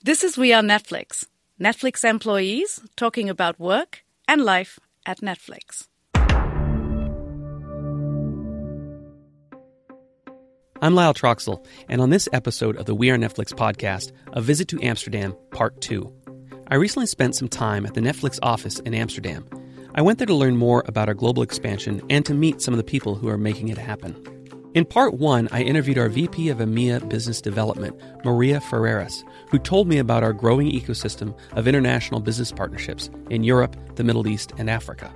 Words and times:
This 0.00 0.22
is 0.22 0.38
We 0.38 0.52
Are 0.52 0.62
Netflix, 0.62 1.24
Netflix 1.60 2.08
employees 2.08 2.80
talking 2.94 3.28
about 3.28 3.58
work 3.58 4.04
and 4.28 4.44
life 4.44 4.78
at 5.04 5.18
Netflix. 5.22 5.88
I'm 10.80 10.94
Lyle 10.94 11.12
Troxell, 11.14 11.66
and 11.88 12.00
on 12.00 12.10
this 12.10 12.28
episode 12.32 12.76
of 12.76 12.86
the 12.86 12.94
We 12.94 13.10
Are 13.10 13.18
Netflix 13.18 13.52
podcast, 13.52 14.12
A 14.34 14.40
Visit 14.40 14.68
to 14.68 14.80
Amsterdam, 14.84 15.36
Part 15.50 15.80
2. 15.80 16.08
I 16.68 16.76
recently 16.76 17.08
spent 17.08 17.34
some 17.34 17.48
time 17.48 17.84
at 17.84 17.94
the 17.94 18.00
Netflix 18.00 18.38
office 18.40 18.78
in 18.78 18.94
Amsterdam. 18.94 19.48
I 19.96 20.02
went 20.02 20.18
there 20.18 20.28
to 20.28 20.34
learn 20.34 20.56
more 20.56 20.84
about 20.86 21.08
our 21.08 21.14
global 21.14 21.42
expansion 21.42 22.02
and 22.08 22.24
to 22.24 22.34
meet 22.34 22.62
some 22.62 22.72
of 22.72 22.78
the 22.78 22.84
people 22.84 23.16
who 23.16 23.28
are 23.28 23.36
making 23.36 23.66
it 23.66 23.78
happen. 23.78 24.14
In 24.74 24.84
part 24.84 25.14
one, 25.14 25.48
I 25.50 25.62
interviewed 25.62 25.96
our 25.96 26.10
VP 26.10 26.50
of 26.50 26.58
EMEA 26.58 27.08
Business 27.08 27.40
Development, 27.40 27.98
Maria 28.22 28.60
Ferreras, 28.60 29.24
who 29.50 29.58
told 29.58 29.88
me 29.88 29.96
about 29.96 30.22
our 30.22 30.34
growing 30.34 30.70
ecosystem 30.70 31.34
of 31.52 31.66
international 31.66 32.20
business 32.20 32.52
partnerships 32.52 33.08
in 33.30 33.44
Europe, 33.44 33.76
the 33.96 34.04
Middle 34.04 34.28
East, 34.28 34.52
and 34.58 34.68
Africa. 34.68 35.10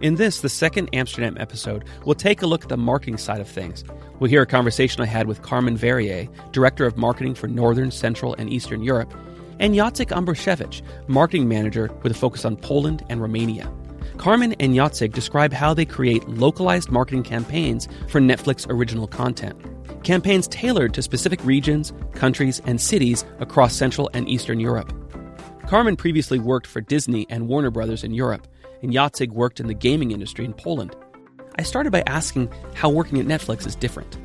In 0.00 0.14
this, 0.14 0.40
the 0.40 0.48
second 0.48 0.88
Amsterdam 0.94 1.36
episode, 1.38 1.84
we'll 2.06 2.14
take 2.14 2.40
a 2.40 2.46
look 2.46 2.62
at 2.62 2.70
the 2.70 2.78
marketing 2.78 3.18
side 3.18 3.42
of 3.42 3.48
things. 3.48 3.84
We'll 4.18 4.30
hear 4.30 4.42
a 4.42 4.46
conversation 4.46 5.02
I 5.02 5.06
had 5.06 5.26
with 5.26 5.42
Carmen 5.42 5.76
Verrier, 5.76 6.26
Director 6.52 6.86
of 6.86 6.96
Marketing 6.96 7.34
for 7.34 7.48
Northern, 7.48 7.90
Central, 7.90 8.34
and 8.38 8.50
Eastern 8.50 8.82
Europe, 8.82 9.12
and 9.58 9.74
Jacek 9.74 10.08
Ambruszewicz, 10.08 10.80
Marketing 11.06 11.46
Manager 11.46 11.90
with 12.02 12.12
a 12.12 12.18
focus 12.18 12.46
on 12.46 12.56
Poland 12.56 13.04
and 13.10 13.20
Romania. 13.20 13.70
Carmen 14.20 14.54
and 14.60 14.74
Jacek 14.74 15.14
describe 15.14 15.50
how 15.50 15.72
they 15.72 15.86
create 15.86 16.28
localized 16.28 16.90
marketing 16.90 17.22
campaigns 17.22 17.88
for 18.06 18.20
Netflix 18.20 18.66
original 18.68 19.06
content. 19.06 19.58
Campaigns 20.04 20.46
tailored 20.48 20.92
to 20.92 21.00
specific 21.00 21.42
regions, 21.42 21.94
countries, 22.12 22.60
and 22.66 22.78
cities 22.78 23.24
across 23.38 23.74
Central 23.74 24.10
and 24.12 24.28
Eastern 24.28 24.60
Europe. 24.60 24.92
Carmen 25.66 25.96
previously 25.96 26.38
worked 26.38 26.66
for 26.66 26.82
Disney 26.82 27.26
and 27.30 27.48
Warner 27.48 27.70
Brothers 27.70 28.04
in 28.04 28.12
Europe, 28.12 28.46
and 28.82 28.92
Jacek 28.92 29.30
worked 29.30 29.58
in 29.58 29.68
the 29.68 29.74
gaming 29.74 30.10
industry 30.10 30.44
in 30.44 30.52
Poland. 30.52 30.94
I 31.58 31.62
started 31.62 31.90
by 31.90 32.02
asking 32.06 32.52
how 32.74 32.90
working 32.90 33.20
at 33.20 33.24
Netflix 33.24 33.66
is 33.66 33.74
different. 33.74 34.18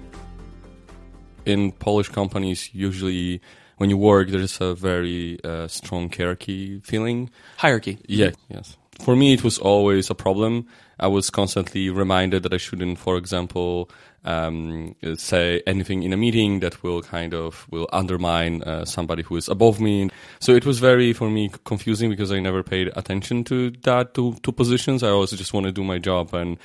In 1.45 1.71
Polish 1.71 2.09
companies, 2.09 2.69
usually 2.73 3.39
when 3.77 3.89
you 3.89 3.95
work, 3.95 4.27
there's 4.27 4.59
a 4.59 4.75
very 4.75 5.39
uh, 5.45 5.69
strong 5.69 6.11
hierarchy 6.11 6.81
feeling. 6.81 7.29
Hierarchy. 7.55 7.97
Yeah, 8.09 8.31
yes 8.49 8.75
for 8.99 9.15
me, 9.15 9.33
it 9.33 9.43
was 9.43 9.57
always 9.57 10.09
a 10.09 10.15
problem. 10.15 10.67
I 10.99 11.07
was 11.07 11.29
constantly 11.29 11.89
reminded 11.89 12.43
that 12.43 12.53
I 12.53 12.57
shouldn't, 12.57 12.97
for 12.97 13.17
example, 13.17 13.89
um, 14.23 14.95
say 15.15 15.61
anything 15.67 16.03
in 16.03 16.13
a 16.13 16.17
meeting 16.17 16.61
that 16.61 16.81
will 16.81 17.01
kind 17.01 17.33
of 17.33 17.67
will 17.69 17.87
undermine 17.91 18.63
uh, 18.63 18.85
somebody 18.85 19.21
who 19.23 19.35
is 19.35 19.47
above 19.47 19.79
me. 19.79 20.09
So 20.39 20.53
it 20.53 20.65
was 20.65 20.79
very 20.79 21.13
for 21.13 21.29
me 21.29 21.51
confusing 21.65 22.09
because 22.09 22.31
I 22.31 22.39
never 22.39 22.63
paid 22.63 22.91
attention 22.95 23.43
to 23.45 23.71
that 23.83 24.13
two 24.13 24.35
two 24.41 24.51
positions. 24.51 25.03
I 25.03 25.09
always 25.09 25.31
just 25.31 25.53
want 25.53 25.65
to 25.65 25.71
do 25.71 25.83
my 25.83 25.99
job 25.99 26.33
and 26.33 26.57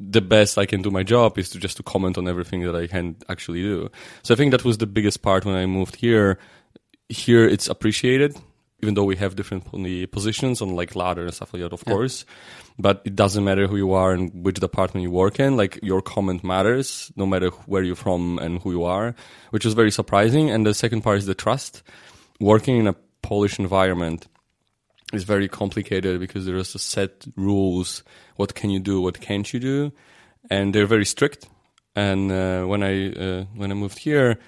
the 0.00 0.20
best 0.20 0.58
I 0.58 0.66
can 0.66 0.82
do 0.82 0.90
my 0.90 1.04
job 1.04 1.38
is 1.38 1.50
to 1.50 1.60
just 1.60 1.76
to 1.76 1.84
comment 1.84 2.18
on 2.18 2.26
everything 2.26 2.62
that 2.62 2.74
I 2.74 2.88
can 2.88 3.16
actually 3.28 3.62
do. 3.62 3.88
So 4.24 4.34
I 4.34 4.36
think 4.36 4.50
that 4.50 4.64
was 4.64 4.78
the 4.78 4.86
biggest 4.86 5.22
part 5.22 5.44
when 5.44 5.54
I 5.54 5.66
moved 5.66 5.96
here. 5.96 6.38
Here 7.08 7.46
it's 7.46 7.68
appreciated 7.68 8.36
even 8.82 8.94
though 8.94 9.04
we 9.04 9.16
have 9.16 9.36
different 9.36 9.64
positions 10.10 10.60
on 10.60 10.74
like 10.74 10.96
ladder 10.96 11.22
and 11.22 11.34
stuff 11.34 11.54
like 11.54 11.62
that, 11.62 11.72
of 11.72 11.84
yeah. 11.86 11.92
course. 11.92 12.24
But 12.78 13.02
it 13.04 13.14
doesn't 13.14 13.44
matter 13.44 13.66
who 13.68 13.76
you 13.76 13.92
are 13.92 14.12
and 14.12 14.44
which 14.44 14.56
department 14.56 15.02
you 15.02 15.10
work 15.10 15.38
in. 15.38 15.56
Like 15.56 15.78
your 15.82 16.02
comment 16.02 16.42
matters, 16.42 17.12
no 17.16 17.24
matter 17.24 17.50
where 17.66 17.82
you're 17.82 17.96
from 17.96 18.38
and 18.38 18.60
who 18.60 18.72
you 18.72 18.84
are, 18.84 19.14
which 19.50 19.64
is 19.64 19.74
very 19.74 19.92
surprising. 19.92 20.50
And 20.50 20.66
the 20.66 20.74
second 20.74 21.02
part 21.02 21.18
is 21.18 21.26
the 21.26 21.34
trust. 21.34 21.82
Working 22.40 22.78
in 22.78 22.88
a 22.88 22.96
Polish 23.22 23.58
environment 23.58 24.26
is 25.12 25.22
very 25.22 25.48
complicated 25.48 26.18
because 26.18 26.44
there 26.44 26.56
is 26.56 26.74
a 26.74 26.78
set 26.78 27.24
rules. 27.36 28.02
What 28.36 28.54
can 28.54 28.70
you 28.70 28.80
do? 28.80 29.00
What 29.00 29.20
can't 29.20 29.52
you 29.52 29.60
do? 29.60 29.92
And 30.50 30.74
they're 30.74 30.86
very 30.86 31.04
strict. 31.04 31.48
And 31.94 32.32
uh, 32.32 32.64
when 32.64 32.82
I 32.82 33.12
uh, 33.12 33.44
when 33.54 33.70
I 33.70 33.74
moved 33.74 33.98
here, 33.98 34.38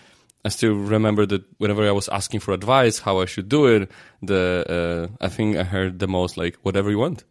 I 0.45 0.51
still 0.51 0.75
remember 0.75 1.25
that 1.27 1.43
whenever 1.59 1.87
I 1.87 1.93
was 1.93 2.09
asking 2.09 2.41
for 2.41 2.53
advice 2.53 2.99
how 2.99 3.21
I 3.21 3.25
should 3.25 3.49
do 3.49 3.67
it, 3.67 3.91
the 4.23 5.09
uh, 5.21 5.25
I 5.25 5.29
think 5.29 5.57
I 5.57 5.63
heard 5.63 5.99
the 5.99 6.07
most 6.07 6.37
like 6.37 6.57
whatever 6.63 6.91
you 6.91 6.99
want, 6.99 7.25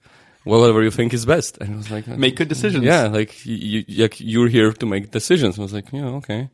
whatever 0.43 0.81
you 0.81 0.91
think 0.91 1.13
is 1.13 1.25
best, 1.25 1.57
and 1.59 1.75
I 1.75 1.77
was 1.77 1.91
like 1.91 2.07
make 2.07 2.35
good 2.35 2.49
decisions. 2.49 2.83
Yeah, 2.83 3.07
like 3.07 3.45
you, 3.45 3.83
you 3.87 4.09
you're 4.17 4.47
here 4.47 4.73
to 4.73 4.85
make 4.85 5.11
decisions. 5.11 5.59
I 5.59 5.61
was 5.61 5.73
like, 5.73 5.91
yeah, 5.91 6.05
okay. 6.21 6.49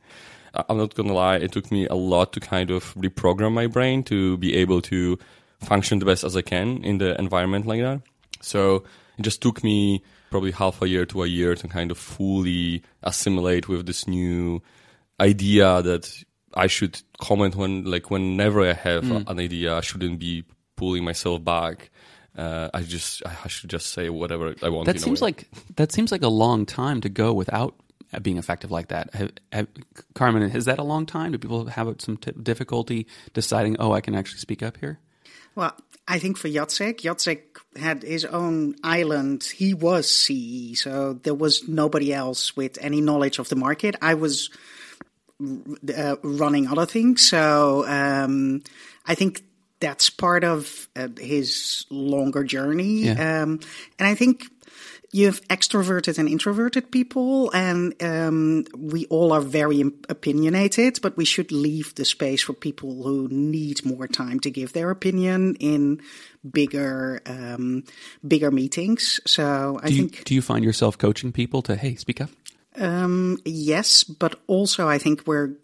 I'm 0.54 0.78
not 0.78 0.96
gonna 0.96 1.14
lie, 1.14 1.38
it 1.38 1.52
took 1.52 1.72
me 1.72 1.88
a 1.88 1.96
lot 1.96 2.34
to 2.34 2.40
kind 2.40 2.72
of 2.72 2.94
reprogram 2.96 3.54
my 3.54 3.68
brain 3.68 4.04
to 4.06 4.38
be 4.38 4.56
able 4.56 4.82
to 4.84 5.18
function 5.62 6.00
the 6.00 6.06
best 6.06 6.24
as 6.24 6.36
I 6.36 6.42
can 6.42 6.84
in 6.84 6.98
the 6.98 7.18
environment 7.20 7.68
like 7.68 7.82
that. 7.82 8.02
So 8.42 8.84
it 9.18 9.22
just 9.22 9.42
took 9.42 9.64
me 9.64 10.04
probably 10.32 10.52
half 10.52 10.82
a 10.82 10.88
year 10.88 11.06
to 11.06 11.24
a 11.24 11.28
year 11.28 11.56
to 11.56 11.68
kind 11.68 11.92
of 11.92 11.98
fully 11.98 12.84
assimilate 13.04 13.68
with 13.68 13.86
this 13.86 14.08
new 14.08 14.62
idea 15.20 15.82
that 15.82 16.24
I 16.54 16.68
should 16.68 17.02
comment 17.20 17.56
when 17.56 17.84
like 17.84 18.10
whenever 18.10 18.62
I 18.62 18.74
have 18.74 19.04
mm. 19.04 19.30
an 19.30 19.40
idea, 19.40 19.76
I 19.76 19.82
shouldn't 19.82 20.20
be 20.20 20.46
pulling 20.76 21.04
myself 21.04 21.44
back. 21.44 21.92
Uh, 22.38 22.70
I 22.74 22.82
just 22.84 23.22
I 23.26 23.48
should 23.48 23.70
just 23.70 23.88
say 23.88 24.10
whatever 24.10 24.56
I 24.64 24.70
want. 24.70 24.86
That 24.86 25.00
seems 25.00 25.22
like 25.22 25.48
that 25.76 25.92
seems 25.92 26.12
like 26.12 26.24
a 26.24 26.30
long 26.30 26.66
time 26.66 27.02
to 27.02 27.10
go 27.10 27.34
without 27.34 27.76
being 28.22 28.38
effective 28.38 28.72
like 28.72 28.88
that. 28.88 29.14
Have, 29.14 29.32
have, 29.52 29.68
Carmen, 30.16 30.44
is 30.44 30.66
that 30.66 30.80
a 30.80 30.84
long 30.84 31.06
time? 31.06 31.32
Do 31.32 31.38
people 31.38 31.66
have 31.68 31.94
some 32.00 32.18
t- 32.18 32.32
difficulty 32.32 33.08
deciding? 33.34 33.78
Oh, 33.80 33.92
I 33.92 34.02
can 34.02 34.16
actually 34.16 34.40
speak 34.40 34.64
up 34.64 34.78
here. 34.78 35.00
Well, 35.56 35.76
I 36.08 36.18
think 36.18 36.38
for 36.38 36.48
Jacek, 36.48 37.02
Jacek 37.02 37.42
had 37.80 38.04
his 38.04 38.26
own 38.26 38.76
island. 38.84 39.44
He 39.44 39.74
was 39.74 40.10
CE, 40.10 40.80
so 40.80 41.14
there 41.14 41.36
was 41.36 41.68
nobody 41.68 42.14
else 42.14 42.56
with 42.56 42.78
any 42.82 43.02
knowledge 43.02 43.38
of 43.38 43.50
the 43.50 43.56
market. 43.56 43.96
I 44.02 44.16
was 44.16 44.50
uh, 45.42 46.16
running 46.24 46.68
other 46.68 46.86
things. 46.86 47.28
So 47.28 47.86
um, 47.88 48.62
I 49.06 49.16
think 49.16 49.44
that's 49.80 50.10
part 50.10 50.44
of 50.44 50.88
uh, 50.96 51.08
his 51.18 51.86
longer 51.90 52.44
journey. 52.44 53.04
Yeah. 53.04 53.42
Um, 53.44 53.60
and 53.98 54.08
I 54.08 54.16
think 54.16 54.50
you 55.12 55.26
have 55.26 55.42
extroverted 55.48 56.20
and 56.20 56.30
introverted 56.30 56.92
people, 56.92 57.50
and 57.52 57.96
um, 58.04 58.66
we 58.78 59.06
all 59.08 59.32
are 59.32 59.42
very 59.42 59.82
opinionated, 60.08 61.00
but 61.02 61.18
we 61.18 61.26
should 61.26 61.52
leave 61.52 61.96
the 61.96 62.06
space 62.06 62.44
for 62.44 62.54
people 62.54 63.04
who 63.04 63.28
need 63.30 63.84
more 63.84 64.08
time 64.08 64.40
to 64.42 64.52
give 64.52 64.74
their 64.74 64.92
opinion 64.92 65.56
in 65.60 66.02
bigger, 66.50 67.22
um, 67.26 67.84
bigger 68.28 68.52
meetings. 68.52 69.20
So 69.26 69.80
I 69.82 69.88
do 69.88 69.94
you, 69.96 70.02
think. 70.02 70.24
Do 70.26 70.36
you 70.36 70.42
find 70.44 70.64
yourself 70.64 70.98
coaching 70.98 71.32
people 71.32 71.64
to 71.64 71.76
hey, 71.76 71.96
speak 71.96 72.22
up? 72.22 72.30
Um, 72.80 73.38
yes, 73.46 74.04
but 74.04 74.40
also 74.48 74.88
I 74.88 74.98
think 74.98 75.28
we're 75.28 75.56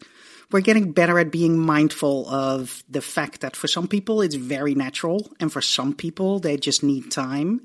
we're 0.51 0.61
getting 0.61 0.91
better 0.91 1.17
at 1.17 1.31
being 1.31 1.57
mindful 1.57 2.29
of 2.29 2.83
the 2.87 3.01
fact 3.01 3.41
that 3.41 3.55
for 3.55 3.67
some 3.67 3.87
people 3.87 4.21
it's 4.21 4.35
very 4.35 4.75
natural, 4.75 5.31
and 5.39 5.51
for 5.51 5.61
some 5.61 5.93
people 5.93 6.39
they 6.39 6.57
just 6.57 6.83
need 6.83 7.11
time, 7.11 7.61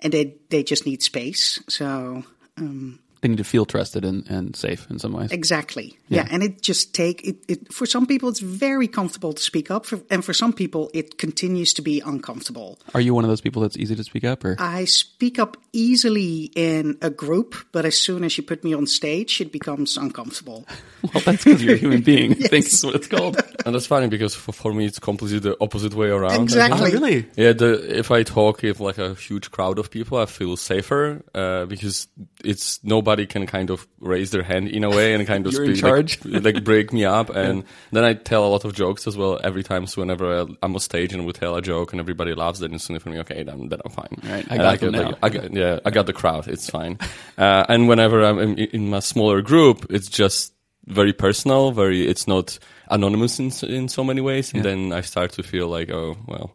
and 0.00 0.12
they 0.12 0.36
they 0.50 0.62
just 0.62 0.84
need 0.84 1.02
space. 1.02 1.62
So 1.68 2.24
um, 2.56 2.98
they 3.20 3.28
need 3.28 3.38
to 3.38 3.44
feel 3.44 3.64
trusted 3.64 4.04
and, 4.04 4.28
and 4.28 4.54
safe 4.54 4.86
in 4.90 4.98
some 4.98 5.12
ways. 5.12 5.32
Exactly. 5.32 5.98
Yeah. 6.08 6.22
yeah. 6.22 6.28
And 6.30 6.42
it 6.42 6.62
just 6.62 6.94
take 6.94 7.24
it, 7.26 7.36
it, 7.48 7.72
for 7.72 7.86
some 7.86 8.06
people 8.06 8.28
it's 8.28 8.40
very 8.40 8.86
comfortable 8.86 9.32
to 9.32 9.42
speak 9.42 9.70
up 9.70 9.86
for, 9.86 10.00
and 10.10 10.24
for 10.24 10.32
some 10.32 10.52
people 10.52 10.90
it 10.94 11.18
continues 11.18 11.72
to 11.74 11.82
be 11.82 12.00
uncomfortable. 12.00 12.78
Are 12.94 13.00
you 13.00 13.14
one 13.14 13.24
of 13.24 13.28
those 13.30 13.40
people 13.40 13.62
that's 13.62 13.76
easy 13.76 13.96
to 13.96 14.04
speak 14.04 14.24
up 14.24 14.44
or? 14.44 14.56
I 14.58 14.84
speak 14.84 15.38
up 15.38 15.56
easily 15.72 16.50
in 16.54 16.98
a 17.02 17.10
group, 17.10 17.56
but 17.72 17.84
as 17.84 18.00
soon 18.00 18.24
as 18.24 18.36
you 18.36 18.44
put 18.44 18.62
me 18.62 18.74
on 18.74 18.86
stage 18.86 19.40
it 19.40 19.52
becomes 19.52 19.96
uncomfortable. 19.96 20.66
well, 21.02 21.22
that's 21.24 21.44
because 21.44 21.62
you're 21.62 21.74
a 21.74 21.78
human 21.78 22.02
being. 22.02 22.32
yes. 22.32 22.44
I 22.44 22.48
think 22.48 22.64
that's 22.66 22.84
what 22.84 22.94
it's 22.94 23.08
called. 23.08 23.36
and 23.66 23.74
that's 23.74 23.86
funny 23.86 24.08
because 24.08 24.34
for, 24.34 24.52
for 24.52 24.72
me 24.72 24.86
it's 24.86 24.98
completely 24.98 25.40
the 25.40 25.56
opposite 25.60 25.94
way 25.94 26.08
around. 26.08 26.42
Exactly. 26.42 26.90
Oh, 26.90 26.92
really? 26.92 27.26
Yeah, 27.36 27.52
the, 27.52 27.98
if 27.98 28.10
I 28.10 28.22
talk 28.22 28.62
with 28.62 28.80
like 28.80 28.98
a 28.98 29.14
huge 29.14 29.50
crowd 29.50 29.78
of 29.78 29.90
people 29.90 30.18
I 30.18 30.26
feel 30.26 30.56
safer 30.56 31.24
uh, 31.34 31.66
because 31.66 32.06
it's 32.44 32.82
nobody 32.84 33.07
can 33.16 33.46
kind 33.46 33.70
of 33.70 33.86
raise 34.00 34.30
their 34.30 34.42
hand 34.42 34.68
in 34.68 34.84
a 34.84 34.90
way 34.90 35.14
and 35.14 35.26
kind 35.26 35.46
of 35.46 35.54
speak. 35.54 35.82
Like, 35.88 36.44
like, 36.44 36.64
break 36.64 36.92
me 36.92 37.04
up. 37.04 37.30
And 37.30 37.58
yeah. 37.58 37.68
then 37.92 38.04
I 38.04 38.14
tell 38.14 38.46
a 38.46 38.48
lot 38.48 38.64
of 38.64 38.74
jokes 38.74 39.06
as 39.06 39.16
well 39.16 39.40
every 39.42 39.62
time. 39.62 39.86
So 39.86 40.02
whenever 40.02 40.40
I'm 40.40 40.56
on 40.62 40.78
stage 40.80 41.12
and 41.12 41.26
we 41.26 41.32
tell 41.32 41.56
a 41.56 41.62
joke 41.62 41.92
and 41.92 42.00
everybody 42.00 42.34
laughs, 42.34 42.58
then 42.58 42.74
it's 42.74 42.84
instantly 42.84 43.00
for 43.00 43.10
me, 43.10 43.18
okay, 43.20 43.42
then, 43.42 43.68
then 43.68 43.80
I'm 43.84 43.90
fine. 43.90 44.18
Right, 44.22 44.46
I 44.50 44.56
got, 44.56 44.94
I 44.94 44.98
like, 44.98 45.18
I 45.22 45.28
got, 45.28 45.52
yeah, 45.52 45.78
I 45.84 45.90
got 45.90 46.06
the 46.06 46.12
crowd. 46.12 46.48
It's 46.48 46.68
fine. 46.68 46.98
uh, 47.38 47.64
and 47.68 47.88
whenever 47.88 48.22
I'm 48.22 48.38
in, 48.38 48.58
in 48.58 48.90
my 48.90 49.00
smaller 49.00 49.42
group, 49.42 49.86
it's 49.90 50.08
just 50.08 50.52
very 50.86 51.12
personal. 51.12 51.72
Very, 51.72 52.06
it's 52.06 52.26
not 52.26 52.58
anonymous 52.90 53.38
in 53.38 53.50
in 53.68 53.88
so 53.88 54.04
many 54.04 54.20
ways. 54.20 54.52
And 54.52 54.64
yeah. 54.64 54.70
then 54.70 54.92
I 54.92 55.00
start 55.02 55.32
to 55.32 55.42
feel 55.42 55.68
like, 55.68 55.90
oh 55.90 56.16
well 56.26 56.54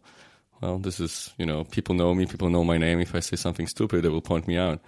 well, 0.64 0.78
this 0.78 0.98
is, 0.98 1.34
you 1.36 1.44
know, 1.44 1.64
people 1.64 1.94
know 1.94 2.14
me, 2.14 2.24
people 2.24 2.48
know 2.48 2.64
my 2.64 2.78
name. 2.78 2.98
If 2.98 3.14
I 3.14 3.20
say 3.20 3.36
something 3.36 3.66
stupid, 3.66 4.02
they 4.02 4.08
will 4.08 4.22
point 4.22 4.48
me 4.48 4.56
out. 4.56 4.80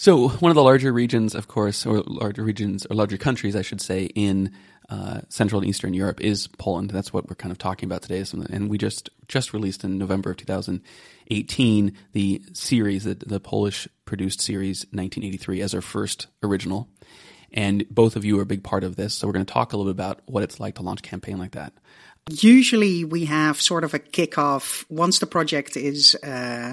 So 0.00 0.30
one 0.30 0.50
of 0.50 0.54
the 0.54 0.62
larger 0.62 0.94
regions, 0.94 1.34
of 1.34 1.46
course, 1.46 1.84
or 1.84 2.00
larger 2.06 2.42
regions 2.42 2.86
or 2.86 2.96
larger 2.96 3.18
countries, 3.18 3.54
I 3.54 3.60
should 3.60 3.82
say, 3.82 4.04
in 4.04 4.50
uh, 4.88 5.20
Central 5.28 5.60
and 5.60 5.68
Eastern 5.68 5.92
Europe 5.92 6.22
is 6.22 6.46
Poland. 6.46 6.88
That's 6.88 7.12
what 7.12 7.28
we're 7.28 7.34
kind 7.34 7.52
of 7.52 7.58
talking 7.58 7.86
about 7.86 8.00
today. 8.00 8.24
And 8.48 8.70
we 8.70 8.78
just 8.78 9.10
just 9.28 9.52
released 9.52 9.84
in 9.84 9.98
November 9.98 10.30
of 10.30 10.38
2018 10.38 11.92
the 12.12 12.42
series, 12.54 13.04
the, 13.04 13.14
the 13.14 13.40
Polish 13.40 13.88
produced 14.06 14.40
series 14.40 14.84
1983 14.84 15.60
as 15.60 15.74
our 15.74 15.82
first 15.82 16.28
original. 16.42 16.88
And 17.52 17.86
both 17.90 18.16
of 18.16 18.24
you 18.24 18.38
are 18.38 18.42
a 18.42 18.46
big 18.46 18.64
part 18.64 18.84
of 18.84 18.96
this. 18.96 19.12
So 19.12 19.26
we're 19.26 19.34
going 19.34 19.44
to 19.44 19.52
talk 19.52 19.74
a 19.74 19.76
little 19.76 19.92
bit 19.92 19.98
about 19.98 20.22
what 20.24 20.42
it's 20.42 20.58
like 20.58 20.76
to 20.76 20.82
launch 20.82 21.00
a 21.00 21.02
campaign 21.02 21.36
like 21.36 21.52
that. 21.52 21.74
Usually 22.30 23.04
we 23.04 23.26
have 23.26 23.60
sort 23.60 23.84
of 23.84 23.92
a 23.92 23.98
kickoff 23.98 24.86
once 24.88 25.18
the 25.18 25.26
project 25.26 25.76
is 25.76 26.14
uh, 26.22 26.72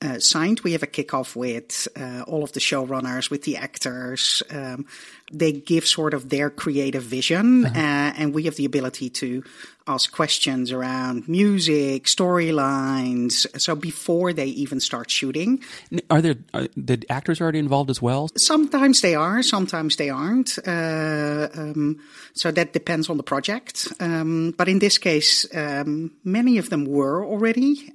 uh, 0.00 0.18
signed. 0.18 0.60
We 0.60 0.72
have 0.72 0.82
a 0.82 0.86
kickoff 0.86 1.34
with 1.34 1.88
uh, 1.96 2.22
all 2.26 2.44
of 2.44 2.52
the 2.52 2.60
showrunners, 2.60 3.30
with 3.30 3.42
the 3.42 3.56
actors. 3.56 4.42
Um, 4.50 4.86
they 5.32 5.52
give 5.52 5.86
sort 5.86 6.14
of 6.14 6.28
their 6.28 6.50
creative 6.50 7.02
vision, 7.02 7.66
uh-huh. 7.66 7.78
uh, 7.78 8.12
and 8.16 8.32
we 8.32 8.44
have 8.44 8.56
the 8.56 8.64
ability 8.64 9.10
to 9.10 9.42
ask 9.86 10.12
questions 10.12 10.70
around 10.70 11.28
music, 11.28 12.04
storylines. 12.04 13.46
So 13.60 13.74
before 13.74 14.32
they 14.32 14.46
even 14.46 14.80
start 14.80 15.10
shooting, 15.10 15.62
are 16.10 16.22
there 16.22 16.36
are 16.54 16.68
the 16.76 17.04
actors 17.10 17.40
already 17.40 17.58
involved 17.58 17.90
as 17.90 18.00
well? 18.00 18.28
Sometimes 18.36 19.00
they 19.00 19.14
are, 19.14 19.42
sometimes 19.42 19.96
they 19.96 20.10
aren't. 20.10 20.58
Uh, 20.66 21.48
um, 21.54 22.00
so 22.34 22.50
that 22.50 22.72
depends 22.72 23.10
on 23.10 23.16
the 23.16 23.22
project. 23.22 23.88
Um, 23.98 24.54
but 24.56 24.68
in 24.68 24.78
this 24.78 24.98
case, 24.98 25.46
um, 25.54 26.12
many 26.22 26.58
of 26.58 26.70
them 26.70 26.84
were 26.84 27.24
already. 27.24 27.90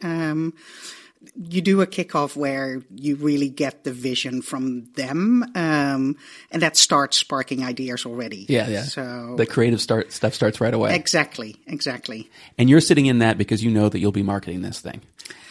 You 1.35 1.61
do 1.61 1.81
a 1.81 1.87
kickoff 1.87 2.35
where 2.35 2.81
you 2.93 3.15
really 3.15 3.49
get 3.49 3.83
the 3.83 3.91
vision 3.91 4.41
from 4.41 4.85
them, 4.93 5.43
um, 5.55 6.17
and 6.51 6.61
that 6.61 6.77
starts 6.77 7.17
sparking 7.17 7.63
ideas 7.63 8.05
already. 8.05 8.45
Yeah, 8.49 8.67
yeah. 8.67 8.83
So 8.83 9.35
the 9.37 9.45
creative 9.45 9.81
start 9.81 10.11
stuff 10.11 10.33
starts 10.33 10.59
right 10.61 10.73
away. 10.73 10.95
Exactly, 10.95 11.55
exactly. 11.65 12.29
And 12.57 12.69
you're 12.69 12.81
sitting 12.81 13.05
in 13.05 13.19
that 13.19 13.37
because 13.37 13.63
you 13.63 13.71
know 13.71 13.89
that 13.89 13.99
you'll 13.99 14.11
be 14.11 14.23
marketing 14.23 14.61
this 14.61 14.79
thing. 14.79 15.01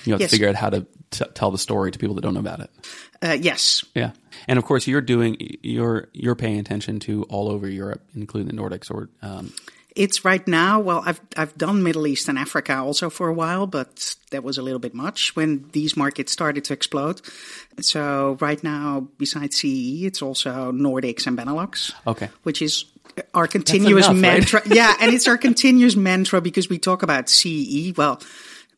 You 0.04 0.12
have 0.12 0.20
yes. 0.20 0.30
to 0.30 0.36
figure 0.36 0.48
out 0.48 0.56
how 0.56 0.70
to 0.70 0.86
t- 1.10 1.24
tell 1.34 1.50
the 1.50 1.58
story 1.58 1.90
to 1.90 1.98
people 1.98 2.16
that 2.16 2.22
don't 2.22 2.34
know 2.34 2.40
about 2.40 2.60
it. 2.60 2.70
Uh, 3.22 3.36
yes. 3.40 3.84
Yeah, 3.94 4.12
and 4.48 4.58
of 4.58 4.64
course 4.64 4.86
you're 4.86 5.00
doing 5.00 5.36
you're 5.62 6.08
you're 6.12 6.34
paying 6.34 6.58
attention 6.58 7.00
to 7.00 7.22
all 7.24 7.48
over 7.48 7.68
Europe, 7.68 8.02
including 8.14 8.54
the 8.54 8.60
Nordics 8.60 8.90
or. 8.90 9.08
Um, 9.22 9.52
it's 9.94 10.24
right 10.24 10.46
now. 10.46 10.80
Well, 10.80 11.02
I've 11.04 11.20
I've 11.36 11.56
done 11.56 11.82
Middle 11.82 12.06
East 12.06 12.28
and 12.28 12.38
Africa 12.38 12.76
also 12.76 13.10
for 13.10 13.28
a 13.28 13.32
while, 13.32 13.66
but 13.66 14.16
that 14.30 14.42
was 14.42 14.58
a 14.58 14.62
little 14.62 14.78
bit 14.78 14.94
much 14.94 15.36
when 15.36 15.68
these 15.72 15.96
markets 15.96 16.32
started 16.32 16.64
to 16.64 16.72
explode. 16.72 17.20
So 17.80 18.36
right 18.40 18.62
now, 18.62 19.08
besides 19.18 19.58
CE, 19.58 20.04
it's 20.04 20.22
also 20.22 20.72
Nordics 20.72 21.26
and 21.26 21.36
Benelux. 21.36 21.92
Okay, 22.06 22.28
which 22.42 22.62
is 22.62 22.86
our 23.34 23.46
continuous 23.46 24.06
enough, 24.06 24.20
mantra. 24.20 24.60
Right? 24.60 24.74
yeah, 24.74 24.94
and 25.00 25.12
it's 25.12 25.28
our 25.28 25.38
continuous 25.38 25.96
mantra 25.96 26.40
because 26.40 26.68
we 26.68 26.78
talk 26.78 27.02
about 27.02 27.28
CE. 27.28 27.92
Well. 27.96 28.20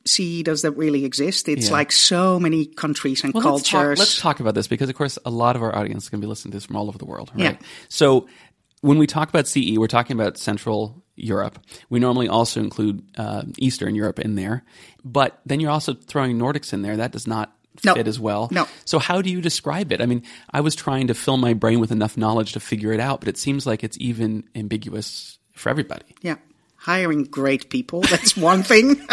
CE 0.07 0.43
does 0.43 0.61
that 0.61 0.73
really 0.73 1.07
exist? 1.07 1.49
It's 1.49 1.69
yeah. 1.69 1.73
like 1.73 1.91
so 1.91 2.39
many 2.39 2.67
countries 2.67 3.25
and 3.25 3.33
well, 3.33 3.43
cultures. 3.43 3.73
Let's 3.73 3.81
talk, 3.81 3.99
let's 3.99 4.21
talk, 4.21 4.41
about 4.41 4.55
this 4.55 4.69
because, 4.69 4.91
of 4.91 4.95
course, 4.97 5.19
a 5.25 5.31
lot 5.31 5.57
of 5.57 5.63
our 5.63 5.75
audience 5.75 6.11
can 6.11 6.21
be 6.21 6.27
listening 6.27 6.53
to 6.53 6.57
this 6.57 6.67
from 6.67 6.77
all 6.77 6.89
over 6.89 6.99
the 6.99 7.07
world, 7.07 7.31
right? 7.35 7.59
Yeah. 7.59 7.67
So, 7.89 8.29
when 8.83 8.99
we 8.99 9.07
talk 9.07 9.31
about 9.31 9.49
CE, 9.49 9.79
we're 9.79 9.87
talking 9.87 10.15
about 10.15 10.37
Central 10.37 11.04
Europe. 11.17 11.59
We 11.91 12.01
normally 12.01 12.29
also 12.29 12.61
include 12.61 13.05
uh, 13.17 13.43
Eastern 13.59 13.95
Europe 13.95 14.19
in 14.19 14.35
there, 14.35 14.65
but 15.05 15.41
then 15.47 15.61
you're 15.61 15.71
also 15.71 15.95
throwing 15.95 16.39
Nordics 16.39 16.73
in 16.73 16.83
there. 16.83 16.97
That 16.97 17.13
does 17.13 17.27
not 17.27 17.55
no. 17.85 17.95
fit 17.95 18.07
as 18.07 18.21
well. 18.21 18.49
No. 18.51 18.67
So 18.85 18.99
how 18.99 19.23
do 19.23 19.31
you 19.31 19.41
describe 19.41 19.93
it? 19.93 20.01
I 20.01 20.07
mean, 20.07 20.23
I 20.51 20.61
was 20.61 20.75
trying 20.75 21.09
to 21.09 21.15
fill 21.15 21.37
my 21.37 21.55
brain 21.55 21.81
with 21.81 21.91
enough 21.91 22.17
knowledge 22.17 22.53
to 22.53 22.61
figure 22.61 22.93
it 22.93 23.01
out, 23.01 23.21
but 23.21 23.29
it 23.29 23.39
seems 23.39 23.67
like 23.67 23.83
it's 23.83 23.97
even 24.01 24.45
ambiguous 24.55 25.39
for 25.53 25.71
everybody. 25.71 26.05
Yeah. 26.23 26.37
Hiring 26.77 27.25
great 27.25 27.71
people, 27.71 28.03
that's 28.03 28.37
one 28.37 28.63
thing. 28.63 28.91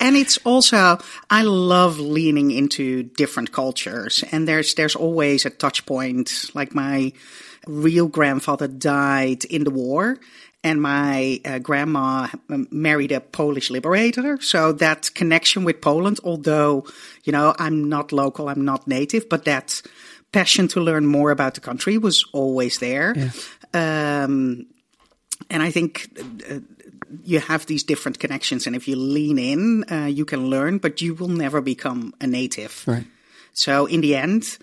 and 0.00 0.16
it's 0.16 0.38
also 0.38 0.98
I 1.28 1.42
love 1.42 1.98
leaning 1.98 2.50
into 2.50 3.02
different 3.02 3.52
cultures 3.52 4.24
and 4.32 4.48
there's 4.48 4.74
there's 4.74 4.96
always 4.96 5.44
a 5.44 5.50
touch 5.50 5.84
point 5.84 6.46
like 6.54 6.74
my 6.74 7.12
real 7.66 8.08
grandfather 8.08 8.68
died 8.68 9.44
in 9.44 9.64
the 9.64 9.70
war 9.70 10.18
and 10.66 10.82
my 10.82 11.40
uh, 11.44 11.58
grandma 11.60 12.26
married 12.70 13.12
a 13.12 13.20
Polish 13.20 13.70
liberator. 13.70 14.40
So 14.40 14.72
that 14.72 15.14
connection 15.14 15.64
with 15.64 15.80
Poland, 15.80 16.18
although, 16.24 16.84
you 17.22 17.32
know, 17.32 17.54
I'm 17.56 17.88
not 17.88 18.10
local, 18.10 18.48
I'm 18.48 18.64
not 18.64 18.88
native, 18.88 19.28
but 19.28 19.44
that 19.44 19.80
passion 20.32 20.66
to 20.68 20.80
learn 20.80 21.06
more 21.06 21.30
about 21.30 21.54
the 21.54 21.60
country 21.60 21.98
was 21.98 22.24
always 22.32 22.78
there. 22.78 23.14
Yeah. 23.16 23.30
Um, 24.24 24.66
and 25.50 25.62
I 25.62 25.70
think 25.70 26.08
uh, 26.50 26.58
you 27.22 27.38
have 27.38 27.66
these 27.66 27.84
different 27.84 28.18
connections, 28.18 28.66
and 28.66 28.74
if 28.74 28.88
you 28.88 28.96
lean 28.96 29.38
in, 29.38 29.84
uh, 29.88 30.06
you 30.06 30.24
can 30.24 30.46
learn, 30.50 30.78
but 30.78 31.00
you 31.00 31.14
will 31.14 31.28
never 31.28 31.60
become 31.60 32.12
a 32.20 32.26
native. 32.26 32.82
Right. 32.86 33.06
So 33.52 33.86
in 33.86 34.00
the 34.00 34.16
end, 34.16 34.58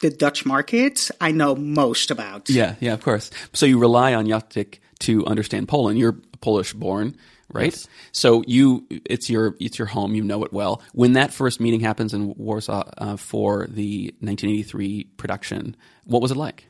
the 0.00 0.10
Dutch 0.10 0.44
market, 0.44 1.10
I 1.20 1.32
know 1.32 1.54
most 1.54 2.10
about. 2.10 2.48
Yeah, 2.50 2.74
yeah, 2.80 2.92
of 2.92 3.02
course. 3.02 3.30
So 3.52 3.66
you 3.66 3.78
rely 3.78 4.14
on 4.14 4.26
Jacek 4.26 4.78
to 5.00 5.26
understand 5.26 5.68
Poland. 5.68 5.98
You're 5.98 6.16
Polish 6.40 6.72
born, 6.72 7.16
right? 7.52 7.72
Yes. 7.72 7.88
So 8.12 8.42
you, 8.46 8.86
it's 8.90 9.30
your, 9.30 9.56
it's 9.60 9.78
your 9.78 9.86
home. 9.86 10.14
You 10.14 10.22
know 10.22 10.44
it 10.44 10.52
well. 10.52 10.82
When 10.92 11.14
that 11.14 11.32
first 11.32 11.60
meeting 11.60 11.80
happens 11.80 12.14
in 12.14 12.34
Warsaw 12.36 12.84
uh, 12.98 13.16
for 13.16 13.66
the 13.68 14.14
1983 14.20 15.04
production, 15.16 15.76
what 16.04 16.22
was 16.22 16.30
it 16.30 16.36
like? 16.36 16.66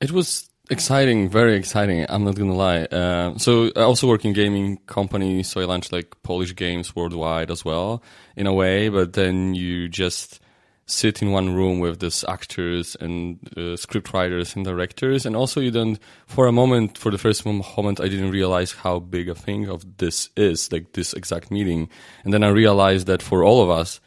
It 0.00 0.12
was 0.12 0.48
exciting, 0.70 1.28
very 1.28 1.56
exciting. 1.56 2.06
I'm 2.08 2.24
not 2.24 2.36
gonna 2.36 2.54
lie. 2.54 2.84
Uh, 2.84 3.36
so 3.36 3.70
I 3.76 3.80
also 3.80 4.06
work 4.06 4.24
in 4.24 4.32
gaming 4.32 4.78
company, 4.86 5.42
so 5.42 5.60
I 5.60 5.64
launch 5.64 5.92
like 5.92 6.16
Polish 6.22 6.54
games 6.56 6.96
worldwide 6.96 7.50
as 7.50 7.64
well, 7.64 8.02
in 8.36 8.46
a 8.46 8.54
way. 8.54 8.88
But 8.88 9.12
then 9.12 9.54
you 9.54 9.88
just 9.88 10.40
sit 10.90 11.22
in 11.22 11.30
one 11.30 11.54
room 11.54 11.80
with 11.80 12.00
these 12.00 12.24
actors 12.28 12.96
and 13.00 13.38
uh, 13.56 13.76
script 13.76 14.12
writers 14.12 14.56
and 14.56 14.64
directors. 14.64 15.24
And 15.24 15.36
also 15.36 15.60
you 15.60 15.70
don't 15.70 15.98
for 16.26 16.46
a 16.46 16.52
moment 16.52 16.98
for 16.98 17.10
the 17.10 17.18
first 17.18 17.46
moment 17.46 18.00
i 18.00 18.08
didn't 18.08 18.30
realize 18.30 18.72
how 18.72 18.98
big 18.98 19.28
a 19.28 19.34
thing 19.34 19.68
of 19.68 19.98
this 19.98 20.30
is 20.36 20.70
like 20.72 20.92
this 20.92 21.12
exact 21.12 21.50
meeting. 21.50 21.88
And 22.24 22.32
then 22.32 22.42
i 22.42 22.48
realized 22.48 23.06
that 23.06 23.22
for 23.22 23.44
all 23.44 23.62
of 23.62 23.70
us 23.70 24.00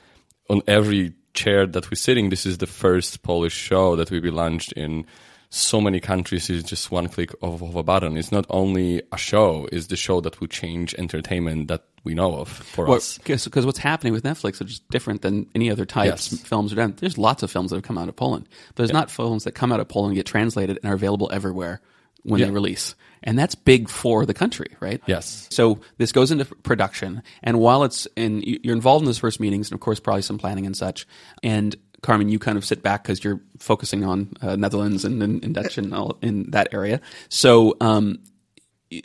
on 0.50 0.62
every 0.68 1.14
chair 1.34 1.66
that 1.66 1.90
we're 1.90 1.96
sitting 1.96 2.30
this 2.30 2.46
is 2.46 2.60
the 2.60 2.68
first 2.68 3.24
polish 3.24 3.54
show 3.54 3.96
that 3.96 4.12
will 4.12 4.22
be 4.22 4.30
launched 4.30 4.72
in 4.74 5.06
so 5.54 5.80
many 5.80 6.00
countries 6.00 6.50
is 6.50 6.64
just 6.64 6.90
one 6.90 7.08
click 7.08 7.32
of, 7.44 7.62
of, 7.62 7.76
a 7.76 7.84
button. 7.84 8.18
It's 8.18 8.32
not 8.32 8.48
only 8.50 9.04
a 9.12 9.18
show; 9.18 9.70
it's 9.72 9.86
the 9.86 9.96
show 9.96 10.20
that 10.22 10.40
will 10.42 10.48
change 10.48 10.96
entertainment 10.96 11.68
that 11.68 11.84
we 12.04 12.16
know 12.16 12.40
of 12.40 12.50
for 12.50 12.88
well, 12.88 12.98
us. 12.98 13.20
Because 13.20 13.66
what's 13.66 13.78
happening 13.78 14.14
with 14.14 14.24
Netflix 14.24 14.54
is 14.54 14.68
just 14.68 14.90
different 14.90 15.22
than 15.22 15.48
any 15.54 15.70
other 15.70 15.86
types 15.86 16.32
yes. 16.32 16.42
films 16.42 16.74
are 16.74 16.78
done. 16.78 16.96
There's 16.98 17.20
lots 17.20 17.44
of 17.44 17.52
films 17.52 17.70
that 17.70 17.78
have 17.78 17.84
come 17.84 18.00
out 18.00 18.10
of 18.10 18.16
Poland, 18.16 18.50
but 18.70 18.78
there's 18.78 18.90
yeah. 18.90 19.00
not 19.00 19.12
films 19.12 19.44
that 19.44 19.52
come 19.52 19.72
out 19.72 19.80
of 19.80 19.88
Poland 19.88 20.16
get 20.16 20.26
translated 20.26 20.80
and 20.82 20.92
are 20.92 20.96
available 20.96 21.30
everywhere 21.32 21.82
when 22.24 22.40
yeah. 22.40 22.48
they 22.48 22.52
release. 22.52 22.96
And 23.22 23.38
that's 23.38 23.54
big 23.54 23.90
for 23.90 24.26
the 24.26 24.34
country, 24.34 24.76
right? 24.80 25.02
Yes. 25.06 25.48
So 25.52 25.80
this 25.98 26.12
goes 26.12 26.32
into 26.32 26.46
production, 26.46 27.22
and 27.44 27.60
while 27.60 27.84
it's 27.84 28.08
in, 28.16 28.42
you're 28.42 28.76
involved 28.76 29.04
in 29.04 29.06
those 29.06 29.20
first 29.20 29.40
meetings, 29.40 29.70
and 29.70 29.76
of 29.76 29.82
course, 29.82 30.00
probably 30.00 30.24
some 30.24 30.40
planning 30.40 30.66
and 30.66 30.76
such. 30.76 31.08
And 31.44 31.76
Carmen, 32.04 32.30
you 32.30 32.38
kind 32.38 32.58
of 32.58 32.66
sit 32.66 32.84
back 32.84 33.04
because 33.04 33.24
you're 33.24 33.42
focusing 33.58 34.04
on 34.04 34.34
uh, 34.42 34.56
Netherlands 34.56 35.06
and, 35.06 35.24
and, 35.24 35.44
and, 35.44 35.56
Dutch 35.56 35.78
and 35.78 35.94
all 35.96 36.18
in 36.22 36.52
that 36.52 36.74
area. 36.74 37.02
So 37.30 37.76
um, 37.82 38.20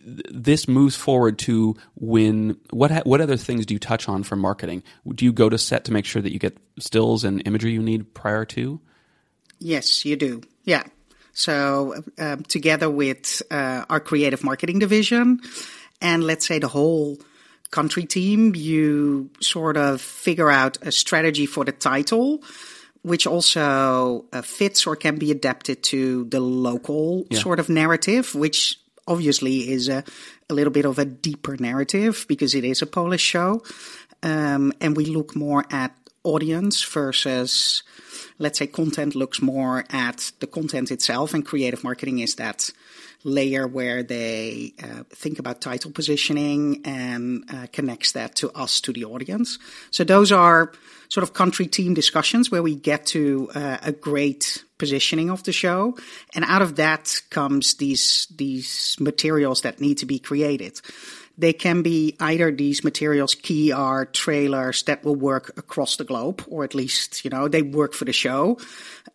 this 0.05 0.69
moves 0.69 0.97
forward 0.97 1.39
to 1.41 1.77
when 1.95 2.59
what 2.71 2.91
ha- 2.91 3.03
what 3.05 3.21
other 3.21 3.37
things 3.37 3.65
do 3.65 3.75
you 3.75 3.79
touch 3.79 4.09
on 4.09 4.25
for 4.25 4.37
marketing? 4.37 4.83
Do 5.09 5.25
you 5.25 5.33
go 5.33 5.49
to 5.49 5.57
set 5.57 5.85
to 5.85 5.93
make 5.93 6.05
sure 6.05 6.21
that 6.21 6.33
you 6.33 6.39
get 6.39 6.59
stills 6.79 7.25
and 7.25 7.43
imagery 7.47 7.73
you 7.73 7.83
need 7.83 8.13
prior 8.15 8.45
to? 8.47 8.81
Yes, 9.61 10.05
you 10.05 10.17
do. 10.17 10.43
Yeah. 10.65 10.85
So 11.33 12.03
um, 12.19 12.43
together 12.43 12.91
with 12.91 13.43
uh, 13.51 13.85
our 13.89 14.01
creative 14.01 14.43
marketing 14.43 14.81
division, 14.81 15.41
and 16.01 16.25
let's 16.25 16.47
say 16.47 16.59
the 16.59 16.69
whole 16.69 17.19
country 17.71 18.07
team, 18.07 18.57
you 18.57 19.31
sort 19.41 19.77
of 19.77 20.01
figure 20.01 20.51
out 20.51 20.79
a 20.83 20.91
strategy 20.91 21.47
for 21.47 21.65
the 21.65 21.73
title 21.73 22.43
which 23.03 23.27
also 23.27 24.25
uh, 24.33 24.43
fits 24.43 24.87
or 24.87 24.97
can 24.97 25.17
be 25.17 25.31
adapted 25.31 25.83
to 25.83 26.25
the 26.25 26.41
local 26.41 27.27
yeah. 27.31 27.39
sort 27.39 27.61
of 27.61 27.69
narrative, 27.69 28.35
which 28.35 28.79
obviously 29.07 29.71
is 29.71 29.89
a, 29.89 30.05
a 30.51 30.55
little 30.55 30.73
bit 30.73 30.85
of 30.85 30.99
a 30.99 31.05
deeper 31.05 31.57
narrative 31.57 32.27
because 32.29 32.55
it 32.55 32.65
is 32.65 32.83
a 32.83 32.87
Polish 32.87 33.23
show. 33.23 33.63
Um, 34.23 34.73
and 34.81 34.97
we 34.97 35.07
look 35.07 35.37
more 35.37 35.65
at 35.71 35.95
audience 36.25 36.85
versus, 36.85 37.83
let's 38.39 38.59
say, 38.59 38.67
content 38.67 39.15
looks 39.15 39.41
more 39.41 39.85
at 39.91 40.33
the 40.41 40.47
content 40.47 40.91
itself, 40.91 41.35
and 41.35 41.45
creative 41.45 41.85
marketing 41.85 42.19
is 42.19 42.35
that 42.37 42.71
layer 43.25 43.67
where 43.67 44.03
they 44.03 44.73
uh, 44.83 45.03
think 45.11 45.39
about 45.39 45.61
title 45.61 45.91
positioning 45.91 46.81
and 46.85 47.45
uh, 47.53 47.67
connects 47.73 48.13
that 48.13 48.35
to 48.37 48.51
us, 48.53 48.81
to 48.81 48.93
the 48.93 49.05
audience. 49.05 49.59
So 49.91 50.05
those 50.05 50.31
are 50.31 50.73
sort 51.09 51.23
of 51.23 51.33
country 51.33 51.67
team 51.67 51.95
discussions 51.95 52.51
where 52.51 52.63
we 52.63 52.77
get 52.77 53.07
to 53.07 53.51
uh, 53.55 53.79
a 53.83 53.93
great 53.93 54.63
positioning 54.79 55.31
of 55.31 55.43
the 55.43 55.53
show, 55.53 55.97
and 56.35 56.45
out 56.45 56.63
of 56.63 56.77
that 56.77 57.21
comes 57.31 57.75
these 57.75 58.29
these 58.37 58.97
materials 59.01 59.63
that 59.63 59.81
need 59.81 59.99
to 59.99 60.07
be 60.07 60.19
created. 60.19 60.81
They 61.39 61.53
can 61.53 61.83
be 61.83 62.17
either 62.19 62.51
these 62.51 62.83
materials, 62.83 63.37
key 63.37 63.71
art, 63.71 64.13
trailers 64.13 64.83
that 64.83 65.05
will 65.05 65.15
work 65.15 65.57
across 65.57 65.97
the 65.97 66.05
globe, 66.05 66.43
or 66.49 66.65
at 66.65 66.75
least, 66.75 67.25
you 67.25 67.31
know, 67.31 67.47
they 67.47 67.63
work 67.63 67.95
for 67.95 68.05
the 68.05 68.13
show. 68.13 68.59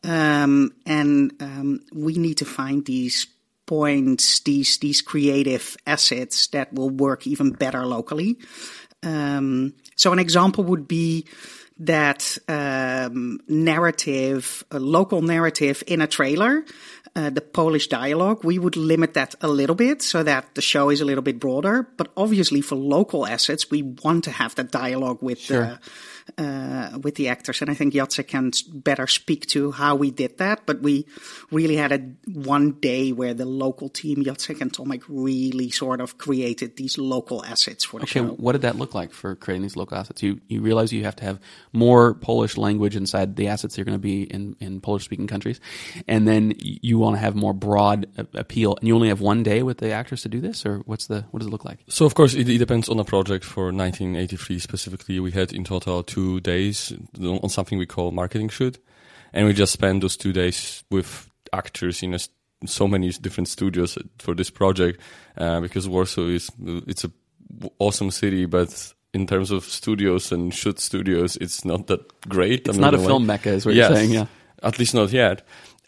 Um, 0.03 0.71
and 0.85 1.33
um, 1.41 1.81
we 1.93 2.13
need 2.13 2.37
to 2.37 2.45
find 2.45 2.85
these 2.85 3.27
points, 3.65 4.39
these 4.41 4.77
these 4.77 5.01
creative 5.01 5.75
assets 5.85 6.47
that 6.47 6.73
will 6.73 6.89
work 6.89 7.27
even 7.27 7.51
better 7.51 7.85
locally. 7.85 8.37
Um, 9.03 9.73
so 9.95 10.13
an 10.13 10.19
example 10.19 10.63
would 10.63 10.87
be 10.87 11.25
that 11.79 12.37
um, 12.47 13.39
narrative, 13.47 14.63
a 14.71 14.79
local 14.79 15.21
narrative 15.21 15.83
in 15.87 16.01
a 16.01 16.07
trailer, 16.07 16.63
uh, 17.15 17.29
the 17.29 17.41
Polish 17.41 17.87
dialogue, 17.87 18.43
we 18.43 18.57
would 18.57 18.75
limit 18.75 19.13
that 19.13 19.35
a 19.41 19.47
little 19.47 19.75
bit 19.75 20.01
so 20.01 20.23
that 20.23 20.55
the 20.55 20.61
show 20.61 20.89
is 20.89 20.99
a 20.99 21.05
little 21.05 21.21
bit 21.21 21.39
broader. 21.39 21.87
But 21.97 22.11
obviously, 22.17 22.61
for 22.61 22.75
local 22.75 23.27
assets, 23.27 23.69
we 23.69 23.83
want 23.83 24.23
to 24.23 24.31
have 24.31 24.55
that 24.55 24.71
dialogue 24.71 25.21
with 25.21 25.39
sure. 25.39 25.61
the 25.61 25.79
uh, 26.37 26.99
with 27.01 27.15
the 27.15 27.27
actors. 27.27 27.61
And 27.61 27.69
I 27.69 27.73
think 27.73 27.93
Jacek 27.93 28.27
can 28.27 28.51
better 28.73 29.07
speak 29.07 29.45
to 29.47 29.71
how 29.71 29.95
we 29.95 30.11
did 30.11 30.37
that. 30.37 30.65
But 30.65 30.81
we 30.81 31.05
really 31.51 31.75
had 31.75 31.91
a 31.91 31.99
one 32.31 32.73
day 32.73 33.11
where 33.11 33.33
the 33.33 33.45
local 33.45 33.89
team, 33.89 34.23
Jacek 34.23 34.61
and 34.61 34.71
Tomek, 34.71 35.03
really 35.07 35.69
sort 35.69 36.01
of 36.01 36.17
created 36.17 36.77
these 36.77 36.97
local 36.97 37.43
assets 37.45 37.83
for 37.83 37.99
the 37.99 38.03
okay, 38.03 38.19
show. 38.19 38.25
Okay, 38.25 38.35
what 38.35 38.53
did 38.53 38.61
that 38.61 38.77
look 38.77 38.93
like 38.93 39.11
for 39.11 39.35
creating 39.35 39.63
these 39.63 39.75
local 39.75 39.97
assets? 39.97 40.23
You 40.23 40.39
you 40.47 40.61
realize 40.61 40.91
you 40.93 41.03
have 41.03 41.15
to 41.17 41.25
have 41.25 41.39
more 41.71 42.13
Polish 42.15 42.57
language 42.57 42.95
inside 42.95 43.35
the 43.35 43.47
assets 43.47 43.77
you're 43.77 43.85
going 43.85 43.97
to 43.97 43.99
be 43.99 44.23
in 44.23 44.55
in 44.59 44.81
Polish 44.81 45.05
speaking 45.05 45.27
countries, 45.27 45.59
and 46.07 46.27
then 46.27 46.53
you 46.57 46.97
want 46.99 47.15
to 47.15 47.19
have 47.19 47.35
more 47.35 47.53
broad 47.53 48.07
appeal. 48.33 48.75
And 48.77 48.87
you 48.87 48.95
only 48.95 49.09
have 49.09 49.21
one 49.21 49.43
day 49.43 49.63
with 49.63 49.77
the 49.77 49.91
actors 49.91 50.21
to 50.23 50.29
do 50.29 50.41
this, 50.41 50.65
or 50.65 50.79
what's 50.85 51.07
the 51.07 51.25
what 51.31 51.39
does 51.39 51.47
it 51.47 51.51
look 51.51 51.65
like? 51.65 51.79
So 51.89 52.05
of 52.05 52.15
course 52.15 52.33
it, 52.33 52.47
it 52.49 52.57
depends 52.57 52.89
on 52.89 52.97
the 52.97 53.03
project. 53.03 53.43
For 53.43 53.65
1983 53.65 54.59
specifically, 54.59 55.19
we 55.19 55.31
had 55.31 55.53
in 55.53 55.63
total 55.63 56.03
two 56.13 56.39
days 56.41 56.93
on 57.19 57.49
something 57.49 57.79
we 57.79 57.85
call 57.85 58.11
marketing 58.11 58.49
shoot, 58.49 58.77
and 59.33 59.47
we 59.47 59.53
just 59.53 59.73
spent 59.73 60.01
those 60.01 60.17
two 60.17 60.31
days 60.31 60.83
with 60.91 61.29
actors 61.51 62.03
in 62.03 62.13
a, 62.13 62.19
so 62.65 62.87
many 62.87 63.09
different 63.09 63.47
studios 63.47 63.97
for 64.19 64.35
this 64.35 64.49
project 64.49 65.01
uh, 65.37 65.59
because 65.59 65.87
Warsaw 65.87 66.27
is 66.27 66.51
it's 66.87 67.03
a 67.03 67.11
awesome 67.79 68.11
city, 68.11 68.45
but 68.45 68.93
in 69.13 69.25
terms 69.27 69.51
of 69.51 69.63
studios 69.63 70.31
and 70.31 70.53
shoot 70.53 70.79
studios, 70.79 71.35
it's 71.37 71.65
not 71.65 71.87
that 71.87 72.01
great. 72.29 72.67
It's 72.67 72.77
not 72.77 72.93
a 72.93 72.99
film 72.99 73.25
mecca, 73.25 73.49
is 73.49 73.65
what 73.65 73.75
you're 73.75 73.95
saying. 73.95 74.11
Yeah, 74.11 74.25
at 74.61 74.77
least 74.79 74.93
not 74.93 75.11
yet 75.11 75.41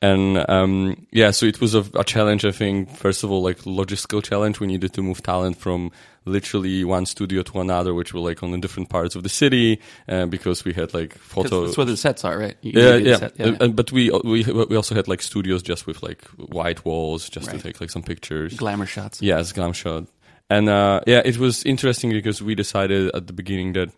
and 0.05 0.49
um, 0.49 1.07
yeah, 1.11 1.31
so 1.31 1.47
it 1.47 1.59
was 1.59 1.73
a, 1.73 1.83
a, 1.95 2.03
challenge. 2.03 2.45
I 2.45 2.51
think 2.51 2.95
first 2.95 3.23
of 3.23 3.31
all, 3.31 3.41
like 3.41 3.59
logistical 3.59 4.23
challenge. 4.23 4.59
We 4.59 4.67
needed 4.67 4.93
to 4.93 5.01
move 5.01 5.23
talent 5.23 5.57
from 5.57 5.91
literally 6.25 6.83
one 6.83 7.07
studio 7.07 7.41
to 7.41 7.59
another, 7.59 7.91
which 7.93 8.13
were 8.13 8.19
like 8.19 8.43
on 8.43 8.51
the 8.51 8.59
different 8.59 8.89
parts 8.89 9.15
of 9.15 9.23
the 9.23 9.29
city, 9.29 9.81
uh, 10.07 10.27
because 10.27 10.63
we 10.63 10.73
had 10.73 10.93
like 10.93 11.17
photo. 11.17 11.65
That's 11.65 11.77
where 11.77 11.87
the 11.87 11.97
sets 11.97 12.23
are, 12.23 12.37
right? 12.37 12.55
Yeah, 12.61 12.95
yeah. 12.95 13.15
Set, 13.17 13.33
yeah, 13.39 13.57
yeah. 13.59 13.67
but 13.67 13.91
we 13.91 14.11
we 14.23 14.43
we 14.43 14.75
also 14.75 14.93
had 14.93 15.07
like 15.07 15.23
studios 15.23 15.63
just 15.63 15.87
with 15.87 16.03
like 16.03 16.23
white 16.37 16.85
walls, 16.85 17.27
just 17.27 17.47
right. 17.47 17.57
to 17.57 17.63
take 17.63 17.81
like 17.81 17.89
some 17.89 18.03
pictures, 18.03 18.55
glamour 18.55 18.85
shots. 18.85 19.23
Yes, 19.23 19.53
glamour 19.53 19.73
shot. 19.73 20.05
And 20.51 20.69
uh, 20.69 21.01
yeah, 21.07 21.23
it 21.25 21.39
was 21.39 21.63
interesting 21.63 22.11
because 22.11 22.43
we 22.43 22.53
decided 22.53 23.09
at 23.15 23.25
the 23.25 23.33
beginning 23.33 23.73
that 23.73 23.89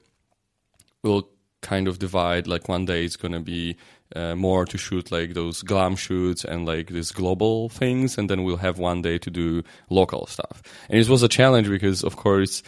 we'll 1.04 1.28
kind 1.62 1.90
of 1.90 2.00
divide. 2.00 2.48
Like 2.48 2.70
one 2.70 2.86
day 2.86 3.04
it's 3.04 3.18
gonna 3.18 3.42
be 3.42 3.76
uh, 4.16 4.36
more 4.36 4.66
to 4.66 4.78
shoot 4.78 5.12
like 5.12 5.34
those 5.34 5.62
glam 5.62 5.96
shoots 5.96 6.44
and 6.46 6.66
like 6.66 6.88
these 6.88 7.12
global 7.12 7.70
things, 7.70 8.18
and 8.18 8.30
then 8.30 8.44
we'll 8.44 8.58
have 8.58 8.80
one 8.80 9.02
day 9.02 9.18
to 9.18 9.30
do 9.30 9.64
local 9.90 10.26
stuff. 10.28 10.62
And 10.90 11.00
it 11.00 11.10
was 11.10 11.24
a 11.24 11.28
challenge 11.28 11.68
because, 11.70 12.04
of 12.04 12.16
course, 12.16 12.64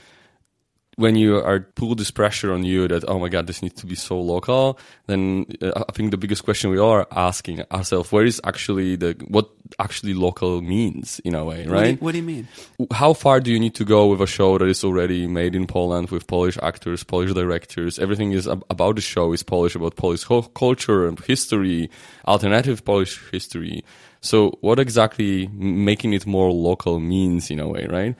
when 0.99 1.15
you 1.15 1.37
are 1.37 1.61
put 1.61 1.97
this 1.97 2.11
pressure 2.11 2.51
on 2.53 2.63
you 2.63 2.87
that 2.87 3.03
oh 3.07 3.17
my 3.19 3.29
god 3.29 3.47
this 3.47 3.61
needs 3.61 3.79
to 3.79 3.87
be 3.87 3.95
so 3.95 4.19
local 4.19 4.77
then 5.07 5.45
uh, 5.61 5.83
i 5.87 5.91
think 5.93 6.11
the 6.11 6.17
biggest 6.17 6.43
question 6.43 6.69
we 6.69 6.77
are 6.77 7.07
asking 7.11 7.63
ourselves 7.71 8.11
where 8.11 8.25
is 8.25 8.41
actually 8.43 8.97
the 8.97 9.15
what 9.29 9.49
actually 9.79 10.13
local 10.13 10.61
means 10.61 11.19
in 11.23 11.35
a 11.35 11.45
way 11.45 11.65
right 11.65 11.69
what 11.69 11.83
do, 11.83 11.89
you, 11.89 11.97
what 11.97 12.11
do, 12.11 12.17
you, 12.17 12.23
mean? 12.23 12.47
How 12.91 13.13
far 13.13 13.39
do 13.39 13.51
you 13.51 13.59
need 13.59 13.75
to 13.75 13.85
go 13.85 14.07
with 14.07 14.21
a 14.21 14.27
show 14.27 14.57
that 14.57 14.67
is 14.67 14.83
already 14.83 15.25
made 15.27 15.55
in 15.55 15.67
poland 15.67 16.09
with 16.09 16.27
polish 16.27 16.57
actors 16.61 17.03
polish 17.03 17.33
directors? 17.33 17.99
Everything 17.99 18.31
is 18.31 18.47
ab- 18.47 18.65
about 18.69 18.95
the 18.95 19.01
show 19.01 19.31
is 19.31 19.43
polish 19.43 19.75
about 19.75 19.95
polish 19.95 20.23
ho- 20.23 20.41
culture 20.41 21.07
and 21.07 21.19
history 21.19 21.89
alternative 22.27 22.83
polish 22.83 23.21
history. 23.31 23.83
So 24.21 24.57
what 24.61 24.79
exactly 24.79 25.47
making 25.47 26.13
it 26.13 26.25
more 26.25 26.51
local 26.51 26.99
means 26.99 27.49
in 27.49 27.59
a 27.59 27.67
way 27.67 27.87
right? 27.89 28.15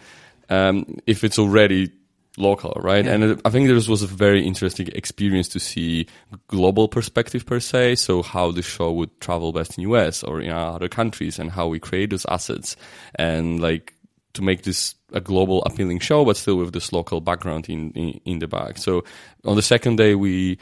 Um, 0.50 1.00
if 1.06 1.24
it's 1.24 1.38
already 1.38 1.92
local, 2.38 2.74
right? 2.82 3.06
Yeah. 3.06 3.14
And 3.14 3.42
I 3.46 3.50
think 3.50 3.68
this 3.68 3.88
was 3.88 4.02
a 4.02 4.08
very 4.08 4.46
interesting 4.46 4.88
experience 4.94 5.48
to 5.50 5.60
see 5.60 6.08
global 6.48 6.88
perspective 6.88 7.46
per 7.46 7.60
se. 7.60 7.96
So 7.96 8.22
how 8.22 8.52
the 8.52 8.62
show 8.62 8.92
would 8.94 9.20
travel 9.20 9.52
best 9.52 9.78
in 9.78 9.84
US 9.90 10.24
or 10.24 10.42
in 10.42 10.52
other 10.52 10.90
countries 10.90 11.40
and 11.40 11.52
how 11.52 11.68
we 11.68 11.80
create 11.80 12.12
those 12.12 12.26
assets 12.26 12.76
and 13.16 13.60
like 13.60 13.94
to 14.34 14.42
make 14.42 14.64
this 14.64 14.96
a 15.12 15.20
global 15.20 15.64
appealing 15.64 16.00
show, 16.00 16.24
but 16.24 16.38
still 16.38 16.58
with 16.58 16.72
this 16.72 16.94
local 16.94 17.20
background 17.20 17.68
in, 17.68 17.92
in, 17.92 18.22
in 18.26 18.40
the 18.40 18.48
back. 18.48 18.78
So 18.78 19.04
on 19.44 19.56
the 19.56 19.62
second 19.62 19.98
day, 19.98 20.16
we, 20.16 20.60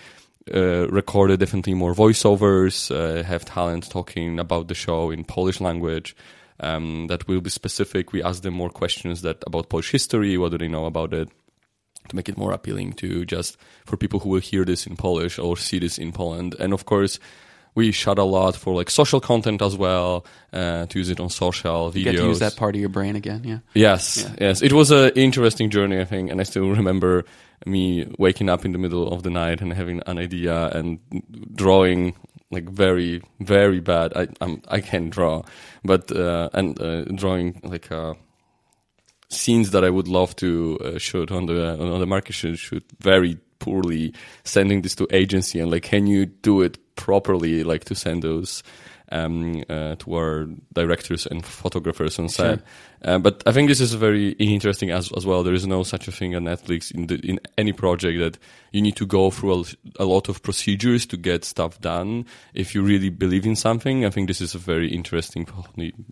uh, 0.54 0.88
recorded 0.88 1.42
definitely 1.42 1.74
more 1.74 1.94
voiceovers, 1.94 2.90
uh, 2.90 3.22
have 3.24 3.44
talent 3.44 3.90
talking 3.90 4.40
about 4.40 4.70
the 4.70 4.74
show 4.74 5.12
in 5.12 5.26
Polish 5.26 5.60
language. 5.60 6.16
Um, 6.60 7.08
that 7.08 7.28
will 7.28 7.42
be 7.42 7.50
specific. 7.50 8.14
We 8.14 8.24
ask 8.24 8.42
them 8.42 8.54
more 8.54 8.70
questions 8.70 9.22
that 9.22 9.44
about 9.46 9.70
Polish 9.70 9.92
history. 9.92 10.38
What 10.38 10.52
do 10.52 10.58
they 10.58 10.68
know 10.68 10.86
about 10.86 11.14
it? 11.14 11.30
To 12.10 12.16
make 12.16 12.30
it 12.30 12.38
more 12.38 12.52
appealing 12.52 12.94
to 12.94 13.26
just 13.26 13.58
for 13.86 13.98
people 13.98 14.20
who 14.20 14.30
will 14.30 14.40
hear 14.40 14.66
this 14.66 14.88
in 14.88 14.96
Polish 14.96 15.40
or 15.40 15.58
see 15.58 15.80
this 15.80 15.98
in 15.98 16.12
Poland. 16.12 16.56
And 16.60 16.74
of 16.74 16.86
course, 16.86 17.20
we 17.78 17.92
shot 17.92 18.18
a 18.18 18.24
lot 18.24 18.56
for 18.56 18.74
like 18.74 18.90
social 18.90 19.22
content 19.22 19.62
as 19.62 19.78
well 19.78 20.26
uh, 20.52 20.88
to 20.88 20.98
use 20.98 21.12
it 21.12 21.20
on 21.20 21.30
social 21.30 21.92
videos. 21.92 21.96
You 21.96 22.04
get 22.06 22.16
to 22.18 22.24
use 22.26 22.40
that 22.40 22.56
part 22.56 22.74
of 22.74 22.82
your 22.82 22.90
brain 22.90 23.16
again, 23.16 23.44
yeah. 23.44 23.60
Yes, 23.76 24.24
yeah. 24.24 24.48
yes. 24.48 24.62
It 24.64 24.74
was 24.74 24.90
an 24.90 25.12
interesting 25.16 25.70
journey, 25.70 26.00
I 26.00 26.06
think, 26.06 26.32
and 26.32 26.42
I 26.42 26.44
still 26.44 26.70
remember 26.70 27.24
me 27.68 28.12
waking 28.18 28.50
up 28.50 28.66
in 28.66 28.72
the 28.72 28.80
middle 28.80 29.14
of 29.14 29.22
the 29.22 29.30
night 29.30 29.62
and 29.62 29.72
having 29.74 30.02
an 30.08 30.18
idea 30.18 30.70
and 30.70 31.00
drawing 31.54 32.16
like 32.50 32.68
very, 32.68 33.22
very 33.42 33.80
bad. 33.80 34.12
I 34.16 34.28
I'm, 34.42 34.64
I 34.68 34.82
can 34.82 35.12
draw, 35.12 35.44
but 35.84 36.12
uh, 36.12 36.50
and 36.54 36.82
uh, 36.82 37.04
drawing 37.04 37.62
like. 37.64 37.92
Uh, 37.92 38.16
scenes 39.30 39.72
that 39.72 39.84
I 39.84 39.90
would 39.90 40.08
love 40.08 40.36
to 40.38 40.78
uh, 40.84 40.98
shoot 40.98 41.32
on 41.32 41.46
the 41.46 41.80
on 41.80 42.00
the 42.00 42.08
market 42.08 42.34
shoot, 42.34 42.58
shoot 42.58 42.84
very 43.00 43.38
poorly, 43.60 44.14
sending 44.44 44.82
this 44.82 44.96
to 44.96 45.08
agency 45.12 45.60
and 45.60 45.72
like, 45.72 45.84
can 45.84 46.08
you 46.08 46.26
do 46.26 46.62
it 46.62 46.78
properly? 46.96 47.64
Like 47.64 47.86
to 47.86 47.96
send 47.96 48.24
those 48.24 48.64
um, 49.12 49.64
uh, 49.70 49.96
to 49.96 50.16
our 50.16 50.48
directors 50.74 51.26
and 51.26 51.46
photographers 51.46 52.20
on 52.20 52.30
set. 52.30 52.60
Sure. 52.60 52.68
Uh, 53.04 53.20
but 53.20 53.44
I 53.46 53.52
think 53.52 53.70
this 53.70 53.80
is 53.80 53.94
very 53.94 54.32
interesting 54.32 54.90
as 54.90 55.12
as 55.16 55.26
well. 55.26 55.44
There 55.44 55.54
is 55.54 55.68
no 55.68 55.84
such 55.84 56.08
a 56.08 56.12
thing 56.12 56.36
on 56.36 56.44
Netflix 56.44 56.92
in 56.92 57.08
the, 57.08 57.16
in 57.18 57.40
any 57.58 57.72
project 57.72 58.20
that 58.20 58.38
you 58.72 58.82
need 58.82 58.96
to 58.96 59.06
go 59.06 59.30
through 59.30 59.62
a, 59.62 60.04
a, 60.04 60.06
lot 60.06 60.30
of 60.30 60.42
procedures 60.42 61.06
to 61.08 61.18
get 61.18 61.46
stuff 61.46 61.80
done. 61.80 62.26
If 62.54 62.74
you 62.74 62.82
really 62.82 63.10
believe 63.10 63.46
in 63.46 63.56
something, 63.56 64.06
I 64.06 64.10
think 64.10 64.28
this 64.28 64.42
is 64.42 64.56
a 64.56 64.58
very 64.58 64.92
interesting 64.92 65.46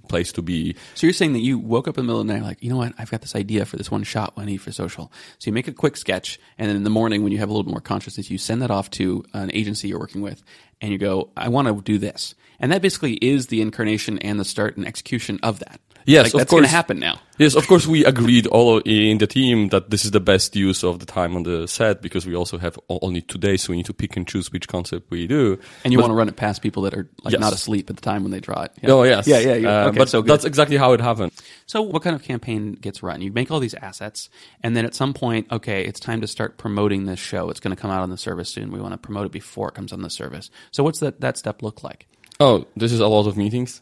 place 0.08 0.32
to 0.34 0.42
be. 0.42 0.76
So 0.94 1.08
you're 1.08 1.14
saying 1.14 1.34
that 1.34 1.40
you 1.40 1.58
woke 1.58 1.88
up 1.88 1.98
in 1.98 2.06
the 2.06 2.08
middle 2.08 2.22
of 2.22 2.28
the 2.28 2.34
night, 2.34 2.44
like, 2.44 2.64
you 2.64 2.70
know 2.70 2.78
what, 2.78 2.94
I've 2.98 3.12
got 3.12 3.22
this 3.22 3.36
idea 3.36 3.66
for 3.66 3.78
this 3.78 3.92
one 3.92 4.04
shot 4.04 4.34
I 4.38 4.46
need 4.46 4.58
for 4.58 4.72
social. 4.72 5.12
So 5.40 5.50
you 5.50 5.54
make 5.54 5.68
a 5.68 5.74
quick 5.74 5.98
sketch, 5.98 6.40
and 6.58 6.70
then 6.70 6.76
in 6.76 6.84
the 6.84 6.90
morning 6.90 7.24
when 7.24 7.32
you 7.32 7.40
have 7.40 7.50
a 7.50 7.52
little 7.52 7.64
bit 7.64 7.72
more 7.72 7.82
consciousness, 7.82 8.30
you 8.30 8.38
send 8.38 8.62
that 8.62 8.72
off 8.72 8.90
to 8.92 9.24
an 9.34 9.52
agency 9.54 9.88
you're 9.88 10.00
working 10.00 10.22
with, 10.22 10.44
and 10.82 10.92
you 10.92 10.98
go, 10.98 11.32
I 11.36 11.50
want 11.50 11.68
to 11.68 11.82
do 11.82 11.98
this. 11.98 12.36
And 12.60 12.72
that 12.72 12.82
basically 12.82 13.14
is 13.16 13.48
the 13.48 13.62
incarnation 13.62 14.18
and 14.20 14.40
the 14.40 14.46
start 14.46 14.78
and 14.78 14.86
execution 14.88 15.40
of 15.44 15.60
that. 15.60 15.80
Yes, 16.08 16.26
Like, 16.26 16.34
of 16.36 16.38
that's 16.42 16.52
going 16.52 16.64
to 16.64 16.70
happen 16.70 17.00
now. 17.00 17.20
Yes, 17.40 17.56
of 17.56 17.68
course, 17.68 17.88
we 17.88 18.06
agreed 18.06 18.46
all 18.48 18.78
in 18.86 19.18
the 19.18 19.26
team 19.26 19.70
that 19.70 19.90
this 19.90 20.06
is 20.06 20.12
the 20.12 20.20
best 20.20 20.56
use 20.56 20.84
of 20.84 21.00
the 21.00 21.06
time 21.06 21.36
on 21.36 21.42
the 21.44 21.68
set 21.68 22.02
because 22.04 22.28
we 22.28 22.36
also 22.36 22.60
have 22.60 22.80
only 22.88 23.22
two 23.22 23.40
days, 23.40 23.64
so 23.64 23.72
we 23.72 23.78
need 23.78 23.88
to 23.88 23.94
pick 23.94 24.16
and 24.16 24.28
choose 24.28 24.52
which 24.52 24.68
concept 24.68 25.10
we 25.10 25.26
do. 25.26 25.58
And 25.84 25.92
you 25.92 25.98
But- 25.98 26.04
want 26.04 26.12
to 26.12 26.16
run 26.16 26.28
it 26.30 26.36
past 26.36 26.62
people 26.62 26.84
that 26.84 26.94
are 26.94 27.10
like 27.24 27.32
Yes. 27.34 27.42
not 27.42 27.54
asleep 27.54 27.90
at 27.90 27.96
the 27.96 28.04
time 28.04 28.22
when 28.22 28.32
they 28.32 28.40
draw 28.40 28.62
it. 28.62 28.72
Yeah. 28.84 28.92
Oh 28.92 29.02
yes, 29.04 29.26
Yeah, 29.28 29.40
yeah, 29.40 29.56
yeah. 29.56 29.68
Uh, 29.86 29.88
okay, 29.90 29.98
but 29.98 30.10
so 30.10 30.22
good. 30.22 30.30
that's 30.32 30.46
exactly 30.46 30.78
how 30.78 30.94
it 30.94 31.02
happened. 31.02 31.32
So, 31.66 31.82
what 31.82 32.04
kind 32.04 32.16
of 32.16 32.22
campaign 32.22 32.74
gets 32.80 33.02
run? 33.02 33.22
You 33.22 33.32
make 33.34 33.50
all 33.50 33.60
these 33.60 33.74
assets, 33.74 34.30
and 34.62 34.78
then 34.78 34.86
at 34.86 34.94
some 34.94 35.14
point, 35.16 35.48
okay, 35.52 35.84
it's 35.84 36.00
time 36.00 36.22
to 36.22 36.28
start 36.28 36.58
promoting 36.60 37.06
this 37.06 37.20
show. 37.20 37.50
It's 37.50 37.60
going 37.60 37.76
to 37.76 37.82
come 37.82 37.90
out 37.90 38.04
on 38.04 38.12
the 38.12 38.18
service 38.18 38.50
soon. 38.50 38.72
We 38.72 38.80
want 38.80 38.94
to 38.94 38.98
promote 39.00 39.26
it 39.26 39.32
before 39.32 39.70
it 39.70 39.74
comes 39.74 39.92
on 39.92 40.04
the 40.04 40.10
service. 40.12 40.52
So, 40.72 40.84
what's 40.84 41.00
that 41.00 41.20
that 41.22 41.36
step 41.38 41.64
look 41.64 41.84
like? 41.84 42.06
Oh, 42.38 42.66
this 42.76 42.92
is 42.92 43.00
a 43.00 43.08
lot 43.08 43.28
of 43.28 43.38
meetings. 43.38 43.82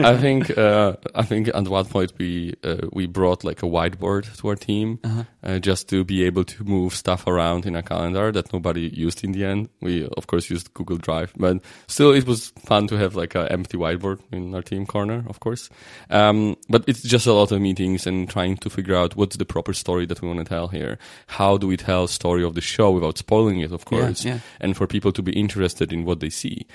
I 0.00 0.16
think 0.20 0.58
uh, 0.58 0.96
I 1.14 1.22
think 1.22 1.46
at 1.48 1.68
one 1.68 1.84
point 1.84 2.14
we 2.18 2.54
uh, 2.64 2.88
we 2.92 3.06
brought 3.06 3.44
like 3.44 3.62
a 3.62 3.66
whiteboard 3.66 4.24
to 4.38 4.48
our 4.48 4.56
team 4.56 4.98
Uh-huh. 5.04 5.22
uh, 5.44 5.58
just 5.60 5.88
to 5.90 6.02
be 6.02 6.24
able 6.24 6.42
to 6.44 6.64
move 6.64 6.94
stuff 6.94 7.28
around 7.28 7.64
in 7.64 7.76
a 7.76 7.82
calendar 7.82 8.32
that 8.32 8.52
nobody 8.52 8.88
used 8.92 9.22
in 9.22 9.30
the 9.32 9.44
end. 9.44 9.68
We 9.80 10.04
of 10.16 10.26
course 10.26 10.50
used 10.50 10.74
Google 10.74 10.96
Drive, 10.96 11.32
but 11.36 11.58
still 11.86 12.12
it 12.12 12.26
was 12.26 12.52
fun 12.64 12.88
to 12.88 12.96
have 12.96 13.14
like 13.14 13.36
an 13.36 13.46
empty 13.48 13.78
whiteboard 13.78 14.18
in 14.32 14.52
our 14.52 14.62
team 14.62 14.84
corner, 14.84 15.24
of 15.28 15.38
course. 15.38 15.70
Um, 16.10 16.56
but 16.68 16.82
it's 16.88 17.02
just 17.02 17.26
a 17.28 17.32
lot 17.32 17.52
of 17.52 17.60
meetings 17.60 18.04
and 18.04 18.28
trying 18.28 18.56
to 18.58 18.70
figure 18.70 18.96
out 18.96 19.14
what's 19.14 19.36
the 19.36 19.44
proper 19.44 19.72
story 19.72 20.06
that 20.06 20.20
we 20.20 20.26
want 20.26 20.40
to 20.40 20.44
tell 20.44 20.66
here. 20.68 20.98
How 21.28 21.56
do 21.56 21.68
we 21.68 21.76
tell 21.76 22.08
story 22.08 22.42
of 22.42 22.54
the 22.54 22.60
show 22.60 22.90
without 22.90 23.16
spoiling 23.18 23.60
it, 23.60 23.70
of 23.70 23.84
course, 23.84 24.24
yeah. 24.24 24.40
and 24.60 24.76
for 24.76 24.88
people 24.88 25.12
to 25.12 25.22
be 25.22 25.38
interested 25.38 25.92
in 25.92 26.04
what 26.04 26.18
they 26.18 26.30
see. 26.30 26.66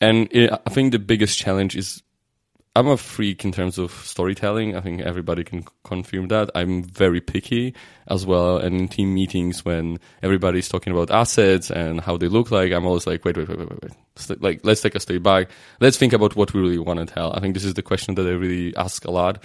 And 0.00 0.28
it, 0.30 0.50
I 0.52 0.70
think 0.70 0.92
the 0.92 0.98
biggest 0.98 1.38
challenge 1.38 1.76
is 1.76 2.02
I'm 2.76 2.86
a 2.86 2.96
freak 2.96 3.44
in 3.44 3.50
terms 3.50 3.78
of 3.78 3.90
storytelling. 3.90 4.76
I 4.76 4.80
think 4.80 5.00
everybody 5.00 5.42
can 5.42 5.64
confirm 5.82 6.28
that. 6.28 6.50
I'm 6.54 6.84
very 6.84 7.20
picky 7.20 7.74
as 8.06 8.24
well. 8.24 8.58
And 8.58 8.76
in 8.76 8.88
team 8.88 9.12
meetings, 9.12 9.64
when 9.64 9.98
everybody's 10.22 10.68
talking 10.68 10.92
about 10.92 11.10
assets 11.10 11.70
and 11.70 12.00
how 12.00 12.16
they 12.16 12.28
look 12.28 12.52
like, 12.52 12.70
I'm 12.72 12.86
always 12.86 13.08
like, 13.08 13.24
wait, 13.24 13.36
wait, 13.36 13.48
wait, 13.48 13.58
wait, 13.58 13.82
wait. 13.82 14.40
Like, 14.40 14.60
let's 14.62 14.82
take 14.82 14.94
a 14.94 15.00
step 15.00 15.22
back. 15.22 15.50
Let's 15.80 15.96
think 15.96 16.12
about 16.12 16.36
what 16.36 16.54
we 16.54 16.60
really 16.60 16.78
want 16.78 17.00
to 17.00 17.12
tell. 17.12 17.32
I 17.32 17.40
think 17.40 17.54
this 17.54 17.64
is 17.64 17.74
the 17.74 17.82
question 17.82 18.14
that 18.14 18.26
I 18.26 18.30
really 18.30 18.76
ask 18.76 19.04
a 19.04 19.10
lot. 19.10 19.42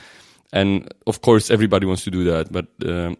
And 0.54 0.94
of 1.08 1.22
course, 1.22 1.50
everybody 1.50 1.88
wants 1.88 2.04
to 2.04 2.12
do 2.12 2.26
that, 2.26 2.52
but 2.52 2.68
um, 2.88 3.18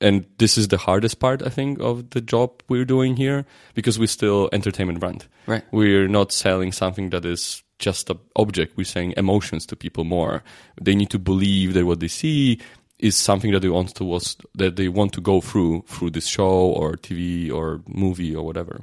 and 0.00 0.26
this 0.38 0.58
is 0.58 0.68
the 0.68 0.76
hardest 0.76 1.18
part 1.18 1.42
i 1.42 1.48
think 1.48 1.78
of 1.80 2.10
the 2.10 2.20
job 2.20 2.62
we're 2.68 2.84
doing 2.84 3.16
here 3.16 3.44
because 3.74 3.98
we're 3.98 4.06
still 4.06 4.48
entertainment 4.52 5.00
brand 5.00 5.26
Right. 5.46 5.64
we're 5.70 6.08
not 6.08 6.32
selling 6.32 6.72
something 6.72 7.10
that 7.10 7.24
is 7.24 7.62
just 7.78 8.10
an 8.10 8.18
object 8.36 8.76
we're 8.76 8.84
saying 8.84 9.14
emotions 9.16 9.66
to 9.66 9.76
people 9.76 10.04
more 10.04 10.42
they 10.80 10.94
need 10.94 11.10
to 11.10 11.18
believe 11.18 11.74
that 11.74 11.86
what 11.86 12.00
they 12.00 12.08
see 12.08 12.60
is 12.98 13.16
something 13.16 13.52
that 13.52 13.60
they 13.60 13.68
want 13.68 13.94
to 13.94 14.04
was 14.04 14.36
that 14.54 14.76
they 14.76 14.88
want 14.88 15.12
to 15.12 15.20
go 15.20 15.40
through 15.40 15.84
through 15.86 16.10
this 16.10 16.26
show 16.26 16.44
or 16.72 16.92
tv 16.94 17.52
or 17.52 17.80
movie 17.86 18.34
or 18.34 18.44
whatever 18.44 18.80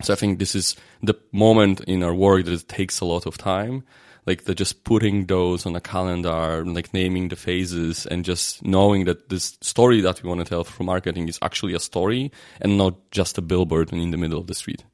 so 0.00 0.12
I 0.12 0.16
think 0.16 0.38
this 0.38 0.54
is 0.54 0.76
the 1.02 1.14
moment 1.32 1.80
in 1.80 2.04
our 2.04 2.14
work 2.14 2.44
that 2.44 2.52
it 2.54 2.68
takes 2.68 3.00
a 3.00 3.04
lot 3.04 3.26
of 3.26 3.36
time. 3.36 3.82
Like 4.28 4.44
the 4.44 4.54
just 4.54 4.84
putting 4.84 5.26
those 5.26 5.66
on 5.66 5.74
a 5.74 5.80
calendar, 5.80 6.64
like 6.64 6.92
naming 6.92 7.28
the 7.28 7.36
phases 7.36 8.06
and 8.06 8.24
just 8.24 8.62
knowing 8.62 9.06
that 9.06 9.30
this 9.30 9.56
story 9.62 10.02
that 10.02 10.22
we 10.22 10.28
want 10.28 10.40
to 10.40 10.44
tell 10.44 10.64
through 10.64 10.86
marketing 10.86 11.28
is 11.28 11.38
actually 11.40 11.74
a 11.74 11.80
story 11.80 12.30
and 12.60 12.76
not 12.76 12.94
just 13.10 13.38
a 13.38 13.42
billboard 13.42 13.92
in 13.92 14.10
the 14.10 14.18
middle 14.18 14.38
of 14.38 14.46
the 14.46 14.54
street. 14.54 14.84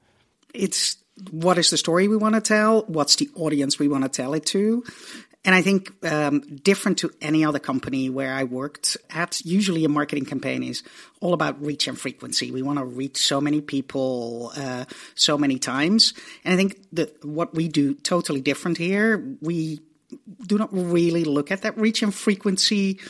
it's 0.55 0.97
what 1.31 1.59
is 1.59 1.71
the 1.71 1.77
story 1.77 2.09
we 2.09 2.17
want 2.17 2.35
to 2.35 2.41
tell? 2.41 2.83
What's 2.87 3.17
the 3.17 3.29
audience 3.35 3.79
we 3.79 3.89
want 3.89 4.05
to 4.05 4.09
tell 4.09 4.35
it 4.35 4.47
to? 4.47 4.83
And 5.45 5.55
I 5.55 5.61
think 5.61 5.93
um, 6.05 6.41
different 6.41 6.99
to 6.99 7.11
any 7.21 7.45
other 7.45 7.59
company 7.59 8.09
where 8.09 8.33
I 8.33 8.45
worked 8.45 8.97
at, 9.11 9.45
usually 9.45 9.85
a 9.85 9.89
marketing 9.89 10.25
campaign 10.25 10.63
is 10.63 10.83
all 11.21 11.35
about 11.35 11.63
reach 11.63 11.87
and 11.87 11.99
frequency. 11.99 12.51
We 12.51 12.63
want 12.63 12.79
to 12.79 12.85
reach 12.85 13.19
so 13.19 13.41
many 13.41 13.61
people 13.61 14.53
uh, 14.57 14.87
so 15.15 15.37
many 15.37 15.59
times. 15.59 16.15
And 16.45 16.55
I 16.55 16.57
think 16.57 16.83
that 16.93 17.25
what 17.25 17.55
we 17.55 17.69
do 17.69 17.95
totally 17.95 18.41
different 18.41 18.79
here. 18.79 19.37
We 19.43 19.81
do 20.47 20.59
not 20.59 20.73
really 20.73 21.25
look 21.25 21.51
at 21.51 21.63
that 21.63 21.77
reach 21.77 22.03
and 22.03 22.15
frequency 22.15 23.01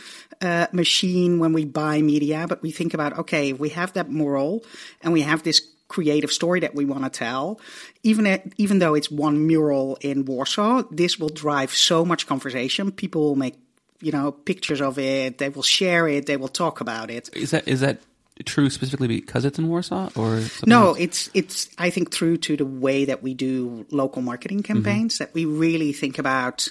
uh, 0.41 0.67
machine 0.73 1.39
when 1.39 1.53
we 1.53 1.65
buy 1.65 2.03
media, 2.03 2.47
but 2.49 2.63
we 2.63 2.71
think 2.71 2.95
about 2.95 3.19
okay, 3.19 3.51
if 3.51 3.59
we 3.59 3.71
have 3.71 3.93
that 3.93 4.11
mural 4.11 4.65
and 5.03 5.13
we 5.13 5.23
have 5.23 5.43
this 5.43 5.61
creative 5.95 6.33
story 6.33 6.59
that 6.61 6.75
we 6.75 6.85
want 6.85 7.05
to 7.05 7.11
tell. 7.11 7.61
Even 8.03 8.27
at, 8.27 8.43
even 8.57 8.81
though 8.81 8.95
it's 8.95 9.11
one 9.11 9.47
mural 9.47 9.97
in 10.01 10.25
Warsaw, 10.25 10.83
this 10.91 11.21
will 11.21 11.29
drive 11.29 11.73
so 11.73 12.05
much 12.05 12.27
conversation. 12.27 12.91
People 12.91 13.23
will 13.23 13.37
make 13.37 13.55
you 14.01 14.11
know 14.11 14.33
pictures 14.33 14.81
of 14.81 14.99
it. 14.99 15.39
They 15.39 15.51
will 15.51 15.63
share 15.63 16.09
it. 16.09 16.27
They 16.27 16.37
will 16.37 16.49
talk 16.49 16.81
about 16.81 17.11
it. 17.11 17.31
Is 17.37 17.53
that 17.53 17.69
is 17.69 17.81
that 17.81 18.01
true 18.45 18.69
specifically 18.69 19.07
because 19.07 19.45
it's 19.45 19.59
in 19.59 19.69
Warsaw 19.69 20.11
or 20.17 20.43
No, 20.67 20.89
else? 20.89 20.99
it's 20.99 21.31
it's 21.33 21.71
I 21.79 21.91
think 21.91 22.13
through 22.13 22.39
to 22.39 22.57
the 22.57 22.67
way 22.67 23.05
that 23.05 23.23
we 23.23 23.33
do 23.35 23.87
local 23.91 24.23
marketing 24.23 24.65
campaigns 24.65 25.15
mm-hmm. 25.15 25.25
that 25.25 25.35
we 25.35 25.45
really 25.45 25.93
think 25.93 26.19
about 26.19 26.69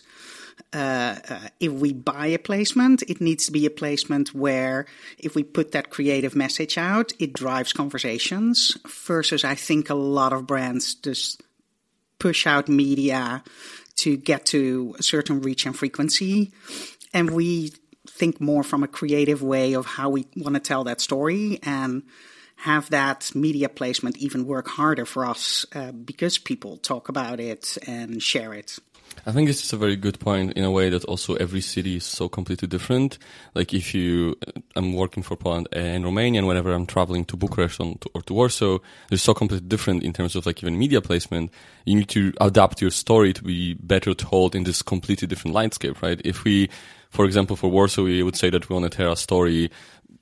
uh, 0.74 1.20
uh, 1.30 1.40
if 1.60 1.72
we 1.72 1.94
buy 1.94 2.28
a 2.28 2.40
placement, 2.40 3.04
it 3.04 3.22
needs 3.22 3.46
to 3.46 3.52
be 3.52 3.66
a 3.66 3.70
placement 3.70 4.34
where 4.34 4.86
if 5.18 5.36
we 5.36 5.44
put 5.44 5.72
that 5.72 5.90
creative 5.90 6.36
message 6.36 6.78
out, 6.78 7.12
it 7.20 7.34
drives 7.34 7.74
conversations. 7.74 8.76
Versus, 9.06 9.44
I 9.44 9.56
think 9.56 9.90
a 9.90 9.96
lot 9.96 10.34
of 10.34 10.48
brands 10.48 10.96
just 10.96 11.42
push 12.20 12.48
out 12.48 12.68
media 12.68 13.44
to 13.98 14.18
get 14.18 14.46
to 14.48 14.96
a 14.98 15.04
certain 15.04 15.42
reach 15.42 15.66
and 15.66 15.78
frequency, 15.78 16.52
and 17.14 17.32
we 17.32 17.74
think 18.08 18.42
more 18.42 18.64
from 18.64 18.84
a 18.84 18.88
creative 18.88 19.42
way 19.42 19.74
of 19.74 19.86
how 19.86 20.10
we 20.10 20.26
want 20.36 20.56
to 20.56 20.60
tell 20.60 20.86
that 20.86 21.02
story 21.02 21.60
and 21.64 22.04
have 22.56 22.90
that 22.90 23.32
media 23.36 23.70
placement 23.70 24.18
even 24.18 24.46
work 24.46 24.68
harder 24.68 25.06
for 25.06 25.26
us 25.26 25.66
uh, 25.76 25.92
because 25.92 26.38
people 26.38 26.78
talk 26.78 27.10
about 27.10 27.40
it 27.40 27.78
and 27.88 28.22
share 28.22 28.54
it. 28.54 28.80
I 29.26 29.32
think 29.32 29.48
this 29.48 29.64
is 29.64 29.72
a 29.72 29.78
very 29.78 29.96
good 29.96 30.20
point 30.20 30.54
in 30.54 30.64
a 30.64 30.72
way 30.72 30.90
that 30.90 31.06
also 31.06 31.36
every 31.36 31.62
city 31.62 31.96
is 31.96 32.04
so 32.04 32.28
completely 32.28 32.68
different. 32.68 33.18
Like 33.56 33.74
if 33.74 33.94
you, 33.94 34.38
I'm 34.76 34.94
working 34.94 35.24
for 35.24 35.36
Poland 35.36 35.68
and 35.72 36.04
Romania, 36.04 36.40
and 36.40 36.48
whenever 36.48 36.74
I'm 36.74 36.86
traveling 36.86 37.26
to 37.26 37.38
Bucharest 37.38 37.80
or 37.80 38.22
to, 38.22 38.34
Warsaw, 38.34 38.80
they're 39.10 39.18
so 39.18 39.34
completely 39.34 39.68
different 39.68 40.04
in 40.04 40.14
terms 40.14 40.36
of 40.36 40.46
like 40.46 40.62
even 40.62 40.78
media 40.78 41.02
placement. 41.02 41.52
You 41.86 41.96
need 41.96 42.10
to 42.10 42.34
adapt 42.42 42.82
your 42.82 42.92
story 42.92 43.34
to 43.34 43.44
be 43.44 43.76
better 43.76 44.14
told 44.14 44.56
in 44.56 44.64
this 44.64 44.82
completely 44.82 45.28
different 45.28 45.56
landscape, 45.56 46.02
right? 46.02 46.22
If 46.26 46.44
we, 46.44 46.70
for 47.10 47.26
example, 47.26 47.56
for 47.56 47.70
Warsaw, 47.70 48.04
we 48.04 48.24
would 48.24 48.36
say 48.36 48.50
that 48.50 48.68
we 48.70 48.74
want 48.74 48.92
to 48.92 48.98
tell 48.98 49.14
a 49.14 49.18
story 49.18 49.72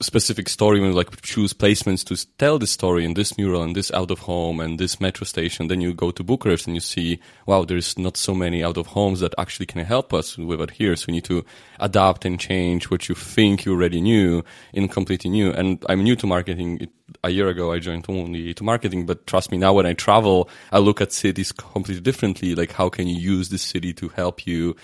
specific 0.01 0.49
story 0.49 0.79
when 0.79 0.89
we 0.89 0.95
like 0.95 1.21
choose 1.21 1.53
placements 1.53 2.03
to 2.05 2.27
tell 2.37 2.57
this 2.57 2.71
story 2.71 3.05
in 3.05 3.13
this 3.13 3.37
mural 3.37 3.61
and 3.61 3.75
this 3.75 3.91
out 3.91 4.11
of 4.11 4.19
home 4.19 4.59
and 4.59 4.79
this 4.79 4.99
metro 4.99 5.25
station 5.25 5.67
then 5.67 5.81
you 5.81 5.93
go 5.93 6.11
to 6.11 6.23
bucharest 6.23 6.67
and 6.67 6.75
you 6.75 6.81
see 6.81 7.19
wow 7.45 7.63
there's 7.63 7.97
not 7.97 8.17
so 8.17 8.33
many 8.33 8.63
out 8.63 8.77
of 8.77 8.87
homes 8.87 9.19
that 9.19 9.33
actually 9.37 9.65
can 9.65 9.83
help 9.83 10.13
us 10.13 10.37
with 10.37 10.61
it 10.61 10.71
here. 10.71 10.95
So 10.95 11.05
we 11.07 11.13
need 11.13 11.25
to 11.25 11.45
adapt 11.79 12.25
and 12.25 12.39
change 12.39 12.89
what 12.89 13.09
you 13.09 13.15
think 13.15 13.65
you 13.65 13.73
already 13.73 14.01
knew 14.01 14.43
in 14.73 14.87
completely 14.87 15.29
new. 15.29 15.51
And 15.51 15.83
i'm 15.89 16.03
new 16.03 16.15
to 16.17 16.27
marketing. 16.27 16.87
A 17.25 17.29
year 17.29 17.49
ago 17.49 17.73
i 17.73 17.79
joined 17.79 18.05
only 18.07 18.53
to 18.53 18.63
marketing 18.63 19.05
but 19.05 19.27
trust 19.27 19.51
me 19.51 19.57
now 19.57 19.73
when 19.73 19.85
i 19.85 19.91
travel 19.91 20.49
i 20.71 20.79
look 20.79 21.01
at 21.01 21.11
cities 21.11 21.51
completely 21.51 22.01
differently. 22.01 22.55
Like 22.55 22.71
how 22.71 22.89
can 22.89 23.07
you 23.07 23.19
use 23.19 23.49
this 23.49 23.61
city 23.61 23.93
to 23.95 24.09
help 24.09 24.47
you 24.47 24.75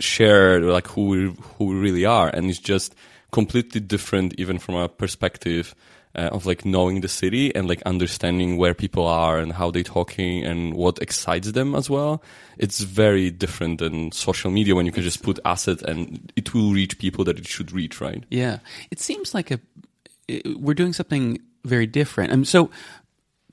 share 0.00 0.60
like 0.60 0.88
who 0.88 1.06
we, 1.06 1.36
who 1.56 1.66
we 1.66 1.76
really 1.76 2.04
are? 2.04 2.28
And 2.28 2.50
it's 2.50 2.58
just 2.58 2.94
completely 3.32 3.80
different 3.80 4.34
even 4.38 4.58
from 4.58 4.76
a 4.76 4.88
perspective 4.88 5.74
uh, 6.14 6.28
of 6.32 6.44
like 6.44 6.64
knowing 6.64 7.00
the 7.00 7.08
city 7.08 7.54
and 7.54 7.68
like 7.68 7.82
understanding 7.82 8.58
where 8.58 8.74
people 8.74 9.06
are 9.06 9.38
and 9.38 9.52
how 9.52 9.70
they're 9.70 9.82
talking 9.82 10.44
and 10.44 10.74
what 10.74 10.98
excites 11.00 11.50
them 11.52 11.74
as 11.74 11.88
well. 11.88 12.22
It's 12.58 12.80
very 12.80 13.30
different 13.30 13.78
than 13.78 14.12
social 14.12 14.50
media 14.50 14.74
when 14.74 14.84
you 14.84 14.92
can 14.92 15.02
just 15.02 15.22
put 15.22 15.38
assets 15.44 15.82
and 15.82 16.30
it 16.36 16.52
will 16.52 16.72
reach 16.72 16.98
people 16.98 17.24
that 17.24 17.38
it 17.38 17.48
should 17.48 17.72
reach 17.72 18.00
right? 18.00 18.22
Yeah, 18.30 18.58
it 18.90 19.00
seems 19.00 19.34
like 19.34 19.50
a 19.50 19.60
we're 20.56 20.74
doing 20.74 20.92
something 20.92 21.38
very 21.64 21.86
different. 21.86 22.32
Um, 22.32 22.44
so, 22.44 22.70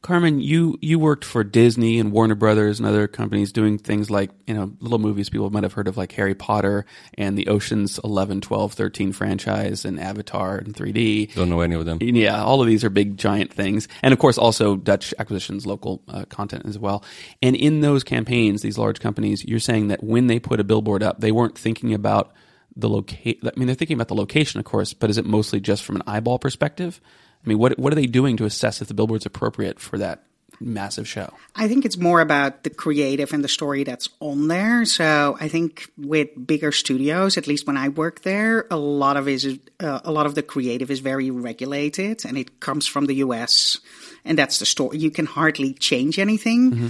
Carmen, 0.02 0.40
you 0.40 0.78
you 0.82 0.98
worked 0.98 1.26
for 1.26 1.44
Disney 1.44 2.00
and 2.00 2.12
Warner 2.12 2.36
Brothers 2.36 2.80
and 2.80 2.88
other 2.88 3.08
companies 3.08 3.52
doing 3.52 3.78
things 3.78 4.10
like 4.10 4.32
you 4.48 4.54
know 4.54 4.72
little 4.80 4.98
movies 4.98 5.30
people 5.30 5.50
might 5.50 5.64
have 5.64 5.74
heard 5.74 5.90
of 5.90 5.98
like 5.98 6.14
Harry 6.14 6.36
Potter 6.36 6.86
and 7.16 7.38
the 7.38 7.48
Ocean's 7.48 8.00
11, 8.04 8.40
12, 8.42 8.74
13 8.74 9.12
franchise 9.12 9.84
and 9.84 10.00
Avatar 10.00 10.58
and 10.58 10.74
3D. 10.74 11.36
don't 11.36 11.50
know 11.50 11.60
any 11.60 11.76
of 11.76 11.86
them 11.86 11.98
Yeah, 12.02 12.42
all 12.42 12.62
of 12.62 12.68
these 12.68 12.86
are 12.86 12.90
big, 12.90 13.18
giant 13.18 13.52
things. 13.54 13.90
And 14.02 14.14
of 14.14 14.20
course, 14.20 14.38
also 14.38 14.78
Dutch 14.78 15.14
acquisitions, 15.20 15.66
local 15.66 16.02
uh, 16.08 16.24
content 16.26 16.66
as 16.66 16.80
well. 16.80 17.04
And 17.42 17.56
in 17.56 17.82
those 17.82 18.06
campaigns, 18.06 18.62
these 18.62 18.78
large 18.78 19.02
companies, 19.02 19.44
you're 19.44 19.60
saying 19.60 19.90
that 19.90 20.02
when 20.02 20.28
they 20.28 20.40
put 20.40 20.62
a 20.62 20.64
billboard 20.64 21.04
up, 21.04 21.20
they 21.20 21.34
weren't 21.34 21.58
thinking 21.58 21.94
about 21.94 22.34
the 22.76 22.90
location. 22.90 23.42
I 23.46 23.52
mean, 23.58 23.68
they're 23.68 23.76
thinking 23.76 23.96
about 23.96 24.08
the 24.08 24.16
location, 24.16 24.60
of 24.60 24.66
course, 24.66 24.94
but 24.94 25.10
is 25.10 25.18
it 25.18 25.26
mostly 25.26 25.60
just 25.60 25.84
from 25.84 25.98
an 25.98 26.04
eyeball 26.08 26.40
perspective? 26.40 27.02
I 27.45 27.49
mean, 27.49 27.58
what 27.58 27.78
what 27.80 27.93
are 27.93 27.95
they 27.95 28.06
doing 28.06 28.38
to 28.38 28.45
assess 28.45 28.82
if 28.82 28.88
the 28.88 28.93
billboard's 28.93 29.25
appropriate 29.25 29.80
for 29.80 29.97
that 29.97 30.23
massive 30.60 31.08
show? 31.08 31.34
I 31.56 31.67
think 31.67 31.86
it's 31.86 31.97
more 31.97 32.21
about 32.21 32.63
the 32.63 32.69
creative 32.69 33.34
and 33.34 33.43
the 33.43 33.47
story 33.47 33.84
that's 33.84 34.10
on 34.19 34.47
there. 34.47 34.86
So 34.86 35.38
I 35.39 35.47
think 35.47 35.89
with 35.97 36.30
bigger 36.45 36.71
studios, 36.71 37.38
at 37.38 37.47
least 37.47 37.65
when 37.65 37.78
I 37.78 37.89
work 37.89 38.21
there, 38.21 38.65
a 38.69 38.78
lot 38.78 39.17
of 39.17 39.28
is 39.28 39.58
uh, 39.80 39.99
a 40.04 40.12
lot 40.12 40.25
of 40.25 40.36
the 40.36 40.43
creative 40.43 40.91
is 40.91 40.99
very 40.99 41.32
regulated, 41.32 42.25
and 42.25 42.38
it 42.38 42.60
comes 42.60 42.88
from 42.88 43.06
the 43.06 43.15
US, 43.15 43.80
and 44.25 44.38
that's 44.38 44.60
the 44.60 44.65
story. 44.65 44.97
You 44.97 45.12
can 45.12 45.25
hardly 45.25 45.73
change 45.73 46.19
anything. 46.19 46.71
Mm-hmm. 46.71 46.88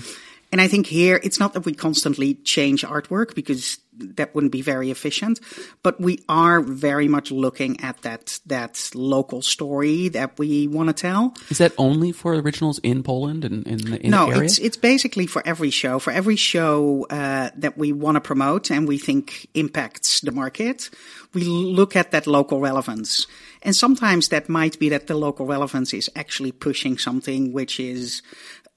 And 0.51 0.59
I 0.59 0.67
think 0.67 0.87
here 0.87 1.19
it's 1.23 1.39
not 1.39 1.53
that 1.53 1.65
we 1.65 1.73
constantly 1.73 2.33
change 2.33 2.83
artwork 2.83 3.35
because 3.35 3.77
that 3.99 4.33
wouldn't 4.33 4.51
be 4.51 4.61
very 4.61 4.91
efficient. 4.91 5.39
But 5.83 5.99
we 5.99 6.23
are 6.27 6.61
very 6.61 7.07
much 7.07 7.31
looking 7.31 7.79
at 7.81 8.01
that 8.01 8.39
that 8.45 8.91
local 8.93 9.41
story 9.41 10.09
that 10.09 10.37
we 10.39 10.67
want 10.67 10.89
to 10.89 10.93
tell. 10.93 11.33
Is 11.49 11.57
that 11.57 11.73
only 11.77 12.11
for 12.11 12.33
originals 12.33 12.79
in 12.79 13.03
Poland 13.03 13.45
and 13.45 13.65
in, 13.67 13.87
in, 13.87 13.93
in 13.95 14.11
no, 14.11 14.27
the 14.27 14.35
area? 14.35 14.43
it's 14.45 14.57
it's 14.59 14.77
basically 14.77 15.27
for 15.27 15.41
every 15.45 15.69
show. 15.69 15.99
For 15.99 16.11
every 16.11 16.35
show 16.35 17.05
uh, 17.09 17.49
that 17.57 17.77
we 17.77 17.91
want 17.91 18.15
to 18.15 18.21
promote 18.21 18.71
and 18.71 18.87
we 18.87 18.97
think 18.97 19.47
impacts 19.53 20.21
the 20.21 20.31
market, 20.31 20.89
we 21.33 21.43
look 21.43 21.95
at 21.95 22.11
that 22.11 22.27
local 22.27 22.59
relevance. 22.59 23.27
And 23.61 23.75
sometimes 23.75 24.29
that 24.29 24.47
might 24.47 24.79
be 24.79 24.89
that 24.89 25.07
the 25.07 25.15
local 25.15 25.45
relevance 25.45 25.93
is 25.93 26.09
actually 26.15 26.51
pushing 26.51 26.97
something 26.97 27.51
which 27.51 27.79
is 27.79 28.21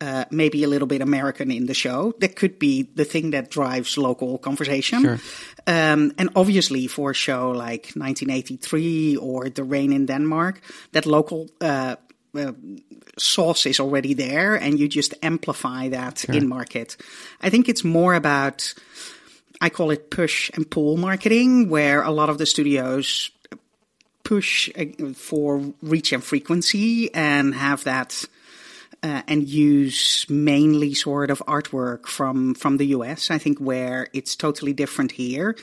uh, 0.02 0.24
maybe 0.30 0.64
a 0.64 0.68
little 0.68 0.88
bit 0.88 1.00
American 1.00 1.50
in 1.52 1.66
the 1.66 1.74
show. 1.74 2.12
That 2.18 2.34
could 2.34 2.58
be 2.58 2.82
the 2.82 3.04
thing 3.04 3.30
that 3.30 3.50
drives 3.50 3.96
local 3.96 4.36
conversation. 4.38 5.02
Sure. 5.02 5.18
Um, 5.66 6.12
and 6.18 6.28
obviously, 6.34 6.88
for 6.88 7.12
a 7.12 7.14
show 7.14 7.50
like 7.50 7.92
1983 7.94 9.16
or 9.16 9.48
The 9.48 9.62
Rain 9.62 9.92
in 9.92 10.06
Denmark, 10.06 10.60
that 10.90 11.06
local 11.06 11.50
uh, 11.60 11.96
uh, 12.34 12.52
sauce 13.16 13.64
is 13.66 13.78
already 13.78 14.14
there, 14.14 14.56
and 14.56 14.80
you 14.80 14.88
just 14.88 15.14
amplify 15.22 15.88
that 15.90 16.18
sure. 16.18 16.34
in 16.34 16.48
market. 16.48 16.96
I 17.40 17.50
think 17.50 17.68
it's 17.68 17.84
more 17.84 18.14
about, 18.14 18.74
I 19.60 19.70
call 19.70 19.92
it 19.92 20.10
push 20.10 20.50
and 20.54 20.68
pull 20.68 20.96
marketing, 20.96 21.68
where 21.68 22.02
a 22.02 22.10
lot 22.10 22.28
of 22.28 22.38
the 22.38 22.46
studios 22.46 23.30
push 24.24 24.68
uh, 24.76 25.12
for 25.14 25.62
reach 25.80 26.12
and 26.12 26.24
frequency 26.24 27.14
and 27.14 27.54
have 27.54 27.84
that 27.84 28.24
uh, 29.02 29.22
and 29.26 29.48
use 29.48 30.26
mainly 30.28 30.94
sort 30.94 31.30
of 31.30 31.42
artwork 31.46 32.06
from 32.06 32.54
from 32.54 32.76
the 32.76 32.86
US. 32.86 33.30
I 33.30 33.38
think 33.38 33.58
where 33.58 34.08
it's 34.12 34.36
totally 34.36 34.72
different 34.72 35.12
here 35.12 35.56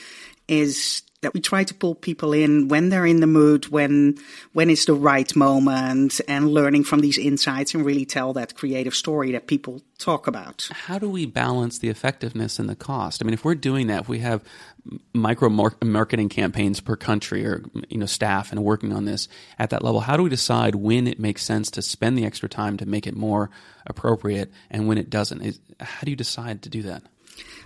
is 0.50 1.04
that 1.22 1.34
we 1.34 1.42
try 1.42 1.64
to 1.66 1.74
pull 1.74 1.96
people 1.96 2.32
in 2.32 2.70
when 2.70 2.90
they're 2.90 3.06
in 3.06 3.20
the 3.20 3.28
mood, 3.28 3.68
when 3.68 4.18
when 4.54 4.70
it's 4.70 4.86
the 4.86 4.94
right 4.94 5.36
moment, 5.36 6.22
and 6.28 6.50
learning 6.50 6.86
from 6.86 7.02
these 7.02 7.18
insights 7.18 7.74
and 7.74 7.86
really 7.86 8.06
tell 8.06 8.34
that 8.34 8.56
creative 8.56 8.96
story 8.96 9.32
that 9.34 9.48
people 9.48 9.82
talk 9.98 10.28
about. 10.28 10.70
How 10.72 10.98
do 10.98 11.10
we 11.10 11.26
balance 11.26 11.80
the 11.80 11.90
effectiveness 11.90 12.58
and 12.58 12.70
the 12.70 12.76
cost? 12.76 13.22
I 13.22 13.26
mean, 13.26 13.34
if 13.34 13.44
we're 13.44 13.56
doing 13.56 13.88
that, 13.88 14.02
if 14.02 14.10
we 14.10 14.20
have 14.20 14.44
micro 15.14 15.50
marketing 15.50 16.30
campaigns 16.30 16.80
per 16.80 16.96
country 16.96 17.46
or 17.46 17.64
you 17.90 17.98
know 17.98 18.06
staff 18.06 18.52
and 18.52 18.64
working 18.64 18.94
on 18.94 19.04
this 19.04 19.28
at 19.58 19.72
that 19.72 19.84
level, 19.84 20.00
how 20.00 20.16
do 20.16 20.24
we 20.24 20.30
decide 20.30 20.76
when 20.76 21.06
it 21.06 21.20
makes 21.20 21.44
sense 21.44 21.70
to 21.72 21.82
spend 21.82 22.18
the 22.18 22.26
extra 22.26 22.48
time 22.48 22.78
to 22.78 22.86
make 22.86 23.06
it 23.06 23.16
more 23.16 23.50
appropriate 23.86 24.52
and 24.72 24.88
when 24.88 24.98
it 24.98 25.10
doesn't? 25.10 25.60
How 25.82 26.02
do 26.06 26.12
you 26.12 26.18
decide 26.18 26.62
to 26.62 26.70
do 26.70 26.84
that? 26.84 27.04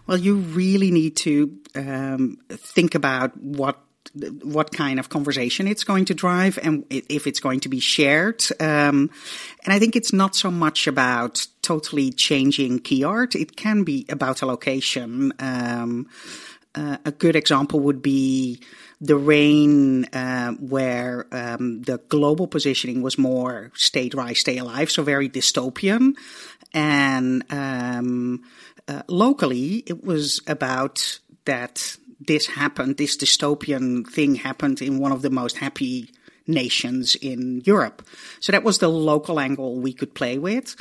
Well, 0.05 0.17
you 0.17 0.35
really 0.35 0.91
need 0.91 1.15
to 1.17 1.57
um, 1.75 2.37
think 2.51 2.95
about 2.95 3.37
what 3.37 3.79
what 4.43 4.71
kind 4.71 4.99
of 4.99 5.09
conversation 5.09 5.67
it's 5.67 5.83
going 5.83 6.05
to 6.05 6.13
drive 6.13 6.59
and 6.61 6.85
if 6.89 7.25
it's 7.25 7.39
going 7.39 7.61
to 7.61 7.69
be 7.69 7.79
shared. 7.79 8.43
Um, 8.59 9.09
and 9.63 9.73
I 9.73 9.79
think 9.79 9.95
it's 9.95 10.13
not 10.13 10.35
so 10.35 10.51
much 10.51 10.87
about 10.87 11.47
totally 11.61 12.11
changing 12.11 12.79
key 12.79 13.03
art. 13.03 13.33
It 13.33 13.55
can 13.55 13.83
be 13.83 14.05
about 14.09 14.41
a 14.41 14.45
location. 14.45 15.33
Um, 15.39 16.09
uh, 16.75 16.97
a 17.05 17.11
good 17.11 17.35
example 17.35 17.79
would 17.79 18.01
be 18.01 18.59
the 18.99 19.15
rain, 19.15 20.05
uh, 20.05 20.51
where 20.53 21.27
um, 21.31 21.81
the 21.83 21.99
global 22.09 22.47
positioning 22.47 23.01
was 23.01 23.17
more 23.17 23.71
stay 23.75 24.09
dry, 24.09 24.33
stay 24.33 24.57
alive, 24.57 24.89
so 24.89 25.03
very 25.03 25.29
dystopian. 25.29 26.13
And 26.73 27.43
um, 27.51 28.43
uh, 28.87 29.03
locally, 29.07 29.83
it 29.87 30.03
was 30.03 30.41
about 30.47 31.19
that 31.45 31.97
this 32.19 32.47
happened, 32.47 32.97
this 32.97 33.17
dystopian 33.17 34.07
thing 34.07 34.35
happened 34.35 34.81
in 34.81 34.99
one 34.99 35.11
of 35.11 35.21
the 35.21 35.29
most 35.29 35.57
happy 35.57 36.09
nations 36.47 37.15
in 37.15 37.61
Europe. 37.65 38.05
So 38.39 38.51
that 38.51 38.63
was 38.63 38.79
the 38.79 38.89
local 38.89 39.39
angle 39.39 39.79
we 39.79 39.93
could 39.93 40.13
play 40.13 40.37
with. 40.37 40.75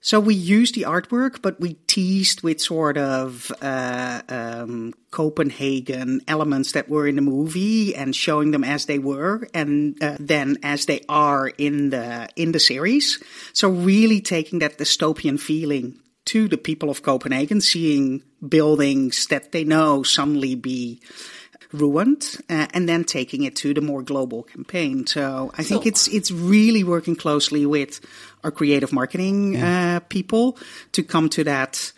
So 0.00 0.20
we 0.20 0.34
used 0.34 0.76
the 0.76 0.82
artwork, 0.82 1.42
but 1.42 1.58
we 1.60 1.74
teased 1.88 2.42
with 2.42 2.60
sort 2.60 2.96
of 2.96 3.50
uh, 3.60 4.22
um, 4.28 4.94
Copenhagen 5.10 6.20
elements 6.28 6.72
that 6.72 6.88
were 6.88 7.08
in 7.08 7.16
the 7.16 7.22
movie 7.22 7.94
and 7.94 8.14
showing 8.14 8.52
them 8.52 8.62
as 8.62 8.86
they 8.86 9.00
were, 9.00 9.48
and 9.52 10.00
uh, 10.00 10.16
then 10.20 10.58
as 10.62 10.86
they 10.86 11.04
are 11.08 11.48
in 11.48 11.90
the 11.90 12.28
in 12.36 12.52
the 12.52 12.60
series. 12.60 13.20
So 13.52 13.68
really 13.68 14.20
taking 14.20 14.60
that 14.60 14.78
dystopian 14.78 15.40
feeling 15.40 15.98
to 16.26 16.48
the 16.48 16.58
people 16.58 16.90
of 16.90 17.02
Copenhagen, 17.02 17.60
seeing 17.60 18.22
buildings 18.46 19.26
that 19.28 19.52
they 19.52 19.64
know 19.64 20.02
suddenly 20.02 20.54
be 20.54 21.00
ruined, 21.72 22.36
uh, 22.48 22.66
and 22.72 22.88
then 22.88 23.04
taking 23.04 23.42
it 23.42 23.56
to 23.56 23.74
the 23.74 23.80
more 23.80 24.02
global 24.02 24.42
campaign. 24.44 25.06
So 25.06 25.50
I 25.56 25.62
think 25.62 25.84
so, 25.84 25.88
it's 25.88 26.08
it's 26.08 26.30
really 26.30 26.84
working 26.84 27.16
closely 27.16 27.66
with 27.66 28.00
our 28.44 28.50
creative 28.50 28.92
marketing 28.92 29.54
yeah. 29.54 29.96
uh, 29.96 30.00
people 30.00 30.58
to 30.92 31.02
come 31.02 31.28
to 31.30 31.44
that 31.44 31.92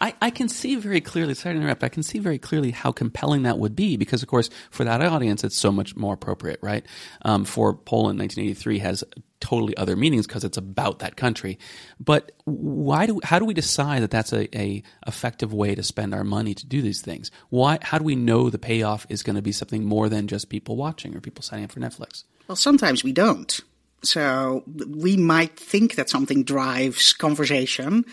I, 0.00 0.14
I 0.20 0.30
can 0.30 0.48
see 0.48 0.76
very 0.76 1.00
clearly, 1.00 1.34
sorry 1.34 1.54
to 1.54 1.60
interrupt, 1.60 1.84
I 1.84 1.88
can 1.88 2.02
see 2.02 2.18
very 2.18 2.38
clearly 2.38 2.70
how 2.70 2.92
compelling 2.92 3.42
that 3.42 3.58
would 3.58 3.76
be 3.76 3.96
because, 3.96 4.22
of 4.22 4.28
course, 4.28 4.50
for 4.70 4.84
that 4.84 5.00
audience, 5.02 5.44
it's 5.44 5.56
so 5.56 5.70
much 5.72 5.96
more 5.96 6.14
appropriate, 6.14 6.58
right? 6.62 6.84
Um, 7.22 7.44
for 7.44 7.74
Poland, 7.74 8.18
1983 8.18 8.78
has 8.80 9.04
totally 9.40 9.76
other 9.76 9.94
meanings 9.94 10.26
because 10.26 10.44
it's 10.44 10.56
about 10.56 11.00
that 11.00 11.16
country. 11.16 11.58
But 12.00 12.32
why 12.44 13.06
do, 13.06 13.20
how 13.22 13.38
do 13.38 13.44
we 13.44 13.54
decide 13.54 14.02
that 14.02 14.10
that's 14.10 14.32
a, 14.32 14.56
a 14.58 14.82
effective 15.06 15.52
way 15.52 15.74
to 15.74 15.82
spend 15.82 16.14
our 16.14 16.24
money 16.24 16.54
to 16.54 16.66
do 16.66 16.80
these 16.80 17.02
things? 17.02 17.30
Why, 17.50 17.78
how 17.82 17.98
do 17.98 18.04
we 18.04 18.16
know 18.16 18.50
the 18.50 18.58
payoff 18.58 19.06
is 19.08 19.22
going 19.22 19.36
to 19.36 19.42
be 19.42 19.52
something 19.52 19.84
more 19.84 20.08
than 20.08 20.28
just 20.28 20.48
people 20.48 20.76
watching 20.76 21.14
or 21.14 21.20
people 21.20 21.42
signing 21.42 21.64
up 21.64 21.72
for 21.72 21.80
Netflix? 21.80 22.24
Well, 22.48 22.56
sometimes 22.56 23.04
we 23.04 23.12
don't. 23.12 23.60
So 24.02 24.64
we 24.66 25.16
might 25.16 25.58
think 25.58 25.94
that 25.94 26.10
something 26.10 26.44
drives 26.44 27.12
conversation 27.12 28.04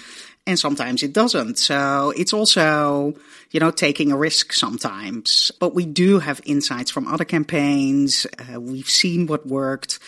and 0.48 0.58
sometimes 0.58 1.04
it 1.04 1.14
doesn't. 1.14 1.58
So 1.58 2.14
it's 2.16 2.34
also, 2.34 3.14
you 3.52 3.60
know, 3.60 3.72
taking 3.72 4.12
a 4.12 4.18
risk 4.18 4.54
sometimes. 4.54 5.52
But 5.60 5.76
we 5.76 5.86
do 5.86 6.20
have 6.20 6.42
insights 6.46 6.90
from 6.90 7.08
other 7.08 7.26
campaigns. 7.26 8.26
Uh, 8.40 8.60
we've 8.60 8.90
seen 8.90 9.28
what 9.28 9.46
worked. 9.46 10.00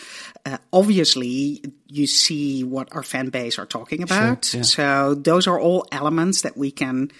Uh, 0.44 0.58
obviously, 0.72 1.62
you 1.86 2.06
see 2.06 2.64
what 2.64 2.88
our 2.92 3.02
fan 3.02 3.30
base 3.30 3.58
are 3.58 3.66
talking 3.66 4.02
about. 4.02 4.44
Sure, 4.44 4.58
yeah. 4.58 4.64
So 4.64 5.14
those 5.14 5.46
are 5.46 5.58
all 5.58 5.86
elements 5.92 6.42
that 6.42 6.56
we 6.56 6.70
can 6.70 7.10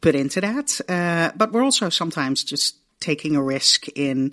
put 0.00 0.14
into 0.14 0.40
that. 0.40 0.80
Uh, 0.88 1.32
but 1.36 1.52
we're 1.52 1.64
also 1.64 1.90
sometimes 1.90 2.42
just 2.42 2.76
taking 3.00 3.36
a 3.36 3.42
risk 3.42 3.86
in 3.94 4.32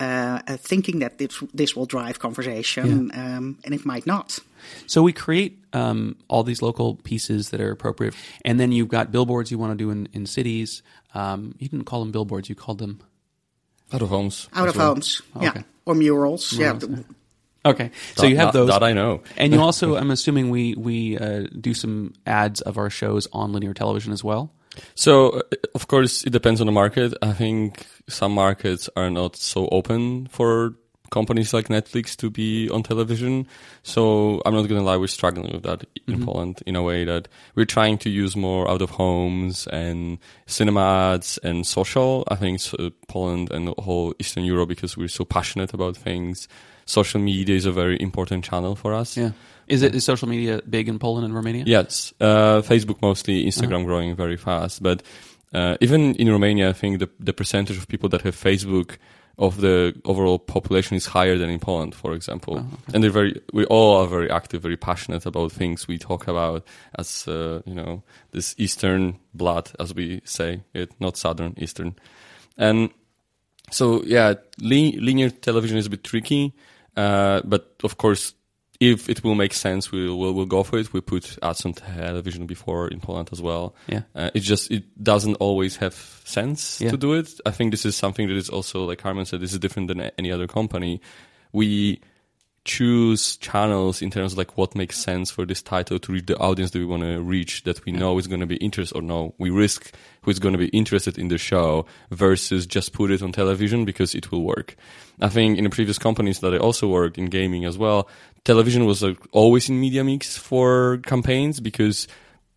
uh, 0.00 0.40
uh, 0.46 0.56
thinking 0.56 0.98
that 1.00 1.18
this, 1.18 1.42
this 1.54 1.74
will 1.74 1.86
drive 1.86 2.18
conversation, 2.18 3.10
yeah. 3.12 3.36
um, 3.36 3.58
and 3.64 3.74
it 3.74 3.84
might 3.84 4.06
not. 4.06 4.38
So 4.86 5.02
we 5.02 5.12
create 5.12 5.58
um, 5.72 6.16
all 6.28 6.42
these 6.42 6.62
local 6.62 6.96
pieces 6.96 7.50
that 7.50 7.60
are 7.60 7.70
appropriate, 7.70 8.14
and 8.44 8.58
then 8.58 8.72
you've 8.72 8.88
got 8.88 9.12
billboards 9.12 9.50
you 9.50 9.58
want 9.58 9.72
to 9.72 9.76
do 9.76 9.90
in, 9.90 10.08
in 10.12 10.26
cities. 10.26 10.82
Um, 11.14 11.54
you 11.58 11.68
didn't 11.68 11.86
call 11.86 12.00
them 12.00 12.12
billboards; 12.12 12.48
you 12.48 12.54
called 12.54 12.78
them 12.78 13.00
out 13.92 14.02
of 14.02 14.08
homes. 14.08 14.48
Out 14.52 14.68
of 14.68 14.76
well. 14.76 14.88
homes, 14.88 15.22
yeah, 15.40 15.50
okay. 15.50 15.64
or 15.84 15.94
murals. 15.94 16.58
murals. 16.58 16.84
Yeah. 16.84 16.98
Okay, 17.64 17.90
so 18.14 18.26
you 18.26 18.36
have 18.36 18.52
those. 18.52 18.68
That 18.68 18.82
I 18.82 18.92
know. 18.92 19.22
and 19.36 19.52
you 19.52 19.60
also, 19.62 19.96
I'm 19.96 20.10
assuming, 20.10 20.50
we 20.50 20.74
we 20.74 21.18
uh, 21.18 21.46
do 21.58 21.74
some 21.74 22.14
ads 22.26 22.60
of 22.60 22.78
our 22.78 22.90
shows 22.90 23.28
on 23.32 23.52
linear 23.52 23.74
television 23.74 24.12
as 24.12 24.22
well. 24.22 24.52
So, 24.94 25.30
uh, 25.30 25.42
of 25.74 25.88
course, 25.88 26.24
it 26.24 26.30
depends 26.30 26.60
on 26.60 26.66
the 26.66 26.72
market. 26.72 27.14
I 27.22 27.32
think 27.32 27.86
some 28.08 28.32
markets 28.32 28.88
are 28.96 29.10
not 29.10 29.36
so 29.36 29.68
open 29.68 30.26
for 30.28 30.74
companies 31.10 31.54
like 31.54 31.68
Netflix 31.68 32.16
to 32.16 32.30
be 32.30 32.68
on 32.70 32.82
television. 32.82 33.46
So 33.82 34.42
I'm 34.44 34.54
not 34.54 34.68
going 34.68 34.80
to 34.80 34.84
lie, 34.84 34.96
we're 34.96 35.06
struggling 35.06 35.52
with 35.52 35.62
that 35.62 35.84
in 36.06 36.14
mm-hmm. 36.14 36.24
Poland 36.24 36.62
in 36.66 36.76
a 36.76 36.82
way 36.82 37.04
that 37.04 37.28
we're 37.54 37.64
trying 37.64 37.98
to 37.98 38.10
use 38.10 38.36
more 38.36 38.68
out 38.68 38.82
of 38.82 38.90
homes 38.90 39.66
and 39.68 40.18
cinema 40.46 41.14
ads 41.14 41.38
and 41.38 41.66
social. 41.66 42.24
I 42.28 42.36
think 42.36 42.60
so, 42.60 42.90
Poland 43.08 43.50
and 43.52 43.68
the 43.68 43.74
whole 43.80 44.14
Eastern 44.18 44.44
Europe, 44.44 44.68
because 44.68 44.96
we're 44.96 45.08
so 45.08 45.24
passionate 45.24 45.72
about 45.72 45.96
things, 45.96 46.48
social 46.86 47.20
media 47.20 47.56
is 47.56 47.66
a 47.66 47.72
very 47.72 48.00
important 48.00 48.44
channel 48.44 48.74
for 48.74 48.94
us. 48.94 49.16
Yeah. 49.16 49.30
Is 49.68 49.82
it 49.82 49.94
is 49.94 50.04
social 50.04 50.28
media 50.28 50.60
big 50.68 50.88
in 50.88 50.98
Poland 50.98 51.24
and 51.24 51.34
Romania? 51.34 51.64
Yes, 51.66 52.14
uh, 52.20 52.62
Facebook 52.62 53.02
mostly, 53.02 53.44
Instagram 53.44 53.76
uh-huh. 53.76 53.84
growing 53.84 54.16
very 54.16 54.36
fast. 54.36 54.82
But 54.82 55.02
uh, 55.52 55.76
even 55.80 56.14
in 56.14 56.30
Romania, 56.30 56.70
I 56.70 56.72
think 56.72 56.98
the 56.98 57.08
the 57.18 57.32
percentage 57.32 57.78
of 57.78 57.88
people 57.88 58.08
that 58.10 58.22
have 58.22 58.36
Facebook 58.36 58.98
of 59.38 59.60
the 59.60 59.94
overall 60.04 60.38
population 60.38 60.96
is 60.96 61.06
higher 61.06 61.36
than 61.36 61.50
in 61.50 61.58
Poland, 61.58 61.94
for 61.94 62.14
example. 62.14 62.54
Oh, 62.54 62.60
okay. 62.60 62.92
And 62.94 63.04
they're 63.04 63.10
very, 63.10 63.40
we 63.52 63.66
all 63.66 63.96
are 64.00 64.06
very 64.06 64.30
active, 64.30 64.62
very 64.62 64.78
passionate 64.78 65.26
about 65.26 65.52
things 65.52 65.86
we 65.86 65.98
talk 65.98 66.26
about 66.26 66.66
as, 66.98 67.28
uh, 67.28 67.60
you 67.66 67.74
know, 67.74 68.02
this 68.32 68.54
Eastern 68.56 69.18
blood, 69.34 69.70
as 69.78 69.94
we 69.94 70.22
say 70.24 70.62
it, 70.72 70.92
not 71.00 71.18
Southern, 71.18 71.54
Eastern. 71.58 71.96
And 72.56 72.90
so, 73.70 74.02
yeah, 74.04 74.34
li- 74.58 74.98
linear 74.98 75.28
television 75.28 75.76
is 75.76 75.86
a 75.86 75.90
bit 75.90 76.04
tricky. 76.04 76.54
Uh, 76.96 77.42
but 77.44 77.74
of 77.84 77.98
course, 77.98 78.32
if 78.80 79.08
it 79.08 79.24
will 79.24 79.34
make 79.34 79.52
sense, 79.54 79.90
we'll, 79.90 80.18
we'll, 80.18 80.32
we'll 80.34 80.46
go 80.46 80.62
for 80.62 80.78
it. 80.78 80.92
We 80.92 81.00
put 81.00 81.38
ads 81.42 81.64
on 81.64 81.72
television 81.74 82.46
before 82.46 82.88
in 82.88 83.00
Poland 83.00 83.30
as 83.32 83.40
well. 83.40 83.74
Yeah. 83.86 84.02
Uh, 84.14 84.30
it 84.34 84.40
just, 84.40 84.70
it 84.70 84.84
doesn't 85.02 85.36
always 85.36 85.76
have 85.76 85.94
sense 86.24 86.80
Yeah. 86.80 86.90
to 86.90 86.96
do 86.96 87.14
it. 87.14 87.28
I 87.46 87.50
think 87.50 87.70
this 87.70 87.84
is 87.86 87.96
something 87.96 88.28
that 88.28 88.36
is 88.36 88.48
also, 88.48 88.84
like 88.84 88.98
Carmen 88.98 89.24
said, 89.24 89.40
this 89.40 89.52
is 89.52 89.58
different 89.58 89.88
than 89.88 90.00
any 90.18 90.30
other 90.30 90.46
company. 90.46 91.00
We 91.52 92.00
choose 92.64 93.36
channels 93.36 94.02
in 94.02 94.10
terms 94.10 94.32
of 94.32 94.38
like 94.38 94.56
what 94.58 94.74
makes 94.74 94.98
sense 94.98 95.30
for 95.30 95.46
this 95.46 95.62
title 95.62 96.00
to 96.00 96.12
reach 96.12 96.26
the 96.26 96.36
audience 96.38 96.72
that 96.72 96.80
we 96.80 96.84
want 96.84 97.02
to 97.04 97.22
reach 97.22 97.62
that 97.62 97.84
we 97.84 97.92
know 97.92 98.18
is 98.18 98.26
going 98.26 98.40
to 98.40 98.46
be 98.46 98.56
interested 98.56 98.98
or 98.98 99.02
no 99.02 99.32
we 99.38 99.50
risk 99.50 99.94
who's 100.22 100.40
going 100.40 100.52
to 100.52 100.58
be 100.58 100.66
interested 100.70 101.16
in 101.16 101.28
the 101.28 101.38
show 101.38 101.86
versus 102.10 102.66
just 102.66 102.92
put 102.92 103.12
it 103.12 103.22
on 103.22 103.30
television 103.30 103.84
because 103.84 104.16
it 104.16 104.32
will 104.32 104.42
work 104.42 104.74
i 105.20 105.28
think 105.28 105.56
in 105.56 105.62
the 105.62 105.70
previous 105.70 105.96
companies 105.96 106.40
that 106.40 106.52
i 106.52 106.58
also 106.58 106.88
worked 106.88 107.16
in 107.16 107.26
gaming 107.26 107.64
as 107.64 107.78
well 107.78 108.08
television 108.46 108.86
was 108.86 109.02
like, 109.02 109.18
always 109.32 109.68
in 109.68 109.78
media 109.80 110.02
mix 110.04 110.36
for 110.38 110.98
campaigns 111.04 111.60
because 111.60 112.08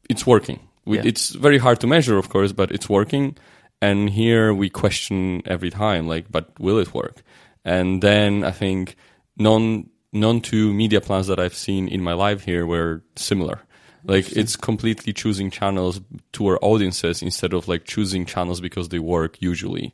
it's 0.09 0.25
working. 0.25 0.59
We, 0.85 0.97
Yeah. 0.97 1.07
it's 1.11 1.29
very 1.45 1.57
hard 1.59 1.79
to 1.81 1.87
measure 1.87 2.17
of 2.17 2.29
course 2.29 2.53
but 2.53 2.71
it's 2.71 2.87
working. 2.89 3.35
And 3.81 4.09
here 4.09 4.53
we 4.53 4.69
question 4.69 5.41
every 5.45 5.71
time 5.71 6.07
like 6.07 6.25
but 6.31 6.45
will 6.59 6.79
it 6.79 6.93
work? 6.93 7.17
And 7.65 8.01
then 8.01 8.43
i 8.43 8.51
think 8.51 8.95
non 9.37 9.89
non 10.13 10.41
two 10.41 10.73
media 10.73 11.01
plans 11.01 11.27
that 11.27 11.39
i've 11.39 11.53
seen 11.67 11.87
in 11.87 12.01
my 12.01 12.13
life 12.25 12.41
here 12.45 12.65
were 12.65 13.01
similar. 13.15 13.57
Like 14.03 14.27
it's 14.41 14.55
completely 14.55 15.11
choosing 15.13 15.51
channels 15.51 15.99
to 16.31 16.47
our 16.49 16.57
audiences 16.61 17.21
instead 17.21 17.53
of 17.53 17.67
like 17.67 17.83
choosing 17.83 18.25
channels 18.25 18.61
because 18.61 18.87
they 18.89 18.99
work 18.99 19.41
usually 19.51 19.91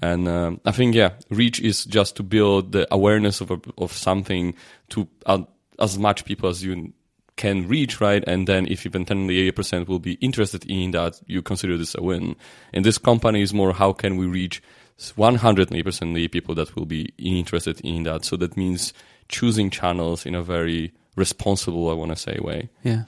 and 0.00 0.28
um, 0.28 0.60
i 0.64 0.72
think 0.72 0.94
yeah 0.94 1.10
reach 1.30 1.60
is 1.60 1.84
just 1.84 2.16
to 2.16 2.22
build 2.22 2.72
the 2.72 2.86
awareness 2.92 3.40
of 3.40 3.50
a, 3.50 3.60
of 3.78 3.92
something 3.92 4.54
to 4.88 5.08
uh, 5.26 5.42
as 5.78 5.98
much 5.98 6.24
people 6.24 6.48
as 6.48 6.62
you 6.62 6.92
can 7.38 7.66
reach, 7.66 8.00
right? 8.00 8.22
And 8.26 8.46
then 8.46 8.66
if 8.66 8.84
even 8.84 9.06
10 9.06 9.28
to 9.28 9.52
80% 9.52 9.88
will 9.88 10.00
be 10.00 10.14
interested 10.14 10.66
in 10.66 10.90
that, 10.90 11.22
you 11.26 11.40
consider 11.40 11.78
this 11.78 11.94
a 11.94 12.02
win. 12.02 12.36
And 12.74 12.84
this 12.84 12.98
company 12.98 13.40
is 13.40 13.54
more 13.54 13.72
how 13.72 13.92
can 13.94 14.16
we 14.16 14.26
reach 14.26 14.60
100% 14.98 16.02
of 16.02 16.14
the 16.14 16.28
people 16.28 16.54
that 16.56 16.74
will 16.76 16.84
be 16.84 17.14
interested 17.16 17.80
in 17.80 18.02
that. 18.02 18.24
So 18.24 18.36
that 18.36 18.56
means 18.56 18.92
choosing 19.28 19.70
channels 19.70 20.26
in 20.26 20.34
a 20.34 20.42
very 20.42 20.92
responsible, 21.16 21.88
I 21.90 21.94
want 21.94 22.10
to 22.10 22.16
say, 22.16 22.38
way. 22.40 22.68
Yeah. 22.82 23.04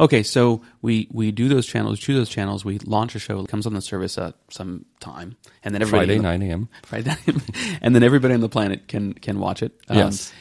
Okay, 0.00 0.22
so 0.22 0.62
we 0.82 1.08
we 1.10 1.32
do 1.32 1.48
those 1.48 1.66
channels, 1.66 1.98
choose 1.98 2.16
those 2.16 2.28
channels. 2.28 2.64
We 2.64 2.78
launch 2.78 3.14
a 3.14 3.18
show, 3.18 3.40
it 3.40 3.48
comes 3.48 3.66
on 3.66 3.74
the 3.74 3.82
service 3.82 4.18
at 4.18 4.34
some 4.50 4.84
time, 5.00 5.36
and 5.64 5.74
then 5.74 5.82
everybody 5.82 6.18
Friday, 6.18 6.38
9 6.38 6.42
a.m. 6.42 6.68
Friday, 6.84 7.14
and 7.82 7.94
then 7.94 8.02
everybody 8.02 8.34
on 8.34 8.40
the 8.40 8.48
planet 8.48 8.88
can 8.88 9.14
can 9.14 9.38
watch 9.38 9.62
it. 9.62 9.72
Um, 9.88 9.98
yes. 9.98 10.32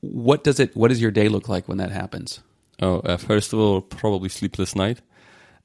What 0.00 0.44
does 0.44 0.60
it? 0.60 0.74
What 0.76 0.88
does 0.88 1.00
your 1.00 1.10
day 1.10 1.28
look 1.28 1.48
like 1.48 1.68
when 1.68 1.78
that 1.78 1.90
happens? 1.90 2.40
Oh, 2.80 3.00
uh, 3.00 3.16
first 3.16 3.52
of 3.52 3.58
all, 3.58 3.80
probably 3.80 4.28
sleepless 4.28 4.74
night. 4.74 5.00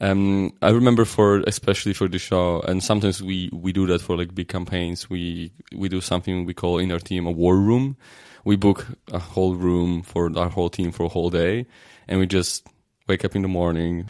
Um, 0.01 0.51
I 0.61 0.71
remember 0.71 1.05
for 1.05 1.39
especially 1.47 1.93
for 1.93 2.07
the 2.09 2.19
show, 2.19 2.61
and 2.61 2.83
sometimes 2.83 3.23
we 3.23 3.49
we 3.53 3.71
do 3.71 3.85
that 3.87 4.01
for 4.01 4.17
like 4.17 4.35
big 4.35 4.49
campaigns. 4.49 5.09
We 5.09 5.51
we 5.73 5.87
do 5.87 6.01
something 6.01 6.45
we 6.45 6.53
call 6.53 6.79
in 6.79 6.91
our 6.91 6.99
team 6.99 7.25
a 7.25 7.31
war 7.31 7.55
room. 7.55 7.95
We 8.43 8.57
book 8.57 8.87
a 9.11 9.19
whole 9.19 9.55
room 9.55 10.03
for 10.03 10.29
our 10.37 10.49
whole 10.49 10.69
team 10.69 10.91
for 10.91 11.05
a 11.05 11.09
whole 11.09 11.29
day, 11.29 11.65
and 12.07 12.19
we 12.19 12.27
just 12.27 12.67
wake 13.07 13.25
up 13.25 13.35
in 13.35 13.41
the 13.41 13.47
morning 13.47 14.09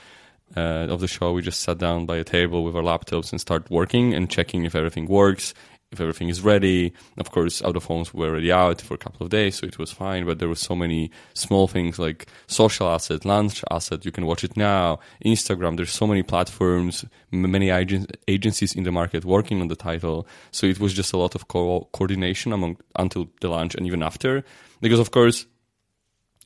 uh, 0.56 0.88
of 0.90 1.02
the 1.02 1.08
show. 1.08 1.34
We 1.34 1.42
just 1.42 1.62
sat 1.62 1.78
down 1.78 2.06
by 2.06 2.18
a 2.18 2.24
table 2.24 2.64
with 2.64 2.76
our 2.76 2.84
laptops 2.84 3.32
and 3.32 3.42
start 3.42 3.70
working 3.70 4.14
and 4.14 4.30
checking 4.30 4.66
if 4.66 4.76
everything 4.76 5.08
works, 5.08 5.54
if 5.92 6.00
everything 6.00 6.30
is 6.30 6.42
ready. 6.42 6.94
Of 7.18 7.32
course, 7.32 7.62
out 7.62 7.76
of 7.76 7.86
homes 7.86 8.14
were 8.14 8.30
already 8.30 8.52
out 8.52 8.82
for 8.82 8.94
a 8.94 8.98
couple 8.98 9.24
of 9.24 9.32
days, 9.32 9.56
so 9.56 9.68
it 9.68 9.78
was 9.78 9.92
fine. 9.92 10.26
But 10.26 10.40
there 10.40 10.48
were 10.48 10.56
so 10.56 10.76
many 10.76 11.12
small 11.34 11.68
things 11.68 12.00
like 12.00 12.28
social 12.48 12.88
asset, 12.88 13.26
launch 13.26 13.64
asset. 13.72 14.06
You 14.06 14.12
can 14.12 14.26
watch 14.26 14.44
it 14.44 14.56
now. 14.56 15.00
Instagram. 15.26 15.78
There's 15.78 15.92
so 15.92 16.08
many 16.08 16.24
platforms, 16.24 17.06
many 17.32 17.70
agen- 17.70 18.08
agencies 18.28 18.76
in 18.76 18.84
the 18.84 18.92
market 18.92 19.26
working 19.26 19.62
on 19.62 19.68
the 19.68 19.76
title. 19.76 20.28
So 20.52 20.68
it 20.68 20.80
was 20.80 20.94
just 20.94 21.14
a 21.14 21.18
lot 21.18 21.36
of 21.36 21.48
co- 21.48 21.88
coordination 21.92 22.54
among 22.54 22.78
until 22.96 23.28
the 23.42 23.50
launch 23.50 23.76
and 23.76 23.86
even 23.86 24.04
after, 24.04 24.44
because 24.82 25.00
of 25.00 25.12
course 25.12 25.46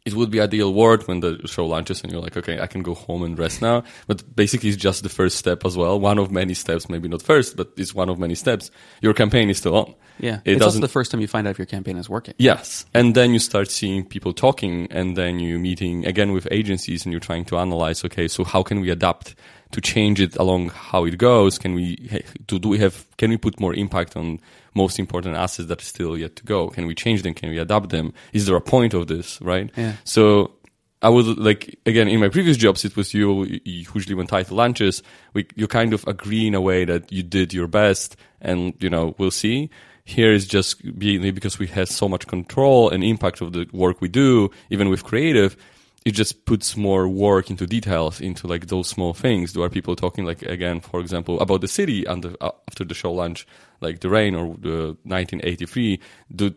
it 0.06 0.14
would 0.14 0.32
be 0.32 0.40
ideal 0.40 0.74
world 0.74 1.08
when 1.08 1.20
the 1.20 1.40
show 1.46 1.66
launches 1.66 2.02
and 2.04 2.12
you're 2.12 2.22
like, 2.22 2.38
okay, 2.38 2.60
I 2.60 2.68
can 2.68 2.82
go 2.82 2.94
home 2.94 3.24
and 3.24 3.38
rest 3.38 3.62
now. 3.62 3.84
But 4.08 4.36
basically, 4.36 4.70
it's 4.70 4.78
just 4.78 5.04
the 5.04 5.10
first 5.10 5.38
step 5.38 5.66
as 5.66 5.76
well. 5.76 6.00
One 6.00 6.18
of 6.18 6.32
many 6.32 6.54
steps, 6.54 6.90
maybe 6.90 7.08
not 7.08 7.22
first, 7.22 7.58
but 7.58 7.72
it's 7.78 7.94
one 7.94 8.10
of 8.10 8.18
many 8.18 8.36
steps. 8.36 8.72
Your 9.02 9.14
campaign 9.14 9.50
is 9.50 9.58
still 9.58 9.76
on. 9.76 9.96
Yeah, 10.20 10.40
It 10.44 10.56
it's 10.56 10.66
also 10.66 10.80
the 10.80 10.88
first 10.88 11.12
time 11.12 11.22
you 11.22 11.28
find 11.28 11.48
out 11.48 11.52
if 11.52 11.60
your 11.60 11.66
campaign 11.66 11.98
is 11.98 12.10
working. 12.10 12.34
Yes. 12.38 12.86
And 12.94 13.16
then 13.16 13.32
you 13.32 13.40
start 13.40 13.72
seeing 13.72 14.06
people 14.06 14.34
talking 14.34 14.88
and 14.92 15.16
then 15.16 15.40
you're 15.40 15.60
meeting 15.60 16.06
again 16.06 16.34
with 16.34 16.48
agencies 16.52 17.06
and 17.06 17.14
you're 17.14 17.22
trying 17.22 17.46
to 17.46 17.58
analyze, 17.58 18.04
okay, 18.04 18.28
so 18.28 18.44
how 18.44 18.62
can 18.64 18.82
we 18.82 18.90
adapt 18.90 19.36
to 19.72 19.82
change 19.82 20.20
it 20.20 20.36
along 20.38 20.70
how 20.70 21.06
it 21.06 21.18
goes? 21.18 21.60
Can 21.60 21.74
we, 21.74 22.24
do, 22.48 22.60
do 22.60 22.70
we 22.70 22.80
have, 22.80 23.06
can 23.18 23.30
we 23.30 23.38
put 23.38 23.60
more 23.60 23.74
impact 23.74 24.16
on 24.16 24.40
most 24.74 25.00
important 25.00 25.36
assets 25.36 25.68
that 25.70 25.82
are 25.82 25.86
still 25.86 26.18
yet 26.18 26.36
to 26.38 26.44
go? 26.44 26.70
Can 26.70 26.88
we 26.88 26.96
change 26.96 27.22
them? 27.22 27.34
Can 27.34 27.50
we 27.50 27.58
adapt 27.58 27.90
them? 27.90 28.14
Is 28.34 28.46
there 28.46 28.56
a 28.56 28.62
point 28.62 28.94
of 28.94 29.08
this? 29.08 29.42
Right. 29.42 29.70
Yeah. 29.76 29.94
So 30.04 30.54
I 31.02 31.10
would 31.10 31.38
like 31.38 31.80
again 31.86 32.08
in 32.08 32.20
my 32.20 32.30
previous 32.30 32.58
jobs 32.58 32.84
it 32.84 32.98
was 32.98 33.14
you 33.14 33.60
usually 33.64 34.16
when 34.16 34.28
title 34.28 34.58
launches 34.58 35.02
we 35.34 35.48
you 35.56 35.68
kind 35.68 35.94
of 35.94 36.06
agree 36.08 36.46
in 36.46 36.56
a 36.56 36.62
way 36.62 36.84
that 36.84 37.10
you 37.12 37.24
did 37.24 37.54
your 37.54 37.68
best 37.68 38.18
and 38.42 38.74
you 38.80 38.90
know 38.90 39.16
we'll 39.18 39.32
see 39.32 39.70
here 40.04 40.34
is 40.34 40.46
just 40.46 41.00
being 41.00 41.22
because 41.34 41.58
we 41.58 41.68
had 41.68 41.88
so 41.88 42.10
much 42.10 42.28
control 42.28 42.90
and 42.90 43.04
impact 43.04 43.40
of 43.40 43.54
the 43.54 43.66
work 43.72 44.02
we 44.02 44.10
do 44.10 44.50
even 44.70 44.90
with 44.90 45.06
creative 45.06 45.56
it 46.10 46.16
just 46.16 46.44
puts 46.46 46.76
more 46.76 47.08
work 47.08 47.52
into 47.52 47.68
details 47.68 48.20
into 48.20 48.48
like 48.48 48.66
those 48.66 48.88
small 48.90 49.14
things. 49.14 49.54
Do 49.54 49.62
are 49.62 49.70
people 49.70 49.96
talking 49.96 50.26
like 50.26 50.42
again 50.42 50.80
for 50.80 51.00
example 51.00 51.40
about 51.40 51.62
the 51.62 51.68
city 51.68 52.08
uh, 52.08 52.18
after 52.68 52.84
the 52.84 52.96
show 52.96 53.14
launch 53.14 53.46
like 53.80 54.00
the 54.00 54.10
rain 54.10 54.34
or 54.34 54.56
the 54.58 54.98
1983 55.04 56.00
do 56.36 56.56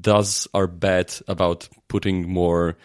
does 0.00 0.46
our 0.52 0.66
bet 0.66 1.22
about 1.28 1.66
putting 1.88 2.28
more 2.28 2.76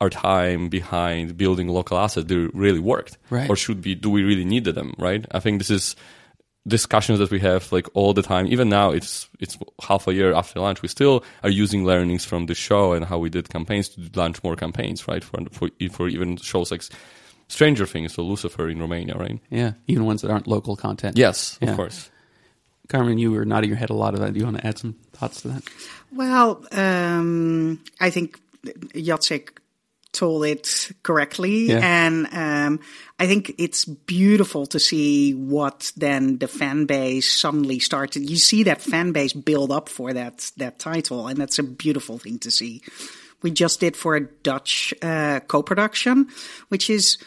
our 0.00 0.10
time 0.10 0.68
behind 0.68 1.36
building 1.36 1.68
local 1.68 1.98
assets 1.98 2.26
do 2.26 2.50
really 2.52 2.80
worked? 2.80 3.16
Right. 3.30 3.48
or 3.48 3.54
should 3.54 3.80
be 3.80 3.94
do 3.94 4.10
we 4.10 4.24
really 4.24 4.44
need 4.44 4.64
them 4.64 4.94
right? 4.98 5.24
I 5.30 5.38
think 5.38 5.60
this 5.60 5.70
is 5.70 5.94
discussions 6.66 7.18
that 7.18 7.30
we 7.30 7.38
have 7.40 7.70
like 7.72 7.86
all 7.94 8.14
the 8.14 8.22
time 8.22 8.46
even 8.46 8.68
now 8.70 8.90
it's 8.90 9.28
it's 9.38 9.58
half 9.82 10.06
a 10.08 10.14
year 10.14 10.32
after 10.32 10.60
launch 10.60 10.80
we 10.80 10.88
still 10.88 11.22
are 11.42 11.50
using 11.50 11.84
learnings 11.84 12.24
from 12.24 12.46
the 12.46 12.54
show 12.54 12.94
and 12.94 13.04
how 13.04 13.18
we 13.18 13.28
did 13.28 13.50
campaigns 13.50 13.90
to 13.90 14.00
launch 14.14 14.42
more 14.42 14.56
campaigns 14.56 15.06
right 15.06 15.22
for 15.22 15.40
for, 15.52 15.68
for 15.90 16.08
even 16.08 16.36
shows 16.38 16.70
like 16.70 16.82
stranger 17.48 17.84
things 17.84 18.16
or 18.16 18.22
lucifer 18.22 18.68
in 18.70 18.80
romania 18.80 19.14
right 19.14 19.38
Yeah, 19.50 19.72
even 19.86 20.06
ones 20.06 20.22
that 20.22 20.30
aren't 20.30 20.46
local 20.46 20.74
content. 20.76 21.18
yes 21.18 21.58
Yeah. 21.60 21.70
of 21.72 21.76
course 21.76 22.10
Carmen, 22.88 23.16
you 23.18 23.32
were 23.32 23.46
nodding 23.46 23.70
your 23.70 23.78
head 23.78 23.88
a 23.88 23.94
lot 23.94 24.12
of 24.12 24.20
that. 24.20 24.34
Do 24.34 24.38
you 24.38 24.44
want 24.44 24.58
to 24.58 24.66
add 24.66 24.76
some 24.76 24.94
thoughts 25.14 25.40
to 25.40 25.48
that? 25.48 25.62
Well, 26.12 26.62
um, 26.72 27.80
I 27.98 28.10
think 28.10 28.38
Jacek 28.94 29.56
told 30.14 30.46
it 30.46 30.90
correctly, 31.02 31.66
Yeah. 31.68 31.80
and 31.82 32.26
um, 32.32 32.80
I 33.18 33.26
think 33.26 33.54
it's 33.58 33.84
beautiful 33.84 34.66
to 34.66 34.78
see 34.78 35.32
what 35.34 35.92
then 35.96 36.38
the 36.38 36.48
fan 36.48 36.86
base 36.86 37.30
suddenly 37.40 37.78
started. 37.80 38.30
You 38.30 38.36
see 38.36 38.62
that 38.64 38.80
fan 38.80 39.12
base 39.12 39.34
build 39.34 39.70
up 39.70 39.88
for 39.88 40.12
that 40.14 40.50
that 40.56 40.78
title, 40.78 41.26
and 41.28 41.38
that's 41.38 41.58
a 41.58 41.62
beautiful 41.62 42.18
thing 42.18 42.38
to 42.38 42.50
see. 42.50 42.80
We 43.42 43.50
just 43.50 43.80
did 43.80 43.94
for 43.96 44.16
a 44.16 44.20
Dutch 44.42 44.94
uh, 45.02 45.40
co-production, 45.46 46.28
which 46.70 46.88
is 46.88 47.18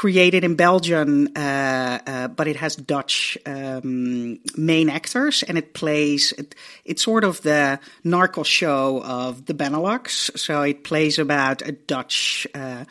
created 0.00 0.44
in 0.44 0.54
Belgium, 0.54 1.28
uh, 1.36 1.98
uh, 2.06 2.28
but 2.28 2.48
it 2.48 2.56
has 2.56 2.74
Dutch 2.74 3.36
um, 3.44 4.38
main 4.56 4.88
actors, 4.88 5.42
and 5.42 5.58
it 5.58 5.74
plays. 5.74 6.32
It, 6.38 6.54
it's 6.86 7.04
sort 7.04 7.22
of 7.22 7.42
the 7.42 7.78
narco 8.02 8.42
show 8.42 9.02
of 9.04 9.44
the 9.44 9.52
Benelux. 9.52 10.38
So 10.38 10.62
it 10.62 10.84
plays 10.84 11.18
about 11.18 11.60
a 11.60 11.72
Dutch. 11.72 12.46
Uh, 12.54 12.84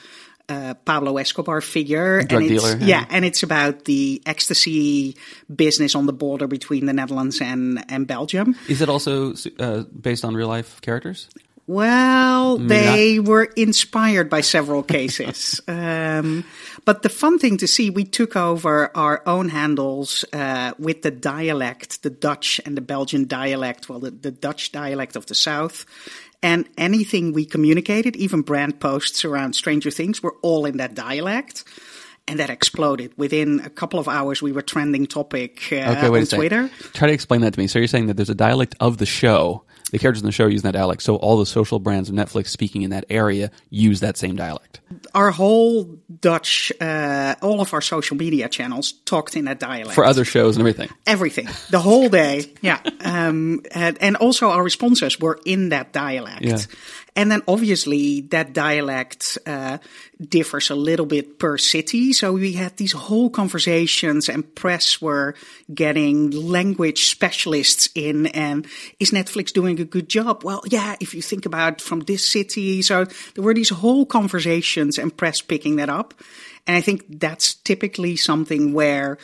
uh, 0.48 0.74
Pablo 0.84 1.18
Escobar 1.18 1.62
figure, 1.62 2.24
Drug 2.24 2.42
and 2.42 2.52
it's, 2.52 2.64
dealer, 2.64 2.78
yeah. 2.80 3.02
yeah, 3.02 3.06
and 3.12 3.24
it's 3.24 3.44
about 3.44 3.86
the 3.86 4.20
ecstasy 4.26 5.16
business 5.56 5.94
on 5.94 6.08
the 6.08 6.14
border 6.14 6.48
between 6.48 6.88
the 6.88 6.94
Netherlands 6.94 7.40
and 7.40 7.86
and 7.88 8.08
Belgium. 8.08 8.56
Is 8.68 8.82
it 8.82 8.90
also 8.90 9.36
uh, 9.60 9.84
based 9.84 10.26
on 10.26 10.34
real 10.34 10.48
life 10.48 10.82
characters? 10.82 11.30
Well, 11.70 12.58
Maybe 12.58 12.68
they 12.68 13.20
were 13.20 13.44
inspired 13.44 14.28
by 14.28 14.42
several 14.42 14.82
cases. 14.82 15.62
um, 15.68 16.44
but 16.86 17.02
the 17.02 17.10
fun 17.10 17.40
thing 17.40 17.58
to 17.58 17.68
see, 17.68 17.90
we 17.90 18.04
took 18.04 18.36
over 18.36 18.96
our 18.96 19.22
own 19.26 19.50
handles 19.50 20.26
uh, 20.34 20.74
with 20.78 21.02
the 21.02 21.12
dialect, 21.12 22.04
the 22.04 22.10
Dutch 22.10 22.60
and 22.66 22.78
the 22.78 22.82
Belgian 22.82 23.28
dialect, 23.28 23.90
well, 23.90 24.00
the, 24.00 24.12
the 24.12 24.32
Dutch 24.32 24.72
dialect 24.72 25.16
of 25.16 25.26
the 25.26 25.36
South. 25.36 25.86
And 26.42 26.70
anything 26.78 27.34
we 27.34 27.46
communicated, 27.46 28.16
even 28.16 28.42
brand 28.42 28.80
posts 28.80 29.26
around 29.26 29.54
Stranger 29.54 29.92
Things, 29.92 30.24
were 30.24 30.36
all 30.42 30.66
in 30.66 30.78
that 30.78 30.94
dialect. 30.94 31.64
And 32.28 32.40
that 32.40 32.52
exploded. 32.52 33.12
Within 33.18 33.60
a 33.62 33.72
couple 33.72 34.00
of 34.00 34.08
hours, 34.08 34.40
we 34.40 34.52
were 34.52 34.62
trending 34.62 35.08
topic 35.08 35.68
uh, 35.72 35.96
Okay, 35.98 36.08
on. 36.08 36.26
Twitter. 36.28 36.70
Try 36.94 37.08
to 37.08 37.14
explain 37.14 37.42
that 37.42 37.56
to 37.56 37.60
me. 37.60 37.66
So 37.66 37.80
you're 37.80 37.88
saying 37.88 38.06
that 38.06 38.18
there's 38.18 38.30
a 38.30 38.36
dialect 38.36 38.76
of 38.80 39.00
the 39.00 39.08
show. 39.08 39.64
The 39.90 40.00
characters 40.00 40.22
in 40.22 40.26
the 40.26 40.32
show 40.32 40.48
use 40.48 40.62
that 40.64 40.74
dialect. 40.74 41.02
So 41.02 41.16
all 41.18 41.38
the 41.38 41.46
social 41.46 41.80
brands 41.80 42.10
of 42.10 42.16
Netflix 42.16 42.48
speaking 42.48 42.82
in 42.84 42.92
that 42.92 43.06
area 43.10 43.52
use 43.70 44.00
that 44.02 44.18
same 44.18 44.36
dialect. 44.36 44.80
Our 45.14 45.32
whole 45.32 46.00
Dutch, 46.20 46.72
uh, 46.82 47.36
all 47.42 47.62
of 47.62 47.74
our 47.74 47.82
social 47.82 48.18
media 48.18 48.50
channels 48.50 48.94
talked 49.06 49.36
in 49.36 49.46
that 49.46 49.60
dialect. 49.60 49.94
For 49.96 50.06
other 50.06 50.26
shows 50.26 50.56
and 50.58 50.62
everything. 50.62 50.90
everything 51.08 51.48
the 51.70 51.80
whole 51.80 52.10
day 52.10 52.52
yeah 52.62 52.80
um 53.02 53.62
and, 53.74 53.98
and 54.02 54.16
also 54.18 54.50
our 54.50 54.64
responses 54.64 55.20
were 55.20 55.40
in 55.46 55.70
that 55.70 55.92
dialect 55.94 56.42
Yeah. 56.42 56.58
And 57.16 57.32
then 57.32 57.42
obviously 57.48 58.22
that 58.22 58.54
dialect 58.54 59.38
uh, 59.46 59.78
differs 60.20 60.70
a 60.70 60.76
little 60.76 61.06
bit 61.06 61.40
per 61.40 61.58
city. 61.58 62.14
So 62.14 62.34
we 62.34 62.54
had 62.54 62.78
these 62.78 62.92
whole 62.92 63.30
conversations 63.30 64.30
and 64.30 64.44
press 64.56 65.02
were 65.02 65.36
getting 65.74 66.32
language 66.32 67.10
specialists 67.10 67.90
in 67.96 68.28
and 68.28 68.68
is 69.00 69.12
netflix 69.12 69.52
doing 69.52 69.80
a 69.80 69.86
good 69.86 70.10
job? 70.10 70.44
Well 70.44 70.64
yeah 70.68 70.96
if 71.00 71.14
you 71.14 71.22
think 71.22 71.46
about 71.46 71.82
from 71.82 72.02
this 72.02 72.26
city. 72.26 72.82
So 72.82 73.06
there 73.06 73.44
were 73.44 73.54
these 73.54 73.70
whole 73.70 74.06
conversations 74.06 74.98
and 74.98 75.16
press 75.16 75.42
picking 75.42 75.78
that 75.78 75.90
up 75.90 76.14
and 76.70 76.78
I 76.78 76.82
think 76.82 77.20
that's 77.20 77.56
typically 77.56 78.16
something 78.16 78.74
where 78.74 79.18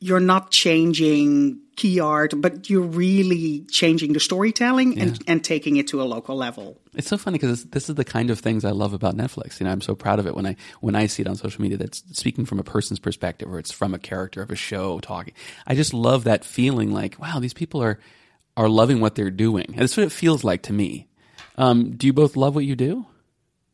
you're 0.00 0.18
not 0.18 0.50
changing 0.50 1.60
key 1.76 2.00
art, 2.00 2.34
but 2.36 2.68
you're 2.68 2.80
really 2.82 3.60
changing 3.70 4.14
the 4.14 4.18
storytelling 4.18 4.98
and, 4.98 5.22
and 5.28 5.44
taking 5.44 5.76
it 5.76 5.86
to 5.88 6.02
a 6.02 6.06
local 6.06 6.34
level. 6.34 6.80
It's 6.94 7.06
so 7.06 7.16
funny 7.16 7.38
because 7.38 7.66
this 7.66 7.88
is 7.88 7.94
the 7.94 8.04
kind 8.04 8.30
of 8.30 8.40
things 8.40 8.64
I 8.64 8.72
love 8.72 8.94
about 8.94 9.16
Netflix. 9.16 9.60
You 9.60 9.66
know, 9.66 9.70
I'm 9.70 9.80
so 9.80 9.94
proud 9.94 10.18
of 10.18 10.26
it 10.26 10.34
when 10.34 10.44
I 10.44 10.56
when 10.80 10.96
I 10.96 11.06
see 11.06 11.22
it 11.22 11.28
on 11.28 11.36
social 11.36 11.62
media. 11.62 11.78
That's 11.78 12.02
speaking 12.18 12.44
from 12.44 12.58
a 12.58 12.64
person's 12.64 12.98
perspective, 12.98 13.48
or 13.48 13.60
it's 13.60 13.70
from 13.70 13.94
a 13.94 13.98
character 14.00 14.42
of 14.42 14.50
a 14.50 14.56
show 14.56 14.98
talking. 14.98 15.34
I 15.68 15.76
just 15.76 15.94
love 15.94 16.24
that 16.24 16.44
feeling. 16.44 16.90
Like, 16.90 17.16
wow, 17.20 17.38
these 17.38 17.54
people 17.54 17.80
are 17.80 18.00
are 18.56 18.68
loving 18.68 19.00
what 19.00 19.14
they're 19.14 19.30
doing. 19.30 19.66
And 19.68 19.78
that's 19.78 19.96
what 19.96 20.06
it 20.06 20.10
feels 20.10 20.42
like 20.42 20.62
to 20.62 20.72
me. 20.72 21.06
Um, 21.56 21.92
do 21.92 22.08
you 22.08 22.12
both 22.12 22.34
love 22.34 22.56
what 22.56 22.64
you 22.64 22.74
do? 22.74 23.06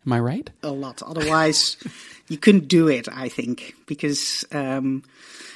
Am 0.07 0.13
I 0.13 0.21
right? 0.21 0.51
A 0.63 0.71
lot. 0.71 1.03
Otherwise, 1.03 1.77
you 2.29 2.39
couldn't 2.39 2.69
do 2.69 2.89
it, 2.89 3.09
I 3.11 3.29
think, 3.29 3.75
because 3.87 4.45
um, 4.53 5.03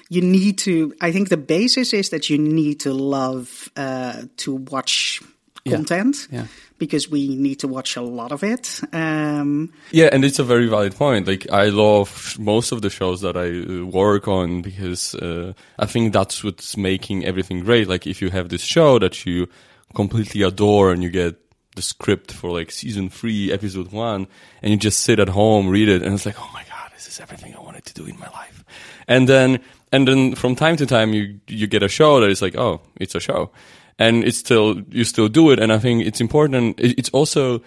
you 0.08 0.22
need 0.22 0.58
to. 0.58 0.94
I 1.00 1.12
think 1.12 1.28
the 1.28 1.36
basis 1.36 1.92
is 1.92 2.10
that 2.10 2.30
you 2.30 2.38
need 2.38 2.80
to 2.80 2.92
love 2.92 3.70
uh, 3.76 4.22
to 4.38 4.54
watch 4.54 5.22
content. 5.68 6.28
Yeah. 6.30 6.46
Because 6.78 7.10
we 7.10 7.34
need 7.34 7.58
to 7.60 7.68
watch 7.68 7.96
a 7.96 8.00
lot 8.00 8.30
of 8.30 8.44
it. 8.44 8.80
Um, 8.92 9.72
Yeah, 9.90 10.10
and 10.12 10.24
it's 10.24 10.38
a 10.38 10.44
very 10.44 10.68
valid 10.68 10.94
point. 10.94 11.26
Like 11.26 11.50
I 11.50 11.70
love 11.70 12.36
most 12.38 12.70
of 12.70 12.82
the 12.82 12.90
shows 12.90 13.20
that 13.22 13.36
I 13.36 13.48
uh, 13.48 13.84
work 13.84 14.28
on 14.28 14.62
because 14.62 15.16
uh, 15.16 15.54
I 15.78 15.86
think 15.86 16.12
that's 16.12 16.44
what's 16.44 16.76
making 16.76 17.24
everything 17.24 17.64
great. 17.64 17.88
Like 17.88 18.06
if 18.06 18.22
you 18.22 18.30
have 18.30 18.48
this 18.48 18.62
show 18.62 19.00
that 19.00 19.26
you 19.26 19.48
completely 19.94 20.42
adore 20.42 20.92
and 20.92 21.02
you 21.02 21.10
get 21.10 21.36
the 21.78 21.82
script 21.82 22.32
for 22.32 22.50
like 22.50 22.72
season 22.72 23.08
three, 23.08 23.52
episode 23.52 23.92
one, 23.92 24.26
and 24.62 24.72
you 24.72 24.76
just 24.76 25.00
sit 25.00 25.20
at 25.20 25.28
home, 25.28 25.68
read 25.68 25.88
it, 25.88 26.02
and 26.02 26.12
it's 26.12 26.26
like, 26.26 26.40
oh 26.40 26.50
my 26.52 26.64
god, 26.64 26.90
this 26.92 27.06
is 27.06 27.20
everything 27.20 27.54
I 27.54 27.60
wanted 27.60 27.84
to 27.84 27.94
do 27.94 28.04
in 28.04 28.18
my 28.18 28.28
life. 28.30 28.64
And 29.06 29.28
then, 29.28 29.60
and 29.92 30.08
then 30.08 30.34
from 30.34 30.56
time 30.56 30.76
to 30.76 30.86
time, 30.86 31.14
you 31.14 31.38
you 31.46 31.68
get 31.68 31.84
a 31.84 31.88
show 31.88 32.20
that 32.20 32.30
is 32.30 32.42
like, 32.42 32.56
oh, 32.56 32.80
it's 33.00 33.14
a 33.14 33.20
show, 33.20 33.52
and 33.96 34.24
it's 34.24 34.38
still 34.38 34.82
you 34.90 35.04
still 35.04 35.28
do 35.28 35.52
it. 35.52 35.60
And 35.60 35.72
I 35.72 35.78
think 35.78 36.04
it's 36.04 36.20
important. 36.20 36.80
It's 36.80 37.10
also 37.10 37.62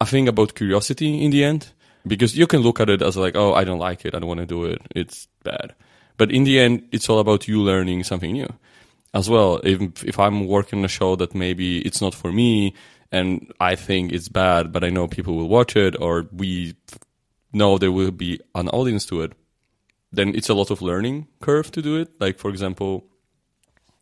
a 0.00 0.06
thing 0.06 0.28
about 0.28 0.56
curiosity 0.56 1.24
in 1.24 1.30
the 1.30 1.44
end, 1.44 1.72
because 2.04 2.36
you 2.36 2.48
can 2.48 2.60
look 2.60 2.80
at 2.80 2.90
it 2.90 3.02
as 3.02 3.16
like, 3.16 3.36
oh, 3.36 3.54
I 3.54 3.62
don't 3.64 3.78
like 3.78 4.04
it, 4.04 4.14
I 4.14 4.18
don't 4.18 4.28
want 4.28 4.40
to 4.40 4.46
do 4.46 4.64
it, 4.64 4.82
it's 4.96 5.28
bad. 5.44 5.74
But 6.16 6.30
in 6.30 6.44
the 6.44 6.58
end, 6.58 6.82
it's 6.90 7.08
all 7.08 7.20
about 7.20 7.46
you 7.46 7.62
learning 7.62 8.04
something 8.04 8.32
new 8.32 8.52
as 9.12 9.30
well. 9.30 9.60
If 9.62 10.04
if 10.04 10.18
I'm 10.18 10.48
working 10.48 10.84
a 10.84 10.88
show 10.88 11.16
that 11.16 11.34
maybe 11.34 11.78
it's 11.86 12.00
not 12.00 12.14
for 12.14 12.32
me 12.32 12.74
and 13.14 13.52
I 13.60 13.76
think 13.76 14.12
it's 14.12 14.28
bad, 14.28 14.72
but 14.72 14.82
I 14.84 14.90
know 14.90 15.06
people 15.08 15.34
will 15.36 15.48
watch 15.48 15.76
it, 15.76 15.94
or 16.00 16.26
we 16.32 16.74
know 17.52 17.78
there 17.78 17.92
will 17.92 18.10
be 18.26 18.40
an 18.54 18.68
audience 18.78 19.06
to 19.06 19.22
it, 19.24 19.32
then 20.12 20.28
it's 20.34 20.48
a 20.50 20.54
lot 20.54 20.70
of 20.70 20.82
learning 20.82 21.26
curve 21.40 21.70
to 21.72 21.80
do 21.82 21.96
it. 22.02 22.08
Like 22.20 22.36
for 22.38 22.50
example, 22.50 23.04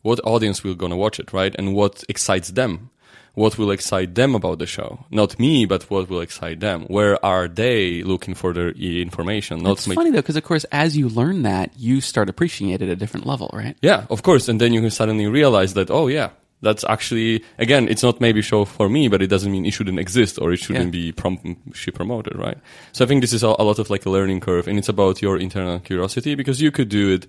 what 0.01 0.19
audience 0.25 0.63
will 0.63 0.75
gonna 0.75 0.97
watch 0.97 1.19
it, 1.19 1.31
right? 1.33 1.53
And 1.57 1.73
what 1.73 2.03
excites 2.09 2.49
them? 2.51 2.89
What 3.35 3.57
will 3.57 3.71
excite 3.71 4.13
them 4.13 4.35
about 4.35 4.59
the 4.59 4.67
show? 4.67 5.05
Not 5.09 5.39
me, 5.39 5.65
but 5.65 5.89
what 5.89 6.07
will 6.07 6.21
excite 6.21 6.59
them? 6.59 6.83
Where 6.87 7.15
are 7.25 7.47
they 7.47 8.03
looking 8.03 8.35
for 8.35 8.53
their 8.53 8.69
information? 8.71 9.63
Not 9.63 9.71
It's 9.77 9.87
make- 9.87 9.95
funny 9.95 10.11
though, 10.11 10.21
because 10.21 10.35
of 10.35 10.43
course, 10.43 10.65
as 10.71 10.95
you 10.95 11.09
learn 11.09 11.41
that, 11.43 11.71
you 11.77 11.99
start 12.01 12.29
appreciating 12.29 12.73
it 12.75 12.81
at 12.83 12.89
a 12.89 12.95
different 12.95 13.25
level, 13.25 13.49
right? 13.53 13.75
Yeah, 13.81 14.05
of 14.11 14.21
course. 14.21 14.47
And 14.49 14.61
then 14.61 14.71
you 14.73 14.81
can 14.81 14.91
suddenly 14.91 15.25
realize 15.25 15.73
that, 15.73 15.89
oh 15.89 16.05
yeah, 16.07 16.29
that's 16.63 16.83
actually, 16.85 17.43
again, 17.59 17.87
it's 17.87 18.01
not 18.01 18.19
maybe 18.19 18.41
show 18.41 18.65
for 18.65 18.89
me, 18.89 19.07
but 19.09 19.21
it 19.21 19.27
doesn't 19.27 19.51
mean 19.51 19.65
it 19.65 19.71
shouldn't 19.73 19.99
exist 19.99 20.39
or 20.41 20.51
it 20.51 20.57
shouldn't 20.57 20.85
Yeah. 20.95 21.01
be 21.01 21.11
prom- 21.11 21.57
she 21.73 21.91
promoted, 21.91 22.35
right? 22.35 22.57
So 22.93 23.05
I 23.05 23.07
think 23.07 23.21
this 23.21 23.33
is 23.33 23.43
a, 23.43 23.49
a 23.59 23.63
lot 23.63 23.79
of 23.79 23.89
like 23.89 24.05
a 24.05 24.09
learning 24.09 24.39
curve 24.39 24.67
and 24.67 24.79
it's 24.79 24.89
about 24.89 25.21
your 25.21 25.37
internal 25.37 25.79
curiosity 25.79 26.33
because 26.35 26.59
you 26.61 26.71
could 26.71 26.89
do 26.89 27.13
it 27.13 27.27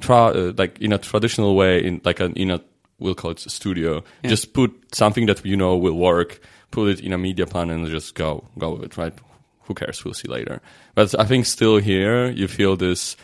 tra- 0.00 0.32
uh, 0.34 0.52
like 0.56 0.80
in 0.80 0.92
a 0.92 0.98
traditional 0.98 1.54
way 1.54 1.84
in 1.84 2.00
like 2.04 2.18
a, 2.20 2.26
in 2.34 2.50
a, 2.50 2.60
we'll 2.98 3.14
call 3.14 3.30
it 3.30 3.46
a 3.46 3.50
studio. 3.50 4.02
Just 4.24 4.52
put 4.54 4.72
something 4.94 5.26
that 5.26 5.44
you 5.44 5.56
know 5.56 5.76
will 5.76 5.96
work, 5.98 6.40
put 6.70 6.88
it 6.88 7.00
in 7.00 7.12
a 7.12 7.18
media 7.18 7.46
plan 7.46 7.70
and 7.70 7.86
just 7.88 8.14
go, 8.14 8.44
go 8.58 8.72
with 8.74 8.82
it, 8.84 8.96
right? 8.96 9.14
Who 9.64 9.74
cares? 9.74 10.04
We'll 10.04 10.14
see 10.14 10.28
later. 10.28 10.60
But 10.94 11.14
I 11.20 11.24
think 11.26 11.46
still 11.46 11.76
here 11.78 12.30
you 12.30 12.48
feel 12.48 12.76
this, 12.76 13.16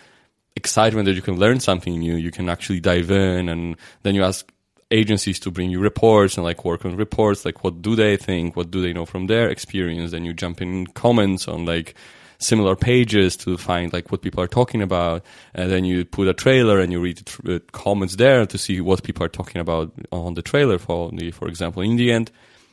excitement 0.59 1.05
that 1.05 1.13
you 1.15 1.21
can 1.23 1.37
learn 1.39 1.61
something 1.61 1.99
new. 1.99 2.17
You 2.17 2.31
can 2.31 2.49
actually 2.49 2.81
dive 2.81 3.11
in 3.11 3.49
and 3.51 3.77
then 4.05 4.15
you 4.15 4.25
ask 4.25 4.51
agencies 4.91 5.41
to 5.41 5.51
bring 5.51 5.71
you 5.71 5.81
reports 5.81 6.37
and 6.37 6.45
like 6.45 6.65
work 6.65 6.85
on 6.85 6.97
reports. 6.97 7.45
Like 7.45 7.65
what 7.65 7.83
do 7.83 7.97
they 7.97 8.17
think? 8.17 8.57
What 8.57 8.71
do 8.71 8.81
they 8.81 8.93
know 8.93 9.07
from 9.07 9.27
their 9.27 9.49
experience? 9.49 10.11
Then 10.13 10.25
you 10.25 10.33
jump 10.33 10.63
in 10.63 10.87
comments 10.89 11.49
on 11.49 11.65
like 11.65 11.95
similar 12.39 12.77
pages 12.77 13.37
to 13.39 13.57
find 13.57 13.93
like 13.93 14.11
what 14.11 14.23
people 14.23 14.43
are 14.43 14.49
talking 14.49 14.83
about. 14.83 15.25
And 15.55 15.71
then 15.71 15.85
you 15.85 16.05
put 16.05 16.29
a 16.29 16.35
trailer 16.35 16.81
and 16.81 16.93
you 16.93 17.01
read 17.01 17.19
the 17.43 17.57
uh, 17.57 17.59
comments 17.73 18.17
there 18.17 18.47
to 18.47 18.59
see 18.59 18.81
what 18.81 19.03
people 19.03 19.25
are 19.25 19.29
talking 19.29 19.61
about 19.61 19.93
on 20.13 20.35
the 20.35 20.43
trailer 20.43 20.79
for 20.79 21.11
the, 21.13 21.31
for 21.31 21.49
example, 21.49 21.83
in 21.83 21.97
the 21.97 22.13
end. 22.13 22.31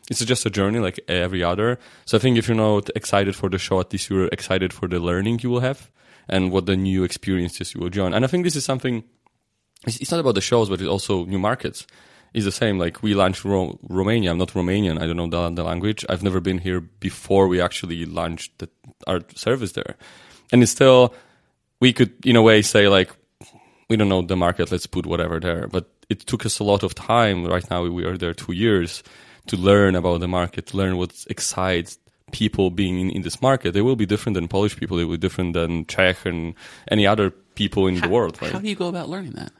It's 0.10 0.24
just 0.26 0.46
a 0.46 0.50
journey 0.50 0.80
like 0.80 1.00
every 1.08 1.44
other. 1.44 1.80
So 2.06 2.18
I 2.18 2.20
think 2.20 2.38
if 2.38 2.48
you're 2.48 2.58
not 2.58 2.90
excited 2.96 3.36
for 3.36 3.50
the 3.50 3.58
show, 3.58 3.80
at 3.80 3.92
least 3.94 4.10
you're 4.10 4.28
excited 4.28 4.74
for 4.74 4.88
the 4.88 5.00
learning 5.00 5.40
you 5.42 5.50
will 5.50 5.62
have 5.62 5.90
and 6.28 6.52
what 6.52 6.66
the 6.66 6.76
new 6.76 7.04
experiences 7.04 7.74
you 7.74 7.82
will 7.82 7.90
join. 7.90 8.14
And 8.14 8.26
I 8.26 8.28
think 8.28 8.44
this 8.44 8.58
is 8.58 8.66
something, 8.66 9.04
it's, 9.86 9.98
it's 9.98 10.12
not 10.12 10.20
about 10.20 10.36
the 10.36 10.42
shows, 10.42 10.70
but 10.70 10.80
it's 10.80 10.90
also 10.90 11.26
new 11.26 11.40
markets. 11.40 11.86
It's 12.34 12.46
the 12.46 12.52
same. 12.52 12.80
Like 12.80 13.04
we 13.04 13.14
launched 13.14 13.46
Ro- 13.46 13.78
Romania. 13.88 14.32
I'm 14.32 14.38
not 14.38 14.50
Romanian. 14.50 15.00
I 15.00 15.06
don't 15.06 15.18
know 15.18 15.28
the, 15.28 15.50
the 15.56 15.64
language. 15.64 16.06
I've 16.10 16.24
never 16.24 16.40
been 16.40 16.58
here 16.58 16.82
before 16.82 17.48
we 17.48 17.62
actually 17.62 18.06
launched 18.06 18.58
the, 18.58 18.70
our 19.06 19.22
service 19.36 19.74
there. 19.74 19.96
And 20.52 20.64
it's 20.64 20.72
still, 20.72 21.14
we 21.80 21.94
could 21.94 22.26
in 22.26 22.36
a 22.36 22.42
way 22.42 22.62
say 22.62 22.88
like, 22.88 23.12
we 23.90 23.98
don't 23.98 24.10
know 24.10 24.22
the 24.22 24.36
market. 24.36 24.72
Let's 24.72 24.88
put 24.88 25.06
whatever 25.06 25.40
there. 25.40 25.68
But 25.68 25.90
it 26.10 26.22
took 26.22 26.46
us 26.46 26.60
a 26.60 26.64
lot 26.64 26.84
of 26.84 26.96
time. 26.96 27.46
Right 27.46 27.70
now 27.70 27.84
we 27.84 28.04
are 28.04 28.18
there 28.18 28.34
two 28.34 28.54
years 28.54 29.04
to 29.48 29.58
learn 29.58 29.96
about 29.96 30.22
the 30.22 30.28
market, 30.28 30.74
learn 30.74 30.98
what 30.98 31.14
excites 31.30 32.00
people 32.32 32.72
being 32.72 33.00
in, 33.00 33.10
in 33.12 33.22
this 33.22 33.42
market. 33.42 33.74
They 33.74 33.82
will 33.82 33.96
be 33.96 34.06
different 34.06 34.34
than 34.34 34.48
Polish 34.48 34.76
people. 34.76 34.98
They 34.98 35.06
will 35.06 35.18
be 35.18 35.18
different 35.18 35.54
than 35.54 35.86
Czech 35.86 36.26
and 36.26 36.56
any 36.90 37.06
other 37.06 37.30
people 37.30 37.88
in 37.88 38.00
the 38.00 38.10
world, 38.10 38.42
right? 38.42 38.52
How 38.52 38.60
do 38.60 38.68
you 38.68 38.76
go 38.76 38.88
about 38.88 39.10
learning 39.10 39.34
that? 39.34 39.52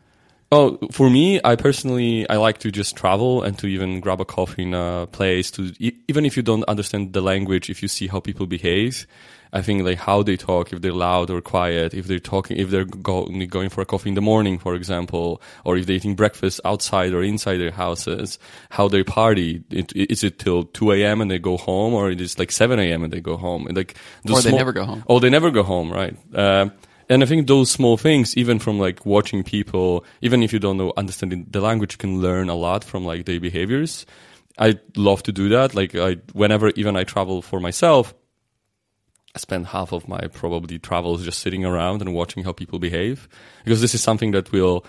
Oh, 0.54 0.78
for 0.92 1.10
me, 1.10 1.40
I 1.44 1.56
personally, 1.56 2.30
I 2.30 2.38
like 2.38 2.60
to 2.60 2.72
just 2.72 2.96
travel 2.96 3.42
and 3.42 3.58
to 3.60 3.68
even 3.68 4.00
grab 4.02 4.22
a 4.22 4.26
coffee 4.26 4.64
in 4.64 4.74
a 4.74 5.08
place 5.12 5.50
to, 5.52 5.74
even 6.08 6.26
if 6.26 6.38
you 6.38 6.44
don't 6.44 6.64
understand 6.66 7.14
the 7.14 7.22
language, 7.22 7.70
if 7.70 7.82
you 7.82 7.88
see 7.88 8.08
how 8.08 8.20
people 8.20 8.46
behave, 8.46 9.08
I 9.52 9.62
think 9.62 9.84
like 9.84 10.00
how 10.00 10.24
they 10.24 10.36
talk, 10.36 10.74
if 10.74 10.82
they're 10.82 10.92
loud 10.94 11.30
or 11.30 11.40
quiet, 11.42 11.94
if 11.94 12.08
they're 12.08 12.20
talking, 12.20 12.58
if 12.58 12.70
they're 12.70 12.86
go, 12.86 13.26
going 13.26 13.70
for 13.70 13.82
a 13.82 13.86
coffee 13.86 14.10
in 14.10 14.16
the 14.16 14.22
morning, 14.22 14.58
for 14.60 14.74
example, 14.76 15.42
or 15.64 15.78
if 15.78 15.86
they're 15.86 15.96
eating 15.96 16.16
breakfast 16.16 16.60
outside 16.66 17.14
or 17.14 17.24
inside 17.24 17.58
their 17.58 17.72
houses, 17.72 18.38
how 18.72 18.88
they 18.88 19.04
party. 19.04 19.64
It, 19.70 19.92
is 19.96 20.24
it 20.24 20.40
till 20.40 20.64
2 20.66 20.92
a.m. 20.94 21.22
and 21.22 21.30
they 21.32 21.40
go 21.40 21.58
home 21.58 21.94
or 21.94 22.10
it 22.12 22.20
is 22.22 22.38
like 22.40 22.52
7 22.52 22.80
a.m. 22.80 23.04
and 23.04 23.14
they 23.14 23.22
go 23.22 23.38
home? 23.38 23.68
And 23.68 23.78
like, 23.78 23.96
the 24.24 24.34
Or 24.34 24.42
they 24.42 24.50
small- 24.50 24.58
never 24.58 24.72
go 24.74 24.86
home. 24.86 25.04
Oh, 25.08 25.20
they 25.20 25.30
never 25.30 25.52
go 25.52 25.64
home, 25.64 25.92
right? 25.92 26.16
Uh, 26.34 26.70
and 27.10 27.24
I 27.24 27.26
think 27.26 27.48
those 27.48 27.72
small 27.72 27.98
things, 27.98 28.36
even 28.38 28.60
from 28.60 28.80
like 28.80 29.06
watching 29.06 29.44
people, 29.44 30.06
even 30.22 30.44
if 30.44 30.54
you 30.54 30.60
don't 30.60 30.78
know 30.78 30.94
understanding 30.98 31.48
the 31.50 31.62
language, 31.62 31.94
you 31.94 31.98
can 31.98 32.22
learn 32.22 32.50
a 32.50 32.56
lot 32.56 32.84
from 32.84 33.06
like 33.06 33.26
their 33.26 33.40
behaviors. 33.40 34.06
I 34.58 34.80
love 34.96 35.24
to 35.24 35.32
do 35.32 35.50
that. 35.50 35.74
Like 35.74 35.96
I, 35.96 36.18
whenever 36.34 36.70
even 36.70 36.96
I 36.96 37.04
travel 37.04 37.42
for 37.42 37.60
myself, 37.60 38.14
I 39.36 39.40
spend 39.40 39.68
half 39.68 39.92
of 39.92 40.08
my 40.08 40.28
probably 40.32 40.78
travels 40.78 41.24
just 41.24 41.40
sitting 41.40 41.66
around 41.66 42.02
and 42.02 42.14
watching 42.14 42.44
how 42.44 42.54
people 42.54 42.78
behave 42.78 43.28
because 43.64 43.82
this 43.82 43.96
is 43.96 44.04
something 44.04 44.32
that 44.32 44.52
will, 44.52 44.86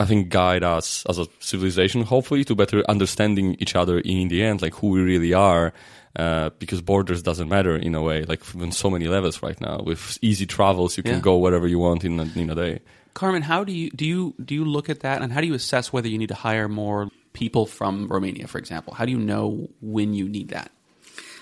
I 0.00 0.06
think, 0.06 0.30
guide 0.30 0.64
us 0.64 1.04
as 1.08 1.18
a 1.18 1.26
civilization, 1.38 2.02
hopefully, 2.02 2.42
to 2.44 2.54
better 2.54 2.82
understanding 2.88 3.56
each 3.60 3.76
other 3.76 4.00
in 4.00 4.28
the 4.28 4.42
end, 4.42 4.62
like 4.62 4.74
who 4.74 4.88
we 4.88 5.00
really 5.02 5.34
are. 5.34 5.72
Uh, 6.16 6.50
because 6.58 6.82
borders 6.82 7.22
doesn't 7.22 7.48
matter 7.48 7.76
in 7.76 7.94
a 7.94 8.02
way, 8.02 8.24
like 8.24 8.42
on 8.56 8.72
so 8.72 8.90
many 8.90 9.06
levels 9.06 9.42
right 9.44 9.60
now. 9.60 9.78
With 9.80 10.18
easy 10.22 10.44
travels, 10.44 10.96
you 10.96 11.04
can 11.04 11.12
Yeah. 11.14 11.20
go 11.20 11.36
wherever 11.38 11.68
you 11.68 11.78
want 11.78 12.02
in 12.04 12.18
a, 12.18 12.24
in 12.34 12.50
a 12.50 12.54
day. 12.56 12.80
Carmen, 13.14 13.42
how 13.42 13.62
do 13.62 13.72
you 13.72 13.90
do 13.90 14.04
you 14.04 14.34
do 14.44 14.54
you 14.56 14.64
look 14.64 14.88
at 14.90 15.00
that, 15.00 15.22
and 15.22 15.32
how 15.32 15.40
do 15.40 15.46
you 15.46 15.54
assess 15.54 15.92
whether 15.92 16.08
you 16.08 16.18
need 16.18 16.30
to 16.30 16.34
hire 16.34 16.68
more 16.68 17.10
people 17.32 17.64
from 17.64 18.08
Romania, 18.08 18.48
for 18.48 18.58
example? 18.58 18.92
How 18.94 19.04
do 19.04 19.12
you 19.12 19.18
know 19.20 19.68
when 19.80 20.14
you 20.14 20.28
need 20.28 20.48
that? 20.48 20.72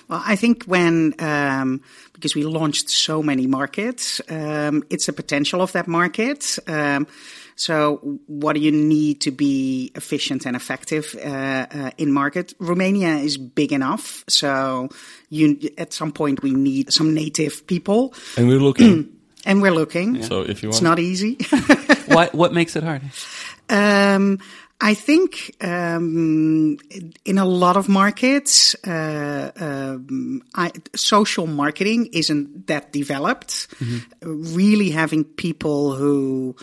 Well, 0.09 0.23
I 0.33 0.37
think 0.37 0.65
when 0.65 1.15
um, 1.19 1.81
because 2.13 2.35
we 2.35 2.45
launched 2.45 2.91
so 2.91 3.23
many 3.23 3.47
markets, 3.47 4.21
um, 4.29 4.83
it's 4.91 5.07
the 5.07 5.13
potential 5.15 5.61
of 5.63 5.73
that 5.73 5.87
market. 5.87 6.59
Um, 6.67 7.07
so, 7.59 7.97
what 8.29 8.53
do 8.53 8.61
you 8.61 8.71
need 8.71 9.21
to 9.23 9.33
be 9.33 9.91
efficient 9.97 10.47
and 10.47 10.55
effective 10.55 11.17
uh, 11.19 11.67
uh, 11.69 11.91
in 11.99 12.13
market? 12.13 12.55
Romania 12.61 13.17
is 13.17 13.37
big 13.37 13.73
enough, 13.73 14.23
so 14.29 14.91
you 15.29 15.59
at 15.77 15.93
some 15.93 16.13
point 16.13 16.41
we 16.41 16.53
need 16.53 16.93
some 16.93 17.15
native 17.15 17.67
people, 17.67 18.15
And 18.37 18.47
we're 18.47 18.61
looking. 18.61 19.09
and 19.45 19.61
we're 19.61 19.75
looking. 19.75 20.23
So 20.23 20.43
if 20.43 20.63
you 20.63 20.69
want, 20.69 20.77
It's 20.77 20.83
not 20.83 21.01
easy. 21.01 21.37
what 22.07 22.33
what 22.33 22.53
makes 22.53 22.77
it 22.77 22.85
hard? 22.85 23.03
Um, 23.69 24.39
I 24.81 24.95
think 24.95 25.57
um, 25.61 26.79
in 27.25 27.39
a 27.39 27.45
lot 27.45 27.77
of 27.77 27.89
markets, 27.89 28.77
uh, 28.87 29.51
um, 29.57 30.43
I, 30.55 30.71
social 30.95 31.49
marketing 31.49 32.11
isn't 32.13 32.69
that 32.69 32.93
developed. 32.93 33.67
Really 34.23 34.91
having 34.91 35.25
people 35.25 35.97
who 35.97 36.55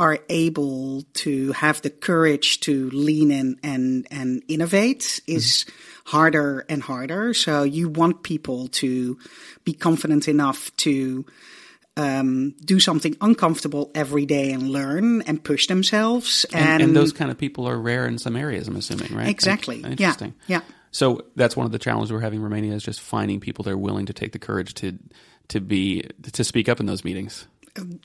are 0.00 0.18
able 0.30 1.02
to 1.12 1.52
have 1.52 1.82
the 1.82 1.90
courage 1.90 2.60
to 2.60 2.88
lean 2.88 3.30
in 3.30 3.60
and, 3.62 4.06
and 4.10 4.42
innovate 4.48 5.20
is 5.26 5.66
harder 6.06 6.64
and 6.70 6.82
harder. 6.82 7.34
So 7.34 7.64
you 7.64 7.90
want 7.90 8.22
people 8.22 8.68
to 8.68 9.18
be 9.62 9.74
confident 9.74 10.26
enough 10.26 10.74
to 10.78 11.26
um, 11.98 12.54
do 12.64 12.80
something 12.80 13.14
uncomfortable 13.20 13.90
every 13.94 14.24
day 14.24 14.52
and 14.52 14.70
learn 14.70 15.20
and 15.22 15.44
push 15.44 15.66
themselves. 15.66 16.46
And, 16.54 16.66
And, 16.66 16.82
and 16.82 16.96
those 16.96 17.12
kind 17.12 17.30
of 17.30 17.36
people 17.36 17.68
are 17.68 17.78
rare 17.78 18.06
in 18.06 18.16
some 18.16 18.36
areas, 18.36 18.68
I'm 18.68 18.76
assuming, 18.76 19.14
right? 19.14 19.28
Exactly. 19.28 19.82
Like, 19.82 20.00
Yeah. 20.00 20.06
interesting. 20.06 20.34
Yeah. 20.46 20.62
So 20.92 21.26
that's 21.36 21.58
one 21.58 21.66
of 21.66 21.72
the 21.72 21.78
challenges 21.78 22.10
we're 22.10 22.20
having 22.20 22.38
in 22.38 22.42
Romania 22.42 22.72
is 22.72 22.82
just 22.82 23.02
finding 23.02 23.38
people 23.38 23.64
that 23.64 23.72
are 23.72 23.78
willing 23.78 24.06
to 24.06 24.14
take 24.14 24.32
the 24.32 24.38
courage 24.38 24.72
to 24.74 24.98
to 25.48 25.60
be 25.60 26.04
to 26.32 26.42
speak 26.42 26.70
up 26.70 26.80
in 26.80 26.86
those 26.86 27.04
meetings. 27.04 27.46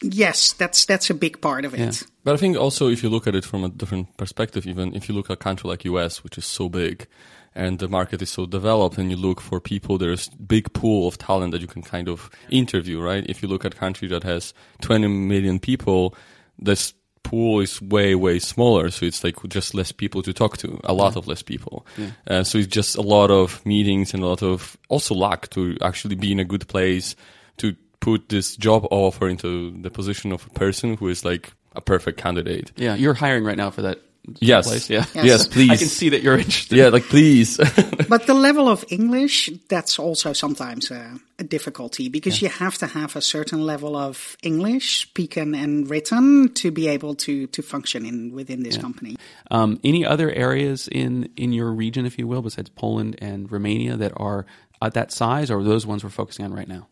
Yes, 0.01 0.53
that's 0.53 0.85
that's 0.85 1.09
a 1.09 1.13
big 1.13 1.41
part 1.41 1.65
of 1.65 1.73
it. 1.73 1.79
Yeah. 1.79 1.91
But 2.23 2.33
I 2.33 2.37
think 2.37 2.57
also 2.57 2.87
if 2.89 3.03
you 3.03 3.09
look 3.09 3.27
at 3.27 3.35
it 3.35 3.45
from 3.45 3.63
a 3.63 3.69
different 3.69 4.15
perspective, 4.17 4.65
even 4.67 4.95
if 4.95 5.09
you 5.09 5.15
look 5.15 5.29
at 5.29 5.33
a 5.33 5.37
country 5.37 5.69
like 5.69 5.85
US, 5.85 6.23
which 6.23 6.37
is 6.37 6.45
so 6.45 6.69
big 6.69 7.07
and 7.55 7.79
the 7.79 7.87
market 7.87 8.21
is 8.21 8.29
so 8.29 8.45
developed 8.45 8.97
and 8.97 9.09
you 9.09 9.17
look 9.17 9.39
for 9.39 9.61
people, 9.61 9.97
there's 9.97 10.27
big 10.29 10.73
pool 10.73 11.07
of 11.07 11.17
talent 11.17 11.51
that 11.53 11.61
you 11.61 11.67
can 11.67 11.81
kind 11.81 12.09
of 12.09 12.29
interview, 12.49 13.01
right? 13.01 13.25
If 13.29 13.41
you 13.41 13.47
look 13.47 13.63
at 13.63 13.73
a 13.73 13.77
country 13.77 14.09
that 14.09 14.23
has 14.23 14.53
20 14.81 15.07
million 15.07 15.59
people, 15.59 16.15
this 16.59 16.93
pool 17.23 17.61
is 17.61 17.81
way, 17.81 18.13
way 18.13 18.39
smaller. 18.39 18.89
So 18.91 19.05
it's 19.05 19.23
like 19.23 19.35
just 19.47 19.73
less 19.73 19.91
people 19.91 20.21
to 20.23 20.33
talk 20.33 20.57
to, 20.57 20.79
a 20.83 20.93
lot 20.93 21.15
of 21.15 21.27
less 21.27 21.41
people. 21.41 21.85
Uh, 22.27 22.43
so 22.43 22.57
it's 22.57 22.67
just 22.67 22.97
a 22.97 23.01
lot 23.01 23.31
of 23.31 23.65
meetings 23.65 24.13
and 24.13 24.21
a 24.21 24.27
lot 24.27 24.43
of 24.43 24.77
also 24.89 25.15
luck 25.15 25.49
to 25.51 25.77
actually 25.81 26.15
be 26.15 26.31
in 26.31 26.39
a 26.39 26.45
good 26.45 26.67
place 26.67 27.15
to 27.57 27.75
put 28.05 28.29
this 28.29 28.55
job 28.55 28.85
offer 28.91 29.27
into 29.27 29.71
the 29.81 29.89
position 29.89 30.31
of 30.31 30.45
a 30.45 30.49
person 30.59 30.95
who 30.97 31.07
is 31.09 31.25
like 31.25 31.53
a 31.75 31.81
perfect 31.81 32.21
candidate. 32.21 32.71
Yeah, 32.77 32.93
you're 32.95 33.15
hiring 33.15 33.43
right 33.43 33.57
now 33.57 33.71
for 33.71 33.81
that 33.81 33.97
Yes. 34.39 34.67
place. 34.67 34.89
Yeah. 34.89 35.05
Yes. 35.13 35.25
Yes, 35.25 35.47
please. 35.47 35.71
I 35.71 35.77
can 35.77 35.87
see 35.87 36.09
that 36.09 36.21
you're 36.23 36.37
interested. 36.37 36.77
Yeah, 36.77 36.89
like 36.89 37.03
please. 37.09 37.57
But 38.09 38.25
the 38.25 38.33
level 38.33 38.67
of 38.67 38.83
English, 38.89 39.49
that's 39.69 39.99
also 39.99 40.33
sometimes 40.33 40.91
a, 40.91 41.19
a 41.39 41.43
difficulty 41.43 42.09
because 42.09 42.41
you 42.41 42.49
have 42.49 42.77
to 42.77 42.87
have 42.87 43.15
a 43.15 43.21
certain 43.21 43.65
level 43.65 43.95
of 43.95 44.37
English 44.41 45.01
spoken 45.01 45.55
and 45.55 45.89
written 45.89 46.53
to 46.53 46.71
be 46.71 46.87
able 46.95 47.15
to 47.15 47.47
to 47.47 47.61
function 47.61 48.05
in 48.05 48.35
within 48.35 48.63
this 48.63 48.77
company. 48.77 49.15
Um, 49.51 49.79
any 49.83 50.05
other 50.05 50.29
areas 50.31 50.87
in 50.91 51.29
in 51.35 51.53
your 51.53 51.71
region, 51.71 52.05
if 52.05 52.17
you 52.19 52.27
will, 52.27 52.41
besides 52.41 52.69
Poland 52.69 53.15
and 53.21 53.51
Romania, 53.51 53.97
that 53.97 54.11
are 54.15 54.45
at 54.81 54.93
that 54.93 55.11
size, 55.11 55.51
or 55.51 55.59
are 55.59 55.63
those 55.63 55.87
ones 55.87 56.03
we're 56.03 56.17
focusing 56.21 56.45
on 56.45 56.53
right 56.53 56.69
now? 56.69 56.87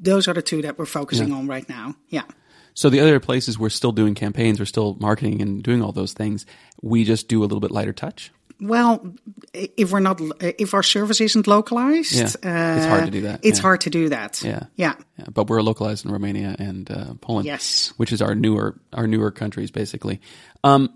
Those 0.00 0.28
are 0.28 0.34
the 0.34 0.42
two 0.42 0.62
that 0.62 0.78
we're 0.78 0.86
focusing 0.86 1.32
on 1.32 1.46
right 1.46 1.68
now. 1.68 1.94
Yeah. 2.08 2.24
So 2.74 2.88
the 2.90 3.00
other 3.00 3.20
places 3.20 3.58
we're 3.58 3.68
still 3.68 3.92
doing 3.92 4.14
campaigns, 4.14 4.58
we're 4.58 4.64
still 4.66 4.96
marketing 4.98 5.42
and 5.42 5.62
doing 5.62 5.82
all 5.82 5.92
those 5.92 6.12
things. 6.14 6.46
We 6.80 7.04
just 7.04 7.28
do 7.28 7.40
a 7.40 7.44
little 7.44 7.60
bit 7.60 7.70
lighter 7.70 7.92
touch. 7.92 8.32
Well, 8.60 9.14
if 9.52 9.90
we're 9.90 10.00
not, 10.00 10.20
if 10.40 10.72
our 10.72 10.82
service 10.84 11.20
isn't 11.20 11.46
localized, 11.46 12.12
Yeah. 12.14 12.24
It's 12.76 12.86
hard 12.86 13.04
to 13.06 13.10
do 13.10 13.22
that. 13.22 13.40
It's 13.42 13.58
Yeah. 13.58 13.62
hard 13.62 13.80
to 13.82 13.90
do 13.90 14.08
that. 14.10 14.42
Yeah. 14.42 14.64
Yeah. 14.76 14.94
Yeah, 15.18 15.24
but 15.34 15.48
we're 15.50 15.62
localized 15.62 16.04
in 16.06 16.12
Romania 16.12 16.54
and 16.58 16.88
uh, 16.90 17.14
Poland. 17.20 17.46
Yes. 17.46 17.92
which 17.96 18.12
is 18.12 18.22
our 18.22 18.34
newer 18.34 18.78
our 18.92 19.06
newer 19.06 19.30
countries 19.32 19.70
basically. 19.70 20.20
Um, 20.64 20.90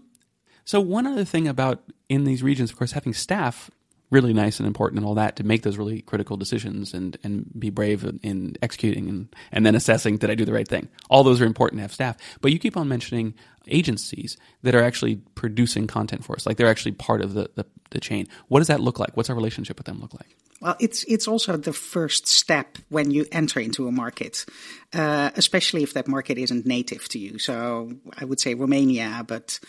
so 0.64 0.80
one 0.80 1.06
other 1.06 1.24
thing 1.24 1.46
about 1.48 1.82
in 2.08 2.24
these 2.24 2.42
regions, 2.42 2.70
of 2.70 2.76
course, 2.78 2.92
having 2.92 3.12
staff 3.14 3.70
really 4.10 4.32
nice 4.32 4.58
and 4.58 4.66
important 4.66 4.98
and 4.98 5.06
all 5.06 5.14
that 5.14 5.36
to 5.36 5.44
make 5.44 5.62
those 5.62 5.76
really 5.76 6.00
critical 6.02 6.36
decisions 6.36 6.94
and 6.94 7.18
and 7.22 7.50
be 7.58 7.70
brave 7.70 8.04
in, 8.04 8.20
in 8.22 8.56
executing 8.62 9.08
and 9.08 9.34
and 9.52 9.66
then 9.66 9.74
assessing 9.74 10.16
did 10.16 10.30
I 10.30 10.34
do 10.34 10.44
the 10.44 10.52
right 10.52 10.68
thing. 10.68 10.88
All 11.10 11.24
those 11.24 11.40
are 11.40 11.46
important 11.46 11.78
to 11.78 11.82
have 11.82 11.92
staff, 11.92 12.16
but 12.40 12.52
you 12.52 12.58
keep 12.58 12.76
on 12.76 12.88
mentioning 12.88 13.34
agencies 13.68 14.36
that 14.62 14.74
are 14.74 14.82
actually 14.82 15.16
producing 15.34 15.86
content 15.86 16.24
for 16.24 16.36
us, 16.36 16.46
like 16.46 16.56
they're 16.56 16.68
actually 16.68 16.92
part 16.92 17.20
of 17.20 17.34
the 17.34 17.50
the, 17.54 17.66
the 17.90 18.00
chain. 18.00 18.26
What 18.48 18.60
does 18.60 18.68
that 18.68 18.80
look 18.80 18.98
like? 18.98 19.16
What's 19.16 19.30
our 19.30 19.36
relationship 19.36 19.78
with 19.78 19.86
them 19.86 20.00
look 20.00 20.14
like? 20.14 20.36
Well, 20.60 20.76
it's 20.80 21.04
it's 21.04 21.28
also 21.28 21.58
the 21.58 21.72
first 21.72 22.26
step 22.26 22.78
when 22.88 23.10
you 23.10 23.26
enter 23.30 23.60
into 23.60 23.88
a 23.88 23.92
market, 23.92 24.46
uh, 24.94 25.30
especially 25.34 25.82
if 25.82 25.92
that 25.92 26.08
market 26.08 26.38
isn't 26.38 26.64
native 26.64 27.08
to 27.10 27.18
you. 27.18 27.38
So 27.38 27.92
I 28.16 28.24
would 28.24 28.40
say 28.40 28.54
Romania, 28.54 29.22
but 29.26 29.60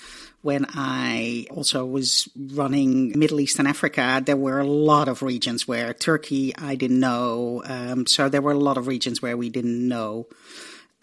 when 0.44 0.66
I 0.70 1.48
also 1.52 1.86
was 1.86 2.30
running 2.38 3.18
Middle 3.20 3.42
East 3.42 3.60
and 3.60 3.68
Africa, 3.68 4.22
there 4.26 4.38
were 4.38 4.60
a 4.60 4.68
lot 4.68 5.10
of 5.10 5.22
regions 5.22 5.68
where 5.68 5.94
Turkey 5.94 6.56
I 6.56 6.76
didn't 6.76 7.02
know. 7.02 7.64
Um, 7.66 8.06
so 8.06 8.30
there 8.30 8.42
were 8.42 8.54
a 8.54 8.60
lot 8.60 8.78
of 8.78 8.88
regions 8.88 9.22
where 9.22 9.36
we 9.36 9.50
didn't 9.50 9.86
know 9.86 10.28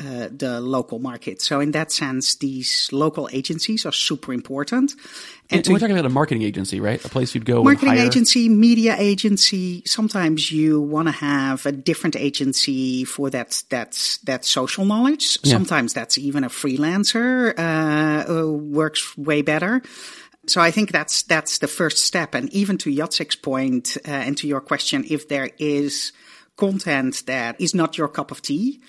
uh, 0.00 0.28
the 0.28 0.60
local 0.60 0.98
market. 0.98 1.40
So 1.40 1.60
in 1.60 1.70
that 1.70 1.92
sense, 1.92 2.34
these 2.36 2.88
local 2.90 3.28
agencies 3.32 3.86
are 3.86 3.92
super 3.92 4.32
important. 4.32 4.92
And 5.50 5.64
to- 5.64 5.72
we're 5.72 5.78
talking 5.78 5.94
about 5.94 6.06
a 6.06 6.12
marketing 6.12 6.42
agency, 6.42 6.80
right? 6.80 7.04
A 7.04 7.08
place 7.08 7.32
you'd 7.32 7.44
go 7.44 7.56
and 7.56 7.64
marketing 7.64 7.98
agency, 7.98 8.48
media 8.48 8.96
agency. 8.98 9.82
Sometimes 9.86 10.50
you 10.50 10.80
want 10.80 11.06
to 11.06 11.12
have 11.12 11.64
a 11.64 11.70
different 11.70 12.16
agency 12.16 13.04
for 13.04 13.30
that 13.30 13.62
that 13.70 14.18
that 14.24 14.44
social 14.44 14.84
knowledge. 14.84 15.38
Sometimes 15.44 15.92
that's 15.92 16.18
even 16.18 16.42
a 16.42 16.48
freelancer 16.48 17.56
uh, 17.56 18.32
uh, 18.32 18.50
works 18.50 19.16
way 19.16 19.42
better. 19.42 19.80
So 20.46 20.60
I 20.60 20.72
think 20.72 20.90
that's 20.90 21.22
that's 21.22 21.58
the 21.58 21.68
first 21.68 21.98
step. 22.04 22.34
And 22.34 22.52
even 22.52 22.78
to 22.78 22.90
Jacek's 22.90 23.36
point 23.36 23.96
uh, 24.06 24.10
and 24.10 24.36
to 24.38 24.48
your 24.48 24.60
question, 24.60 25.04
if 25.08 25.28
there 25.28 25.50
is 25.58 26.12
content 26.56 27.22
that 27.26 27.60
is 27.60 27.74
not 27.74 27.96
your 27.96 28.08
cup 28.08 28.30
of 28.30 28.42
tea, 28.42 28.80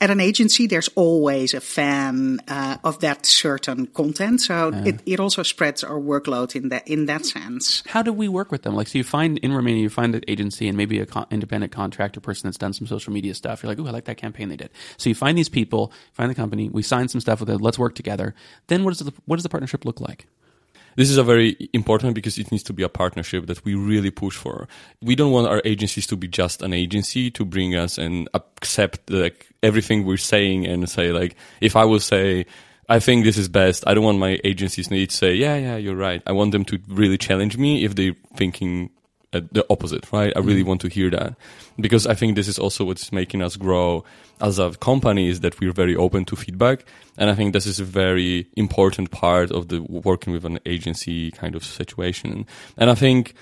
at 0.00 0.10
an 0.10 0.20
agency, 0.20 0.66
there's 0.66 0.88
always 0.88 1.54
a 1.54 1.60
fan 1.60 2.40
uh, 2.48 2.76
of 2.84 3.00
that 3.00 3.24
certain 3.24 3.86
content, 3.86 4.42
so 4.42 4.70
it, 4.84 5.00
it 5.06 5.20
also 5.20 5.42
spreads 5.42 5.82
our 5.82 5.98
workload 5.98 6.54
in 6.54 6.68
that 6.68 6.86
in 6.86 7.06
that 7.06 7.24
sense. 7.24 7.82
how 7.86 8.02
do 8.02 8.12
we 8.12 8.28
work 8.28 8.52
with 8.52 8.62
them? 8.62 8.74
Like, 8.74 8.88
so 8.88 8.98
you 8.98 9.04
find 9.04 9.38
in 9.38 9.52
Romania, 9.54 9.80
you 9.80 9.88
find 9.88 10.14
an 10.14 10.22
agency 10.28 10.68
and 10.68 10.76
maybe 10.76 11.00
a 11.00 11.06
con- 11.06 11.26
independent 11.30 11.72
contractor 11.72 12.20
person 12.20 12.46
that's 12.46 12.58
done 12.58 12.74
some 12.74 12.86
social 12.86 13.12
media 13.12 13.34
stuff. 13.34 13.62
You're 13.62 13.70
like, 13.70 13.78
oh, 13.78 13.86
I 13.86 13.90
like 13.90 14.04
that 14.04 14.18
campaign 14.18 14.50
they 14.50 14.56
did. 14.56 14.70
So 14.98 15.08
you 15.08 15.14
find 15.14 15.38
these 15.38 15.48
people, 15.48 15.92
find 16.12 16.30
the 16.30 16.34
company, 16.34 16.68
we 16.68 16.82
sign 16.82 17.08
some 17.08 17.22
stuff 17.22 17.40
with 17.40 17.48
it. 17.48 17.60
Let's 17.60 17.78
work 17.78 17.94
together. 17.94 18.34
Then 18.66 18.84
what 18.84 18.90
does 18.90 19.06
the 19.06 19.14
what 19.24 19.36
does 19.36 19.44
the 19.44 19.48
partnership 19.48 19.86
look 19.86 20.00
like? 20.00 20.26
This 20.96 21.10
is 21.10 21.16
a 21.16 21.22
very 21.22 21.56
important 21.72 22.14
because 22.14 22.38
it 22.38 22.50
needs 22.50 22.62
to 22.64 22.72
be 22.72 22.82
a 22.82 22.88
partnership 22.88 23.46
that 23.46 23.64
we 23.64 23.74
really 23.74 24.10
push 24.10 24.36
for. 24.36 24.68
We 25.02 25.14
don't 25.14 25.32
want 25.32 25.48
our 25.48 25.62
agencies 25.64 26.06
to 26.08 26.16
be 26.16 26.28
just 26.28 26.62
an 26.62 26.72
agency 26.72 27.30
to 27.32 27.44
bring 27.44 27.74
us 27.74 27.98
and 27.98 28.28
accept 28.34 29.10
like 29.10 29.48
everything 29.62 30.04
we're 30.04 30.16
saying 30.16 30.66
and 30.66 30.88
say 30.88 31.12
like 31.12 31.36
if 31.60 31.76
I 31.76 31.84
will 31.84 32.00
say 32.00 32.46
I 32.88 33.00
think 33.00 33.24
this 33.24 33.38
is 33.38 33.48
best, 33.48 33.82
I 33.86 33.94
don't 33.94 34.04
want 34.04 34.18
my 34.18 34.38
agencies 34.44 34.90
need 34.90 35.10
to 35.10 35.16
say 35.16 35.34
yeah 35.34 35.56
yeah 35.56 35.76
you're 35.76 35.96
right. 35.96 36.22
I 36.26 36.32
want 36.32 36.52
them 36.52 36.64
to 36.66 36.78
really 36.88 37.18
challenge 37.18 37.56
me 37.56 37.84
if 37.84 37.94
they're 37.94 38.16
thinking 38.36 38.90
Uh, 39.34 39.40
the 39.50 39.66
opposite, 39.68 40.12
right? 40.12 40.32
I 40.36 40.38
really 40.38 40.62
mm. 40.62 40.66
want 40.66 40.80
to 40.82 40.88
hear 40.88 41.10
that 41.10 41.34
because 41.80 42.06
I 42.06 42.14
think 42.14 42.36
this 42.36 42.46
is 42.46 42.56
also 42.56 42.84
what's 42.84 43.10
making 43.10 43.42
us 43.42 43.56
grow 43.56 44.04
as 44.40 44.60
a 44.60 44.70
company 44.74 45.28
is 45.28 45.40
that 45.40 45.58
we're 45.58 45.72
very 45.72 45.96
open 45.96 46.24
to 46.26 46.36
feedback. 46.36 46.84
And 47.18 47.28
I 47.28 47.34
think 47.34 47.52
this 47.52 47.66
is 47.66 47.80
a 47.80 47.84
very 47.84 48.46
important 48.56 49.10
part 49.10 49.50
of 49.50 49.68
the 49.68 49.82
working 49.82 50.32
with 50.32 50.44
an 50.44 50.60
agency 50.66 51.32
kind 51.32 51.56
of 51.56 51.64
situation. 51.64 52.46
And 52.76 52.90
I 52.90 52.94
think 52.94 53.34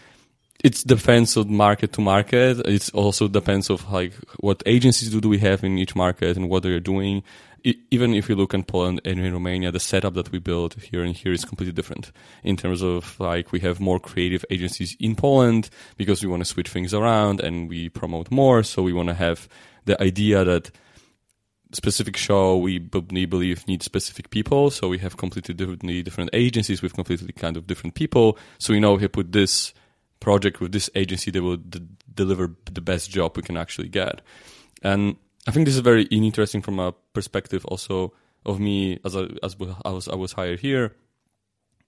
it 0.64 0.82
depends 0.86 1.36
on 1.36 1.55
market 1.55 1.93
to 1.93 2.01
market. 2.01 2.61
It 2.66 2.88
also 2.95 3.28
depends 3.28 3.68
of 3.68 3.90
like 3.93 4.14
what 4.38 4.62
agencies 4.64 5.11
do, 5.11 5.20
do 5.20 5.28
we 5.28 5.38
have 5.38 5.62
in 5.62 5.76
each 5.76 5.95
market 5.95 6.38
and 6.38 6.49
what 6.49 6.62
they're 6.62 6.80
doing 6.80 7.22
even 7.64 8.14
if 8.14 8.28
you 8.28 8.34
look 8.34 8.54
in 8.54 8.64
Poland 8.64 9.00
and 9.04 9.20
in 9.20 9.32
Romania, 9.32 9.70
the 9.70 9.80
setup 9.80 10.14
that 10.14 10.32
we 10.32 10.38
build 10.38 10.74
here 10.74 11.02
and 11.02 11.14
here 11.14 11.32
is 11.32 11.44
completely 11.44 11.72
different 11.72 12.12
in 12.42 12.56
terms 12.56 12.82
of 12.82 13.18
like 13.20 13.52
we 13.52 13.60
have 13.60 13.80
more 13.80 14.00
creative 14.00 14.44
agencies 14.50 14.96
in 14.98 15.14
Poland 15.14 15.70
because 15.96 16.22
we 16.22 16.28
want 16.28 16.40
to 16.40 16.48
switch 16.48 16.68
things 16.68 16.92
around 16.92 17.40
and 17.40 17.68
we 17.68 17.88
promote 17.88 18.30
more. 18.30 18.62
So 18.62 18.82
we 18.82 18.92
want 18.92 19.08
to 19.08 19.14
have 19.14 19.48
the 19.84 20.00
idea 20.02 20.44
that 20.44 20.70
specific 21.72 22.16
show 22.16 22.56
we 22.56 22.78
believe 22.78 23.66
needs 23.66 23.84
specific 23.84 24.30
people. 24.30 24.70
So 24.70 24.88
we 24.88 24.98
have 24.98 25.16
completely 25.16 25.54
different, 25.54 25.82
different 26.04 26.30
agencies 26.32 26.82
with 26.82 26.94
completely 26.94 27.32
kind 27.32 27.56
of 27.56 27.66
different 27.66 27.94
people. 27.94 28.38
So 28.58 28.72
we 28.72 28.80
know 28.80 28.94
if 28.94 29.02
you 29.02 29.08
put 29.08 29.32
this 29.32 29.72
project 30.20 30.60
with 30.60 30.72
this 30.72 30.90
agency, 30.94 31.30
they 31.30 31.40
will 31.40 31.56
d- 31.56 31.86
deliver 32.14 32.54
the 32.70 32.80
best 32.80 33.10
job 33.10 33.36
we 33.36 33.42
can 33.42 33.56
actually 33.56 33.88
get. 33.88 34.20
And 34.82 35.16
I 35.47 35.51
think 35.51 35.66
this 35.66 35.74
is 35.74 35.80
very 35.80 36.05
interesting 36.05 36.62
from 36.62 36.78
a 36.78 36.93
perspective 37.12 37.64
also 37.66 38.12
of 38.47 38.61
me 38.61 38.99
as 39.05 39.14
a, 39.14 39.28
as 39.43 39.57
I 39.84 39.90
was 39.90 40.09
I 40.09 40.14
was 40.14 40.32
hired 40.32 40.61
here, 40.61 40.95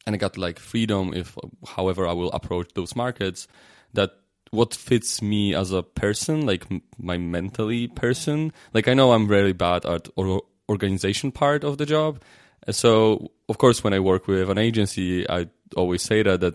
and 0.06 0.14
I 0.14 0.18
got 0.18 0.36
like 0.36 0.58
freedom 0.58 1.12
if 1.14 1.36
however 1.66 2.06
I 2.06 2.12
will 2.12 2.30
approach 2.32 2.70
those 2.74 2.96
markets. 2.96 3.46
That 3.92 4.10
what 4.50 4.74
fits 4.74 5.22
me 5.22 5.54
as 5.54 5.72
a 5.72 5.82
person, 5.82 6.46
like 6.46 6.66
my 6.98 7.16
mentally 7.16 7.88
person. 7.88 8.52
Like 8.72 8.88
I 8.88 8.94
know 8.94 9.12
I'm 9.12 9.28
very 9.28 9.52
bad 9.52 9.84
at 9.84 10.08
or 10.16 10.42
organization 10.68 11.32
part 11.32 11.64
of 11.64 11.78
the 11.78 11.86
job. 11.86 12.22
So 12.70 13.30
of 13.48 13.58
course, 13.58 13.84
when 13.84 13.92
I 13.92 14.00
work 14.00 14.26
with 14.26 14.50
an 14.50 14.58
agency, 14.58 15.28
I 15.28 15.48
always 15.76 16.02
say 16.02 16.22
that 16.22 16.40
that 16.40 16.54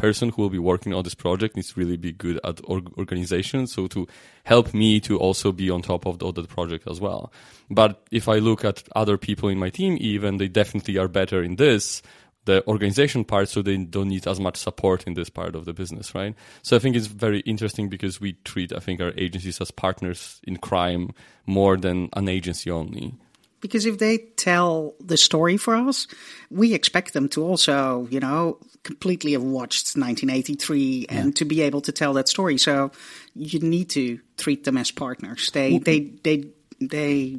person 0.00 0.30
who 0.30 0.42
will 0.42 0.50
be 0.50 0.58
working 0.58 0.94
on 0.94 1.04
this 1.04 1.14
project 1.14 1.56
needs 1.56 1.72
to 1.72 1.80
really 1.80 1.96
be 1.96 2.12
good 2.12 2.40
at 2.44 2.60
org- 2.64 2.96
organization. 2.98 3.66
So 3.66 3.86
to 3.88 4.06
help 4.44 4.72
me 4.72 5.00
to 5.00 5.18
also 5.18 5.52
be 5.52 5.70
on 5.70 5.82
top 5.82 6.06
of 6.06 6.18
the, 6.18 6.26
of 6.26 6.34
the 6.34 6.44
project 6.44 6.88
as 6.88 7.00
well. 7.00 7.32
But 7.70 8.02
if 8.10 8.28
I 8.28 8.38
look 8.38 8.64
at 8.64 8.82
other 8.96 9.18
people 9.18 9.48
in 9.48 9.58
my 9.58 9.70
team, 9.70 9.96
even 10.00 10.38
they 10.38 10.48
definitely 10.48 10.98
are 10.98 11.08
better 11.08 11.42
in 11.42 11.56
this 11.56 12.02
the 12.46 12.66
organization 12.66 13.22
part 13.22 13.48
so 13.48 13.60
they 13.60 13.76
don't 13.76 14.08
need 14.08 14.26
as 14.26 14.40
much 14.40 14.56
support 14.56 15.04
in 15.06 15.14
this 15.14 15.28
part 15.28 15.54
of 15.54 15.66
the 15.66 15.74
business 15.74 16.14
right 16.14 16.34
so 16.62 16.74
i 16.74 16.78
think 16.78 16.96
it's 16.96 17.06
very 17.06 17.40
interesting 17.40 17.88
because 17.90 18.18
we 18.18 18.32
treat 18.44 18.72
i 18.72 18.78
think 18.78 18.98
our 19.00 19.12
agencies 19.18 19.60
as 19.60 19.70
partners 19.70 20.40
in 20.44 20.56
crime 20.56 21.10
more 21.46 21.76
than 21.76 22.08
an 22.14 22.28
agency 22.28 22.70
only 22.70 23.14
because 23.60 23.86
if 23.86 23.98
they 23.98 24.18
tell 24.18 24.94
the 25.00 25.16
story 25.16 25.56
for 25.56 25.74
us, 25.74 26.06
we 26.50 26.74
expect 26.74 27.12
them 27.12 27.28
to 27.30 27.42
also, 27.44 28.06
you 28.10 28.20
know, 28.20 28.58
completely 28.82 29.32
have 29.32 29.42
watched 29.42 29.96
1983 29.96 31.06
and 31.08 31.36
to 31.36 31.44
be 31.44 31.60
able 31.60 31.80
to 31.82 31.92
tell 31.92 32.14
that 32.14 32.28
story. 32.28 32.58
So 32.58 32.90
you 33.34 33.60
need 33.60 33.90
to 33.90 34.18
treat 34.36 34.64
them 34.64 34.76
as 34.76 34.90
partners. 34.90 35.50
They, 35.52 35.72
well, 35.72 35.80
they, 35.80 36.00
they, 36.00 36.44
they, 36.80 37.36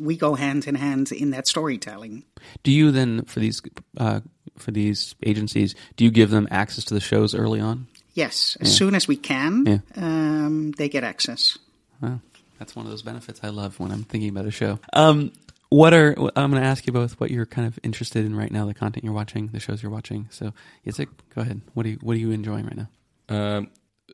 we 0.00 0.16
go 0.16 0.34
hand 0.34 0.66
in 0.66 0.76
hand 0.76 1.10
in 1.10 1.30
that 1.30 1.48
storytelling. 1.48 2.24
Do 2.62 2.70
you 2.70 2.92
then, 2.92 3.24
for 3.24 3.40
these, 3.40 3.60
uh, 3.96 4.20
for 4.56 4.70
these 4.70 5.14
agencies, 5.24 5.74
do 5.96 6.04
you 6.04 6.10
give 6.10 6.30
them 6.30 6.46
access 6.50 6.84
to 6.86 6.94
the 6.94 7.00
shows 7.00 7.34
early 7.34 7.60
on? 7.60 7.88
Yes, 8.14 8.56
as 8.60 8.68
yeah. 8.68 8.78
soon 8.78 8.94
as 8.94 9.08
we 9.08 9.16
can, 9.16 9.66
yeah. 9.66 9.78
um, 9.96 10.70
they 10.72 10.88
get 10.88 11.02
access. 11.02 11.58
Wow. 12.00 12.20
That's 12.58 12.76
one 12.76 12.86
of 12.86 12.90
those 12.90 13.02
benefits 13.02 13.40
I 13.42 13.48
love 13.48 13.80
when 13.80 13.90
I'm 13.90 14.04
thinking 14.04 14.30
about 14.30 14.46
a 14.46 14.50
show. 14.50 14.78
Um, 14.92 15.32
what 15.70 15.92
are 15.92 16.14
I'm 16.36 16.50
going 16.50 16.62
to 16.62 16.68
ask 16.68 16.86
you 16.86 16.92
both 16.92 17.18
what 17.18 17.30
you're 17.30 17.46
kind 17.46 17.66
of 17.66 17.78
interested 17.82 18.24
in 18.24 18.36
right 18.36 18.50
now, 18.50 18.66
the 18.66 18.74
content 18.74 19.04
you're 19.04 19.14
watching, 19.14 19.48
the 19.48 19.60
shows 19.60 19.82
you're 19.82 19.90
watching. 19.90 20.28
So, 20.30 20.52
Jacek, 20.86 21.08
go 21.34 21.40
ahead. 21.40 21.62
What 21.74 21.86
are 21.86 21.88
you 21.90 21.98
What 22.00 22.16
are 22.16 22.20
you 22.20 22.30
enjoying 22.30 22.64
right 22.66 22.76
now? 22.76 22.88
Um, 23.28 23.70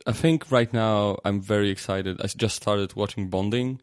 I 0.07 0.13
think 0.13 0.51
right 0.51 0.71
now 0.73 1.17
I'm 1.23 1.41
very 1.41 1.69
excited. 1.69 2.19
I 2.19 2.27
just 2.27 2.55
started 2.55 2.95
watching 2.95 3.29
Bonding, 3.29 3.79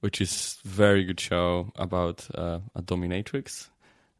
which 0.00 0.20
is 0.20 0.58
very 0.64 1.04
good 1.04 1.20
show 1.20 1.70
about 1.76 2.26
uh, 2.34 2.60
a 2.74 2.80
dominatrix, 2.80 3.68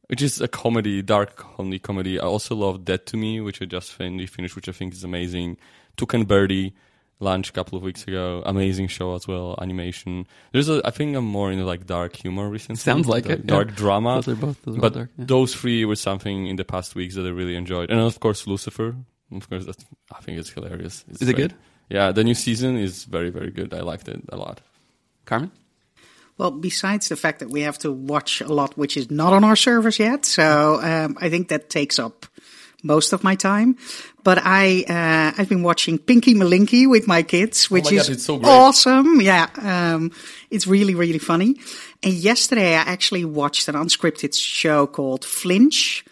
which 0.08 0.20
is 0.20 0.40
a 0.40 0.48
comedy, 0.48 1.00
dark 1.00 1.36
comedy 1.36 1.78
comedy. 1.78 2.20
I 2.20 2.24
also 2.24 2.54
love 2.54 2.84
Dead 2.84 3.06
to 3.06 3.16
Me, 3.16 3.40
which 3.40 3.62
I 3.62 3.64
just 3.64 3.92
finished, 3.92 4.54
which 4.54 4.68
I 4.68 4.72
think 4.72 4.92
is 4.92 5.04
amazing. 5.04 5.56
Tuca 5.96 6.14
and 6.14 6.28
Birdie 6.28 6.74
launched 7.20 7.50
a 7.50 7.52
couple 7.52 7.76
of 7.76 7.82
weeks 7.82 8.04
ago. 8.04 8.42
Amazing 8.46 8.88
show 8.88 9.14
as 9.14 9.26
well, 9.26 9.58
animation. 9.60 10.26
There's 10.52 10.68
a, 10.68 10.80
I 10.84 10.90
think 10.90 11.16
I'm 11.16 11.24
more 11.24 11.50
into 11.50 11.64
like 11.64 11.86
dark 11.86 12.16
humor 12.16 12.48
recently. 12.48 12.76
Sounds 12.76 13.08
like 13.08 13.26
it. 13.26 13.46
Dark 13.46 13.68
yeah. 13.68 13.74
drama. 13.74 14.16
Those 14.16 14.28
are 14.28 14.36
both. 14.36 14.62
Those 14.62 14.76
but 14.76 14.94
dark, 14.94 15.10
yeah. 15.18 15.24
those 15.26 15.54
three 15.54 15.84
were 15.84 15.96
something 15.96 16.46
in 16.46 16.56
the 16.56 16.64
past 16.64 16.94
weeks 16.94 17.14
that 17.14 17.26
I 17.26 17.30
really 17.30 17.56
enjoyed, 17.56 17.90
and 17.90 18.00
of 18.00 18.18
course 18.20 18.46
Lucifer. 18.46 18.94
Of 19.30 19.50
course, 19.50 19.66
that's, 19.66 19.84
I 20.10 20.20
think 20.20 20.38
it's 20.38 20.48
hilarious. 20.48 21.04
It's 21.10 21.20
is 21.20 21.28
it 21.28 21.36
good? 21.36 21.54
Yeah, 21.90 22.12
the 22.12 22.24
new 22.24 22.34
season 22.34 22.76
is 22.78 23.04
very 23.04 23.30
very 23.30 23.50
good. 23.50 23.74
I 23.74 23.80
liked 23.80 24.08
it 24.08 24.22
a 24.30 24.36
lot. 24.36 24.60
Carmen. 25.24 25.50
Well, 26.38 26.52
besides 26.52 27.08
the 27.08 27.16
fact 27.16 27.40
that 27.40 27.50
we 27.50 27.62
have 27.62 27.78
to 27.78 27.90
watch 27.90 28.40
a 28.40 28.46
lot, 28.46 28.78
which 28.78 28.96
is 28.96 29.10
not 29.10 29.32
on 29.32 29.42
our 29.42 29.56
servers 29.56 29.98
yet, 29.98 30.24
so 30.24 30.80
um, 30.80 31.18
I 31.20 31.28
think 31.28 31.48
that 31.48 31.68
takes 31.68 31.98
up 31.98 32.26
most 32.84 33.12
of 33.12 33.24
my 33.24 33.34
time. 33.34 33.76
But 34.28 34.40
I 34.44 34.84
uh, 34.86 35.40
I've 35.40 35.48
been 35.48 35.62
watching 35.62 35.96
Pinky 35.96 36.34
Malinky 36.34 36.86
with 36.86 37.06
my 37.06 37.22
kids, 37.22 37.68
oh 37.70 37.76
which 37.76 37.86
oh 37.86 37.92
my 37.92 37.96
is 37.96 38.08
God, 38.08 38.20
so 38.20 38.40
awesome. 38.44 39.22
Yeah, 39.22 39.46
um, 39.56 40.12
it's 40.50 40.66
really 40.66 40.94
really 40.94 41.18
funny. 41.18 41.56
And 42.02 42.12
yesterday 42.12 42.74
I 42.74 42.80
actually 42.80 43.24
watched 43.24 43.68
an 43.68 43.74
unscripted 43.74 44.34
show 44.34 44.86
called 44.86 45.24
Flinch. 45.24 46.04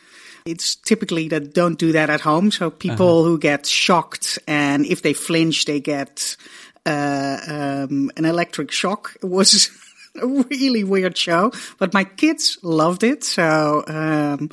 It's 0.46 0.76
typically 0.76 1.28
that 1.28 1.52
don't 1.52 1.78
do 1.78 1.92
that 1.92 2.08
at 2.08 2.22
home. 2.22 2.50
So 2.50 2.70
people 2.70 3.18
uh-huh. 3.18 3.28
who 3.28 3.38
get 3.38 3.66
shocked 3.66 4.38
and 4.48 4.86
if 4.86 5.02
they 5.02 5.12
flinch, 5.12 5.66
they 5.66 5.80
get 5.80 6.38
uh, 6.86 7.36
um, 7.46 8.10
an 8.16 8.24
electric 8.24 8.72
shock. 8.72 9.14
It 9.22 9.26
was 9.26 9.68
a 10.14 10.26
really 10.26 10.84
weird 10.84 11.18
show, 11.18 11.52
but 11.78 11.92
my 11.92 12.04
kids 12.04 12.56
loved 12.62 13.02
it. 13.02 13.24
So 13.24 13.84
um, 13.86 14.48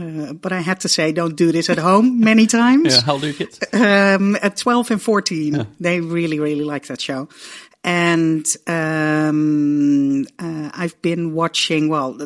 uh, 0.00 0.32
but 0.32 0.52
I 0.52 0.60
had 0.60 0.80
to 0.80 0.88
say, 0.88 1.12
don't 1.12 1.36
do 1.36 1.52
this 1.52 1.70
at 1.70 1.78
home 1.78 2.20
many 2.20 2.46
times. 2.60 2.94
yeah, 2.94 3.02
how 3.02 3.14
old 3.14 3.24
are 3.24 3.26
your 3.26 3.34
kids? 3.36 3.60
Um, 3.72 4.36
at 4.42 4.56
12 4.56 4.90
and 4.92 5.02
14. 5.02 5.54
Yeah. 5.54 5.64
They 5.80 6.00
really, 6.00 6.40
really 6.40 6.64
like 6.64 6.86
that 6.86 7.00
show. 7.00 7.28
And 7.84 8.46
um, 8.66 10.26
uh, 10.38 10.70
I've 10.74 11.00
been 11.00 11.32
watching, 11.32 11.88
well, 11.88 12.18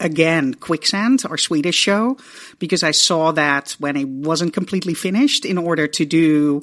again, 0.00 0.54
Quicksand, 0.54 1.24
our 1.28 1.36
Swedish 1.36 1.74
show, 1.74 2.16
because 2.58 2.82
I 2.82 2.92
saw 2.92 3.32
that 3.32 3.72
when 3.78 3.96
it 3.96 4.08
wasn't 4.08 4.52
completely 4.54 4.94
finished 4.94 5.44
in 5.44 5.58
order 5.58 5.86
to 5.88 6.04
do 6.04 6.62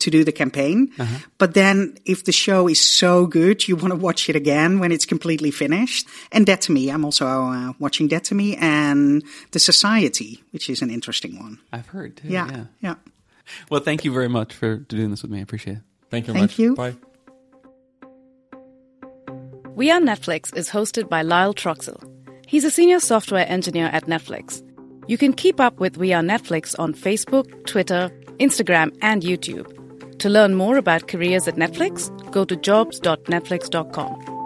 to 0.00 0.10
do 0.10 0.24
the 0.24 0.32
campaign. 0.32 0.90
Uh-huh. 0.98 1.18
But 1.38 1.54
then 1.54 1.96
if 2.04 2.24
the 2.24 2.32
show 2.32 2.68
is 2.68 2.80
so 2.80 3.26
good, 3.26 3.68
you 3.68 3.76
want 3.76 3.90
to 3.90 3.96
watch 3.96 4.28
it 4.28 4.36
again 4.36 4.80
when 4.80 4.92
it's 4.92 5.04
completely 5.04 5.50
finished. 5.50 6.08
And 6.32 6.44
Dead 6.46 6.60
to 6.62 6.72
Me, 6.72 6.90
I'm 6.90 7.04
also 7.04 7.26
uh, 7.26 7.72
watching 7.78 8.08
Dead 8.08 8.24
to 8.24 8.34
Me 8.34 8.56
and 8.56 9.22
The 9.52 9.58
Society, 9.58 10.42
which 10.50 10.68
is 10.68 10.82
an 10.82 10.90
interesting 10.90 11.38
one. 11.38 11.58
I've 11.72 11.86
heard 11.86 12.16
too. 12.16 12.28
Yeah. 12.28 12.48
Yeah. 12.50 12.64
yeah. 12.80 12.94
Well, 13.70 13.80
thank 13.80 14.04
you 14.04 14.12
very 14.12 14.28
much 14.28 14.54
for 14.54 14.76
doing 14.76 15.10
this 15.10 15.22
with 15.22 15.30
me. 15.30 15.38
I 15.38 15.42
appreciate 15.42 15.78
it. 15.78 15.82
Thank 16.10 16.26
you 16.26 16.34
thank 16.34 16.50
much. 16.50 16.58
you. 16.58 16.74
Bye. 16.74 16.96
We 19.74 19.90
Are 19.90 20.00
Netflix 20.00 20.54
is 20.54 20.68
hosted 20.68 21.08
by 21.08 21.22
Lyle 21.22 21.54
Troxell. 21.54 22.02
He's 22.46 22.64
a 22.64 22.70
senior 22.70 23.00
software 23.00 23.46
engineer 23.48 23.86
at 23.86 24.06
Netflix. 24.06 24.62
You 25.06 25.16
can 25.16 25.32
keep 25.32 25.60
up 25.60 25.78
with 25.80 25.96
We 25.96 26.12
Are 26.12 26.22
Netflix 26.22 26.78
on 26.78 26.94
Facebook, 26.94 27.66
Twitter, 27.66 28.10
Instagram, 28.38 28.96
and 29.00 29.22
YouTube. 29.22 29.79
To 30.20 30.28
learn 30.28 30.54
more 30.54 30.76
about 30.76 31.08
careers 31.08 31.48
at 31.48 31.56
Netflix, 31.56 32.10
go 32.30 32.44
to 32.44 32.54
jobs.netflix.com. 32.54 34.39